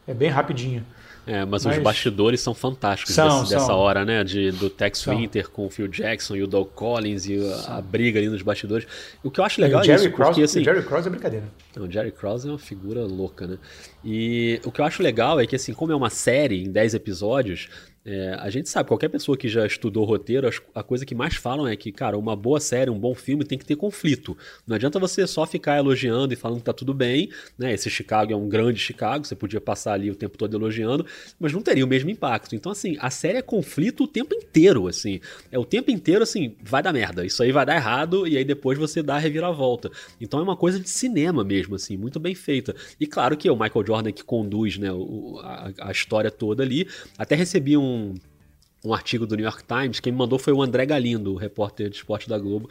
é 0.09 0.15
bem 0.15 0.31
rapidinha. 0.31 0.83
É, 1.27 1.45
mas, 1.45 1.67
mas, 1.67 1.77
os 1.77 1.83
bastidores 1.83 2.41
são 2.41 2.55
fantásticos 2.55 3.15
são, 3.15 3.43
desse, 3.43 3.55
dessa 3.55 3.75
hora, 3.75 4.07
né? 4.07 4.25
De, 4.25 4.51
do 4.53 4.71
Tex 4.71 5.01
são. 5.01 5.15
Winter 5.15 5.51
com 5.51 5.67
o 5.67 5.71
Phil 5.71 5.87
Jackson 5.87 6.35
e 6.35 6.43
o 6.43 6.47
Doug 6.47 6.69
Collins 6.69 7.27
e 7.27 7.39
a, 7.69 7.77
a 7.77 7.83
briga 7.83 8.19
ali 8.19 8.31
nos 8.31 8.41
bastidores. 8.41 8.87
O 9.23 9.31
que 9.31 9.39
eu 9.39 9.45
acho 9.45 9.61
legal 9.61 9.83
é 9.83 9.85
Jerry 9.85 10.07
isso, 10.07 10.13
Cross, 10.13 10.29
porque 10.29 10.43
assim... 10.43 10.61
O 10.63 10.65
Jerry 10.65 10.83
Cross 10.83 11.07
é 11.07 11.11
brincadeira. 11.11 11.47
Não, 11.77 11.85
o 11.85 11.91
Jerry 11.91 12.11
Cross 12.11 12.47
é 12.47 12.49
uma 12.49 12.59
figura 12.59 13.03
louca, 13.03 13.47
né? 13.47 13.59
E 14.03 14.61
o 14.65 14.73
que 14.73 14.81
eu 14.81 14.85
acho 14.85 15.03
legal 15.03 15.39
é 15.39 15.47
que, 15.47 15.55
assim, 15.55 15.75
como 15.75 15.93
é 15.93 15.95
uma 15.95 16.11
série 16.11 16.65
em 16.65 16.71
10 16.71 16.95
episódios, 16.95 17.69
é, 18.03 18.35
a 18.41 18.49
gente 18.49 18.69
sabe, 18.69 18.89
qualquer 18.89 19.09
pessoa 19.09 19.37
que 19.37 19.47
já 19.47 19.67
estudou 19.67 20.05
roteiro, 20.05 20.49
a 20.75 20.83
coisa 20.83 21.05
que 21.05 21.15
mais 21.15 21.35
falam 21.35 21.69
é 21.69 21.77
que, 21.77 21.93
cara, 21.93 22.17
uma 22.17 22.35
boa 22.35 22.59
série, 22.59 22.91
um 22.91 22.99
bom 22.99 23.15
filme 23.15 23.45
tem 23.45 23.59
que 23.59 23.65
ter 23.65 23.77
conflito. 23.77 24.37
Não 24.67 24.77
adianta 24.77 24.99
você 24.99 25.27
só 25.27 25.45
ficar 25.45 25.77
elogiando 25.77 26.33
e 26.33 26.37
falando 26.37 26.59
que 26.59 26.65
tá 26.65 26.73
tudo 26.73 26.95
bem, 26.95 27.31
né? 27.59 27.75
Esse 27.75 27.91
Chicago 27.91 28.33
é 28.33 28.37
um 28.37 28.49
grande 28.49 28.81
Chicago, 28.81 29.27
você 29.27 29.35
podia 29.35 29.61
passar 29.61 29.93
ali 29.93 30.11
o 30.11 30.15
tempo 30.15 30.39
todo 30.39 30.57
elogiando, 30.57 31.05
mas 31.39 31.53
não 31.53 31.61
teria 31.61 31.85
o 31.85 31.89
mesmo 31.89 32.09
impacto. 32.09 32.55
Então, 32.55 32.73
assim, 32.73 32.97
a 33.01 33.11
série 33.11 33.37
é 33.39 33.43
conflito 33.43 34.05
o 34.05 34.09
tempo 34.09 34.35
inteiro, 34.35 34.89
assim. 34.89 35.21
É 35.53 35.59
o 35.59 35.65
tempo 35.65 35.91
inteiro, 35.91 36.23
assim, 36.23 36.57
vai 36.63 36.83
dar 36.83 36.95
merda, 36.95 37.27
isso 37.27 37.43
aí 37.43 37.53
vai 37.53 37.67
dar 37.67 37.77
errado, 37.77 38.27
e 38.27 38.37
aí 38.39 38.45
depois 38.45 38.79
você 38.79 39.03
dá 39.03 39.17
a 39.17 39.19
reviravolta. 39.19 39.91
Então 40.19 40.41
é 40.41 40.43
uma 40.43 40.57
coisa 40.57 40.81
de 40.81 40.89
cinema 40.89 41.45
mesmo, 41.45 41.75
assim, 41.75 41.99
muito 41.99 42.19
bem 42.19 42.35
feita. 42.35 42.75
E 42.99 43.07
claro 43.07 43.37
que 43.37 43.47
é 43.47 43.53
o 43.53 43.59
Michael 43.59 43.87
Jordan 43.87 44.13
que 44.13 44.25
conduz, 44.25 44.79
né, 44.79 44.89
a, 45.43 45.89
a 45.89 45.93
história 45.93 46.31
toda 46.31 46.63
ali. 46.63 46.89
Até 47.19 47.35
recebi 47.35 47.77
um 47.77 47.90
um, 47.91 48.15
um 48.85 48.95
artigo 48.95 49.27
do 49.27 49.37
New 49.37 49.45
York 49.45 49.65
Times. 49.65 50.01
Quem 50.01 50.13
me 50.13 50.19
mandou 50.19 50.39
foi 50.39 50.53
o 50.53 50.63
André 50.63 50.87
Galindo, 50.87 51.35
repórter 51.35 51.91
de 51.91 51.97
esporte 51.97 52.29
da 52.29 52.39
Globo. 52.39 52.69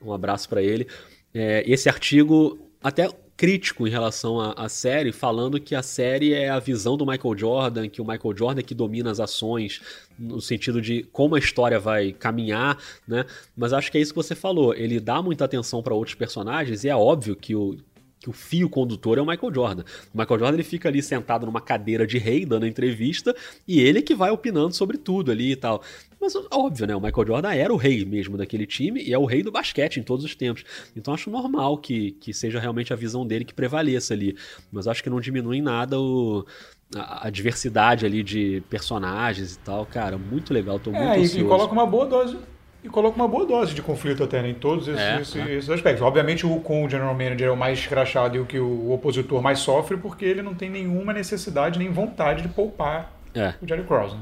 Um 0.00 0.12
abraço 0.12 0.48
para 0.48 0.62
ele. 0.62 0.86
É, 1.34 1.62
esse 1.66 1.88
artigo, 1.88 2.58
até 2.82 3.08
crítico 3.36 3.86
em 3.86 3.90
relação 3.90 4.40
à, 4.40 4.52
à, 4.52 4.68
série, 4.68 5.10
falando 5.10 5.60
que 5.60 5.74
a 5.74 5.82
série 5.82 6.32
é 6.32 6.48
a 6.48 6.58
visão 6.58 6.96
do 6.96 7.04
Michael 7.04 7.36
Jordan, 7.36 7.88
que 7.88 8.00
o 8.00 8.04
Michael 8.04 8.36
Jordan 8.36 8.60
é 8.60 8.62
que 8.62 8.74
domina 8.74 9.10
as 9.10 9.18
ações, 9.18 9.80
no 10.18 10.40
sentido 10.40 10.80
de 10.80 11.02
como 11.04 11.34
a 11.34 11.38
história 11.38 11.80
vai 11.80 12.12
caminhar, 12.12 12.78
né? 13.06 13.24
Mas 13.56 13.72
acho 13.72 13.90
que 13.90 13.98
é 13.98 14.00
isso 14.00 14.12
que 14.12 14.22
você 14.22 14.34
falou. 14.34 14.74
Ele 14.74 15.00
dá 15.00 15.20
muita 15.20 15.44
atenção 15.44 15.82
para 15.82 15.94
outros 15.94 16.14
personagens 16.14 16.84
e 16.84 16.88
é 16.88 16.94
óbvio 16.94 17.34
que 17.34 17.54
o 17.56 17.76
que 18.22 18.30
o 18.30 18.32
fio 18.32 18.70
condutor 18.70 19.18
é 19.18 19.20
o 19.20 19.26
Michael 19.26 19.52
Jordan. 19.52 19.82
O 20.14 20.18
Michael 20.18 20.38
Jordan 20.38 20.54
ele 20.54 20.62
fica 20.62 20.88
ali 20.88 21.02
sentado 21.02 21.44
numa 21.44 21.60
cadeira 21.60 22.06
de 22.06 22.18
rei 22.18 22.46
dando 22.46 22.66
entrevista 22.68 23.34
e 23.66 23.80
ele 23.80 24.00
que 24.00 24.14
vai 24.14 24.30
opinando 24.30 24.72
sobre 24.72 24.96
tudo 24.96 25.32
ali 25.32 25.50
e 25.50 25.56
tal. 25.56 25.82
Mas 26.20 26.32
óbvio, 26.52 26.86
né? 26.86 26.94
O 26.94 27.00
Michael 27.00 27.26
Jordan 27.26 27.52
era 27.52 27.72
o 27.72 27.76
rei 27.76 28.04
mesmo 28.04 28.36
daquele 28.36 28.64
time 28.64 29.02
e 29.02 29.12
é 29.12 29.18
o 29.18 29.24
rei 29.24 29.42
do 29.42 29.50
basquete 29.50 29.98
em 29.98 30.04
todos 30.04 30.24
os 30.24 30.36
tempos. 30.36 30.64
Então 30.96 31.12
acho 31.12 31.30
normal 31.30 31.76
que, 31.78 32.12
que 32.12 32.32
seja 32.32 32.60
realmente 32.60 32.92
a 32.92 32.96
visão 32.96 33.26
dele 33.26 33.44
que 33.44 33.52
prevaleça 33.52 34.14
ali. 34.14 34.36
Mas 34.70 34.86
acho 34.86 35.02
que 35.02 35.10
não 35.10 35.20
diminui 35.20 35.58
em 35.58 35.62
nada 35.62 35.98
o, 35.98 36.46
a, 36.94 37.26
a, 37.26 37.30
diversidade 37.30 38.06
ali 38.06 38.22
de 38.22 38.62
personagens 38.70 39.56
e 39.56 39.58
tal. 39.58 39.84
Cara, 39.84 40.16
muito 40.16 40.54
legal. 40.54 40.78
Tô 40.78 40.92
muito 40.92 41.02
é, 41.02 41.18
ansioso. 41.18 41.40
E 41.40 41.48
coloca 41.48 41.72
uma 41.72 41.86
boa 41.86 42.06
dose 42.06 42.38
e 42.82 42.88
coloca 42.88 43.14
uma 43.16 43.28
boa 43.28 43.46
dose 43.46 43.74
de 43.74 43.82
conflito 43.82 44.24
até 44.24 44.42
né, 44.42 44.50
em 44.50 44.54
todos 44.54 44.88
esses, 44.88 45.00
é, 45.00 45.20
esses, 45.20 45.36
é. 45.36 45.54
esses, 45.54 45.70
aspectos. 45.70 46.02
Obviamente, 46.02 46.44
o, 46.44 46.60
com 46.60 46.84
o 46.84 46.90
General 46.90 47.14
Manager 47.14 47.48
é 47.48 47.50
o 47.50 47.56
mais 47.56 47.78
escrachado 47.78 48.36
e 48.36 48.40
o 48.40 48.44
que 48.44 48.58
o 48.58 48.90
opositor 48.90 49.40
mais 49.40 49.60
sofre, 49.60 49.96
porque 49.96 50.24
ele 50.24 50.42
não 50.42 50.54
tem 50.54 50.68
nenhuma 50.68 51.12
necessidade 51.12 51.78
nem 51.78 51.90
vontade 51.90 52.42
de 52.42 52.48
poupar 52.48 53.12
é. 53.34 53.54
o 53.62 53.66
Jerry 53.66 53.84
Cross. 53.84 54.14
Né? 54.14 54.20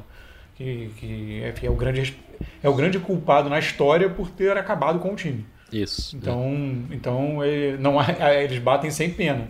Que, 0.57 0.91
que 0.99 1.43
enfim, 1.49 1.67
é, 1.67 1.71
o 1.71 1.75
grande, 1.75 2.19
é 2.63 2.69
o 2.69 2.75
grande 2.75 2.99
culpado 2.99 3.49
na 3.49 3.59
história 3.59 4.11
por 4.11 4.31
ter 4.31 4.57
acabado 4.57 4.99
com 4.99 5.13
o 5.13 5.17
time. 5.17 5.47
Isso. 5.73 6.15
Então, 6.17 6.43
é. 6.91 6.95
então 6.95 7.45
ele, 7.45 7.79
não, 7.79 7.97
eles 8.43 8.59
batem 8.59 8.91
sem 8.91 9.11
pena. 9.11 9.49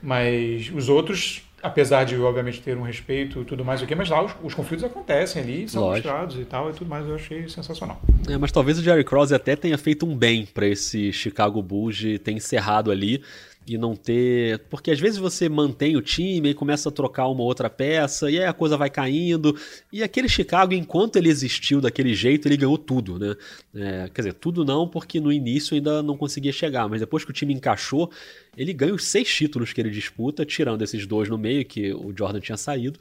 Mas 0.00 0.70
os 0.72 0.88
outros 0.88 1.42
apesar 1.62 2.04
de, 2.04 2.16
obviamente, 2.16 2.60
ter 2.60 2.76
um 2.76 2.82
respeito 2.82 3.42
e 3.42 3.44
tudo 3.44 3.64
mais 3.64 3.82
o 3.82 3.86
que, 3.86 3.94
mas 3.94 4.08
lá 4.08 4.24
os, 4.24 4.32
os, 4.42 4.54
conflitos 4.54 4.84
acontecem 4.84 5.42
ali, 5.42 5.68
são 5.68 5.82
Lógico. 5.82 6.08
mostrados 6.08 6.38
e 6.38 6.44
tal, 6.44 6.70
e 6.70 6.72
tudo 6.72 6.88
mais, 6.88 7.06
eu 7.08 7.14
achei 7.14 7.48
sensacional. 7.48 8.00
É, 8.28 8.36
mas 8.36 8.52
talvez 8.52 8.78
o 8.78 8.82
Jerry 8.82 9.04
Cross 9.04 9.32
até 9.32 9.56
tenha 9.56 9.78
feito 9.78 10.06
um 10.06 10.16
bem 10.16 10.46
para 10.46 10.66
esse 10.66 11.12
Chicago 11.12 11.62
Bulls 11.62 11.96
de 11.96 12.18
ter 12.18 12.32
encerrado 12.32 12.90
ali 12.90 13.22
e 13.66 13.76
não 13.76 13.96
ter. 13.96 14.60
Porque 14.70 14.90
às 14.90 15.00
vezes 15.00 15.18
você 15.18 15.48
mantém 15.48 15.96
o 15.96 16.02
time 16.02 16.50
e 16.50 16.54
começa 16.54 16.88
a 16.88 16.92
trocar 16.92 17.28
uma 17.28 17.42
outra 17.42 17.68
peça, 17.68 18.30
e 18.30 18.38
aí 18.38 18.44
a 18.44 18.52
coisa 18.52 18.76
vai 18.76 18.88
caindo. 18.88 19.56
E 19.92 20.02
aquele 20.02 20.28
Chicago, 20.28 20.72
enquanto 20.72 21.16
ele 21.16 21.28
existiu 21.28 21.80
daquele 21.80 22.14
jeito, 22.14 22.46
ele 22.46 22.56
ganhou 22.56 22.78
tudo, 22.78 23.18
né? 23.18 23.34
É, 23.74 24.10
quer 24.14 24.22
dizer, 24.22 24.34
tudo 24.34 24.64
não, 24.64 24.88
porque 24.88 25.20
no 25.20 25.32
início 25.32 25.74
ainda 25.74 26.02
não 26.02 26.16
conseguia 26.16 26.52
chegar, 26.52 26.88
mas 26.88 27.00
depois 27.00 27.24
que 27.24 27.30
o 27.30 27.34
time 27.34 27.52
encaixou, 27.52 28.10
ele 28.56 28.72
ganha 28.72 28.94
os 28.94 29.04
seis 29.04 29.28
títulos 29.28 29.72
que 29.72 29.80
ele 29.80 29.90
disputa, 29.90 30.44
tirando 30.44 30.82
esses 30.82 31.06
dois 31.06 31.28
no 31.28 31.36
meio, 31.36 31.64
que 31.64 31.92
o 31.92 32.14
Jordan 32.16 32.40
tinha 32.40 32.56
saído 32.56 32.98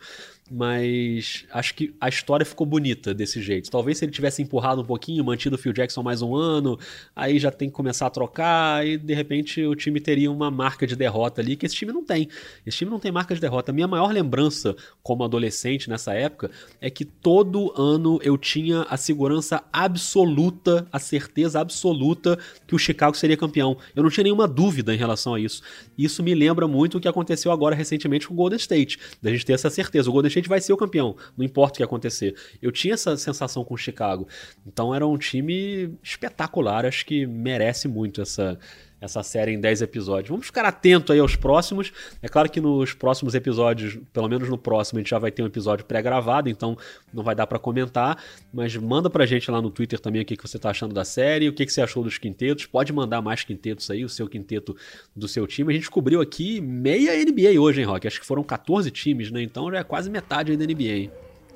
mas 0.49 1.45
acho 1.51 1.73
que 1.73 1.95
a 1.99 2.07
história 2.07 2.45
ficou 2.45 2.67
bonita 2.67 3.13
desse 3.13 3.41
jeito. 3.41 3.71
Talvez 3.71 3.97
se 3.97 4.05
ele 4.05 4.11
tivesse 4.11 4.43
empurrado 4.43 4.81
um 4.81 4.85
pouquinho, 4.85 5.23
mantido 5.23 5.55
o 5.55 5.57
Phil 5.57 5.73
Jackson 5.73 6.03
mais 6.03 6.21
um 6.21 6.35
ano, 6.35 6.77
aí 7.15 7.39
já 7.39 7.49
tem 7.49 7.67
que 7.67 7.75
começar 7.75 8.05
a 8.05 8.09
trocar 8.11 8.85
e 8.85 8.97
de 8.97 9.13
repente 9.13 9.63
o 9.63 9.73
time 9.73 9.99
teria 9.99 10.31
uma 10.31 10.51
marca 10.51 10.85
de 10.85 10.95
derrota 10.95 11.41
ali 11.41 11.55
que 11.55 11.65
esse 11.65 11.75
time 11.75 11.91
não 11.91 12.05
tem. 12.05 12.29
Esse 12.65 12.77
time 12.77 12.91
não 12.91 12.99
tem 12.99 13.11
marca 13.11 13.33
de 13.33 13.41
derrota. 13.41 13.71
A 13.71 13.73
minha 13.73 13.87
maior 13.87 14.11
lembrança 14.11 14.75
como 15.01 15.23
adolescente 15.23 15.89
nessa 15.89 16.13
época 16.13 16.51
é 16.79 16.91
que 16.91 17.05
todo 17.05 17.73
ano 17.75 18.19
eu 18.21 18.37
tinha 18.37 18.83
a 18.83 18.97
segurança 18.97 19.63
absoluta, 19.73 20.87
a 20.91 20.99
certeza 20.99 21.59
absoluta 21.59 22.37
que 22.67 22.75
o 22.75 22.79
Chicago 22.79 23.17
seria 23.17 23.35
campeão. 23.35 23.77
Eu 23.95 24.03
não 24.03 24.11
tinha 24.11 24.23
nenhuma 24.23 24.47
dúvida 24.47 24.93
em 24.93 24.97
relação 24.97 25.33
a 25.33 25.39
isso. 25.39 25.63
Isso 25.97 26.21
me 26.21 26.35
lembra 26.35 26.67
muito 26.67 26.99
o 26.99 27.01
que 27.01 27.07
aconteceu 27.07 27.51
agora 27.51 27.75
recentemente 27.75 28.27
com 28.27 28.35
o 28.35 28.37
Golden 28.37 28.57
State, 28.57 28.99
da 29.21 29.31
gente 29.31 29.43
ter 29.43 29.53
essa 29.53 29.71
certeza. 29.71 30.07
O 30.07 30.13
Golden 30.13 30.34
State 30.35 30.49
vai 30.49 30.59
ser 30.59 30.73
o 30.73 30.77
campeão, 30.77 31.15
não 31.37 31.45
importa 31.45 31.75
o 31.75 31.77
que 31.77 31.83
acontecer. 31.83 32.35
Eu 32.61 32.71
tinha 32.71 32.93
essa 32.93 33.15
sensação 33.15 33.63
com 33.63 33.73
o 33.73 33.77
Chicago. 33.77 34.27
Então 34.65 34.93
era 34.93 35.07
um 35.07 35.17
time 35.17 35.97
espetacular, 36.03 36.85
acho 36.85 37.05
que 37.05 37.25
merece 37.25 37.87
muito 37.87 38.21
essa 38.21 38.59
essa 38.99 39.21
série 39.21 39.51
em 39.51 39.59
10 39.59 39.81
episódios. 39.81 40.29
Vamos 40.29 40.45
ficar 40.45 40.65
atento 40.65 41.11
aí 41.11 41.19
aos 41.19 41.35
próximos. 41.35 41.91
É 42.21 42.27
claro 42.27 42.49
que 42.49 42.61
nos 42.61 42.93
próximos 42.93 43.35
episódios, 43.35 43.99
pelo 44.11 44.27
menos 44.27 44.49
no 44.49 44.57
próximo, 44.57 44.97
a 44.97 45.01
gente 45.01 45.09
já 45.09 45.19
vai 45.19 45.31
ter 45.31 45.43
um 45.43 45.45
episódio 45.45 45.85
pré-gravado, 45.85 46.49
então 46.49 46.77
não 47.13 47.23
vai 47.23 47.35
dar 47.35 47.47
para 47.47 47.59
comentar, 47.59 48.17
mas 48.53 48.75
manda 48.75 49.09
pra 49.09 49.25
gente 49.25 49.49
lá 49.51 49.61
no 49.61 49.69
Twitter 49.69 49.99
também 49.99 50.21
o 50.21 50.25
que, 50.25 50.35
que 50.35 50.47
você 50.47 50.57
tá 50.57 50.69
achando 50.69 50.93
da 50.93 51.05
série, 51.05 51.49
o 51.49 51.53
que, 51.53 51.65
que 51.65 51.71
você 51.71 51.81
achou 51.81 52.03
dos 52.03 52.17
quintetos. 52.17 52.65
Pode 52.65 52.91
mandar 52.91 53.21
mais 53.21 53.43
quintetos 53.43 53.89
aí, 53.89 54.03
o 54.03 54.09
seu 54.09 54.27
quinteto 54.27 54.75
do 55.15 55.27
seu 55.27 55.45
time. 55.45 55.73
A 55.73 55.75
gente 55.75 55.89
cobriu 55.89 56.21
aqui 56.21 56.61
meia 56.61 57.13
NBA 57.23 57.59
hoje, 57.59 57.81
hein, 57.81 57.87
Rock? 57.87 58.07
Acho 58.07 58.19
que 58.19 58.25
foram 58.25 58.43
14 58.43 58.89
times, 58.91 59.31
né? 59.31 59.41
Então 59.41 59.71
já 59.71 59.79
é 59.79 59.83
quase 59.83 60.09
metade 60.09 60.51
aí 60.51 60.57
da 60.57 60.65
NBA. 60.65 61.11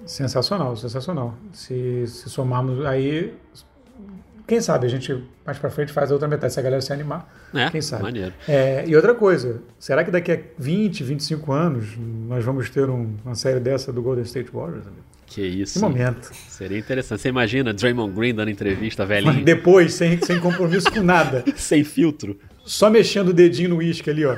Sensacional, 0.05 0.75
sensacional. 0.75 1.37
Se, 1.51 2.07
se 2.07 2.29
somarmos 2.29 2.85
aí, 2.85 3.33
quem 4.50 4.60
sabe 4.60 4.88
a 4.88 4.89
gente 4.89 5.24
mais 5.45 5.60
para 5.60 5.70
frente 5.70 5.93
faz 5.93 6.10
a 6.10 6.14
outra 6.14 6.28
metade, 6.28 6.52
se 6.52 6.60
a 6.60 6.64
galera 6.64 6.82
se 6.82 6.91
animar. 6.91 7.32
É, 7.54 7.70
quem 7.70 7.82
sabe. 7.82 8.02
maneiro. 8.02 8.34
É, 8.47 8.84
e 8.88 8.95
outra 8.95 9.14
coisa, 9.14 9.62
será 9.78 10.04
que 10.04 10.10
daqui 10.10 10.32
a 10.32 10.39
20, 10.58 11.04
25 11.04 11.52
anos 11.52 11.86
nós 12.28 12.43
vamos 12.43 12.68
ter 12.68 12.89
um, 12.89 13.16
uma 13.24 13.36
série 13.36 13.60
dessa 13.60 13.93
do 13.93 14.02
Golden 14.02 14.24
State 14.24 14.50
Warriors? 14.52 14.88
Amigo? 14.88 15.04
Que 15.28 15.43
isso. 15.43 15.74
Que 15.74 15.80
momento. 15.80 16.32
Seria 16.34 16.80
interessante. 16.80 17.22
Você 17.22 17.30
imagina 17.30 17.72
Draymond 17.72 18.12
Green 18.16 18.34
dando 18.34 18.50
entrevista, 18.50 19.06
velhinho? 19.06 19.36
Mas 19.36 19.45
depois, 19.45 19.93
sem, 19.93 20.20
sem 20.20 20.39
compromisso 20.39 20.91
com 20.91 21.04
nada. 21.04 21.43
sem 21.56 21.84
filtro. 21.84 22.36
Só 22.66 22.89
mexendo 22.89 23.30
o 23.30 23.34
dedinho 23.34 23.70
no 23.70 23.76
uísque 23.78 24.10
ali, 24.10 24.26
ó. 24.26 24.38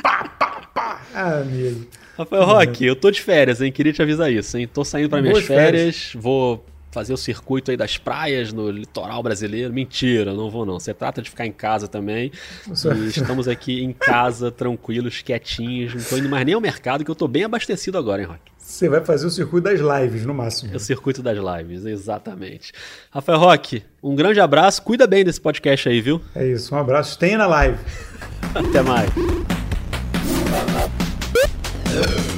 pá, 0.00 0.28
pá, 0.38 0.70
pá. 0.72 1.00
Ah, 1.12 1.38
amigo. 1.38 1.88
Rafael 2.16 2.44
Roque, 2.44 2.86
eu 2.86 2.94
tô 2.94 3.10
de 3.10 3.20
férias, 3.20 3.60
hein? 3.60 3.72
Queria 3.72 3.92
te 3.92 4.00
avisar 4.00 4.32
isso, 4.32 4.56
hein? 4.56 4.68
Tô 4.72 4.84
saindo 4.84 5.10
para 5.10 5.20
minhas 5.20 5.42
férias, 5.42 5.96
férias, 5.96 6.12
vou 6.14 6.64
fazer 6.94 7.12
o 7.12 7.16
circuito 7.16 7.72
aí 7.72 7.76
das 7.76 7.98
praias 7.98 8.52
no 8.52 8.70
litoral 8.70 9.20
brasileiro. 9.22 9.74
Mentira, 9.74 10.32
não 10.32 10.48
vou 10.48 10.64
não. 10.64 10.78
Você 10.78 10.94
trata 10.94 11.20
de 11.20 11.28
ficar 11.28 11.44
em 11.44 11.52
casa 11.52 11.88
também. 11.88 12.30
E 12.68 13.08
estamos 13.08 13.48
aqui 13.48 13.82
em 13.82 13.92
casa, 13.92 14.50
tranquilos, 14.50 15.20
quietinhos. 15.20 15.92
Não 15.92 16.02
tô 16.02 16.16
indo 16.16 16.28
mais 16.28 16.46
nem 16.46 16.54
ao 16.54 16.60
mercado, 16.60 17.04
que 17.04 17.10
eu 17.10 17.14
tô 17.14 17.26
bem 17.26 17.42
abastecido 17.42 17.98
agora, 17.98 18.22
hein, 18.22 18.28
Rock? 18.28 18.40
Você 18.56 18.88
vai 18.88 19.04
fazer 19.04 19.26
o 19.26 19.30
circuito 19.30 19.64
das 19.64 19.80
lives, 19.80 20.24
no 20.24 20.32
máximo. 20.32 20.72
É 20.72 20.76
o 20.76 20.80
circuito 20.80 21.22
das 21.22 21.36
lives, 21.36 21.84
exatamente. 21.84 22.72
Rafael 23.10 23.38
Roque, 23.38 23.82
um 24.02 24.14
grande 24.14 24.40
abraço. 24.40 24.80
Cuida 24.80 25.06
bem 25.06 25.24
desse 25.24 25.40
podcast 25.40 25.88
aí, 25.88 26.00
viu? 26.00 26.20
É 26.34 26.46
isso, 26.46 26.74
um 26.74 26.78
abraço. 26.78 27.18
Tenha 27.18 27.36
na 27.36 27.46
live. 27.46 27.78
Até 28.54 28.80
mais. 28.82 29.10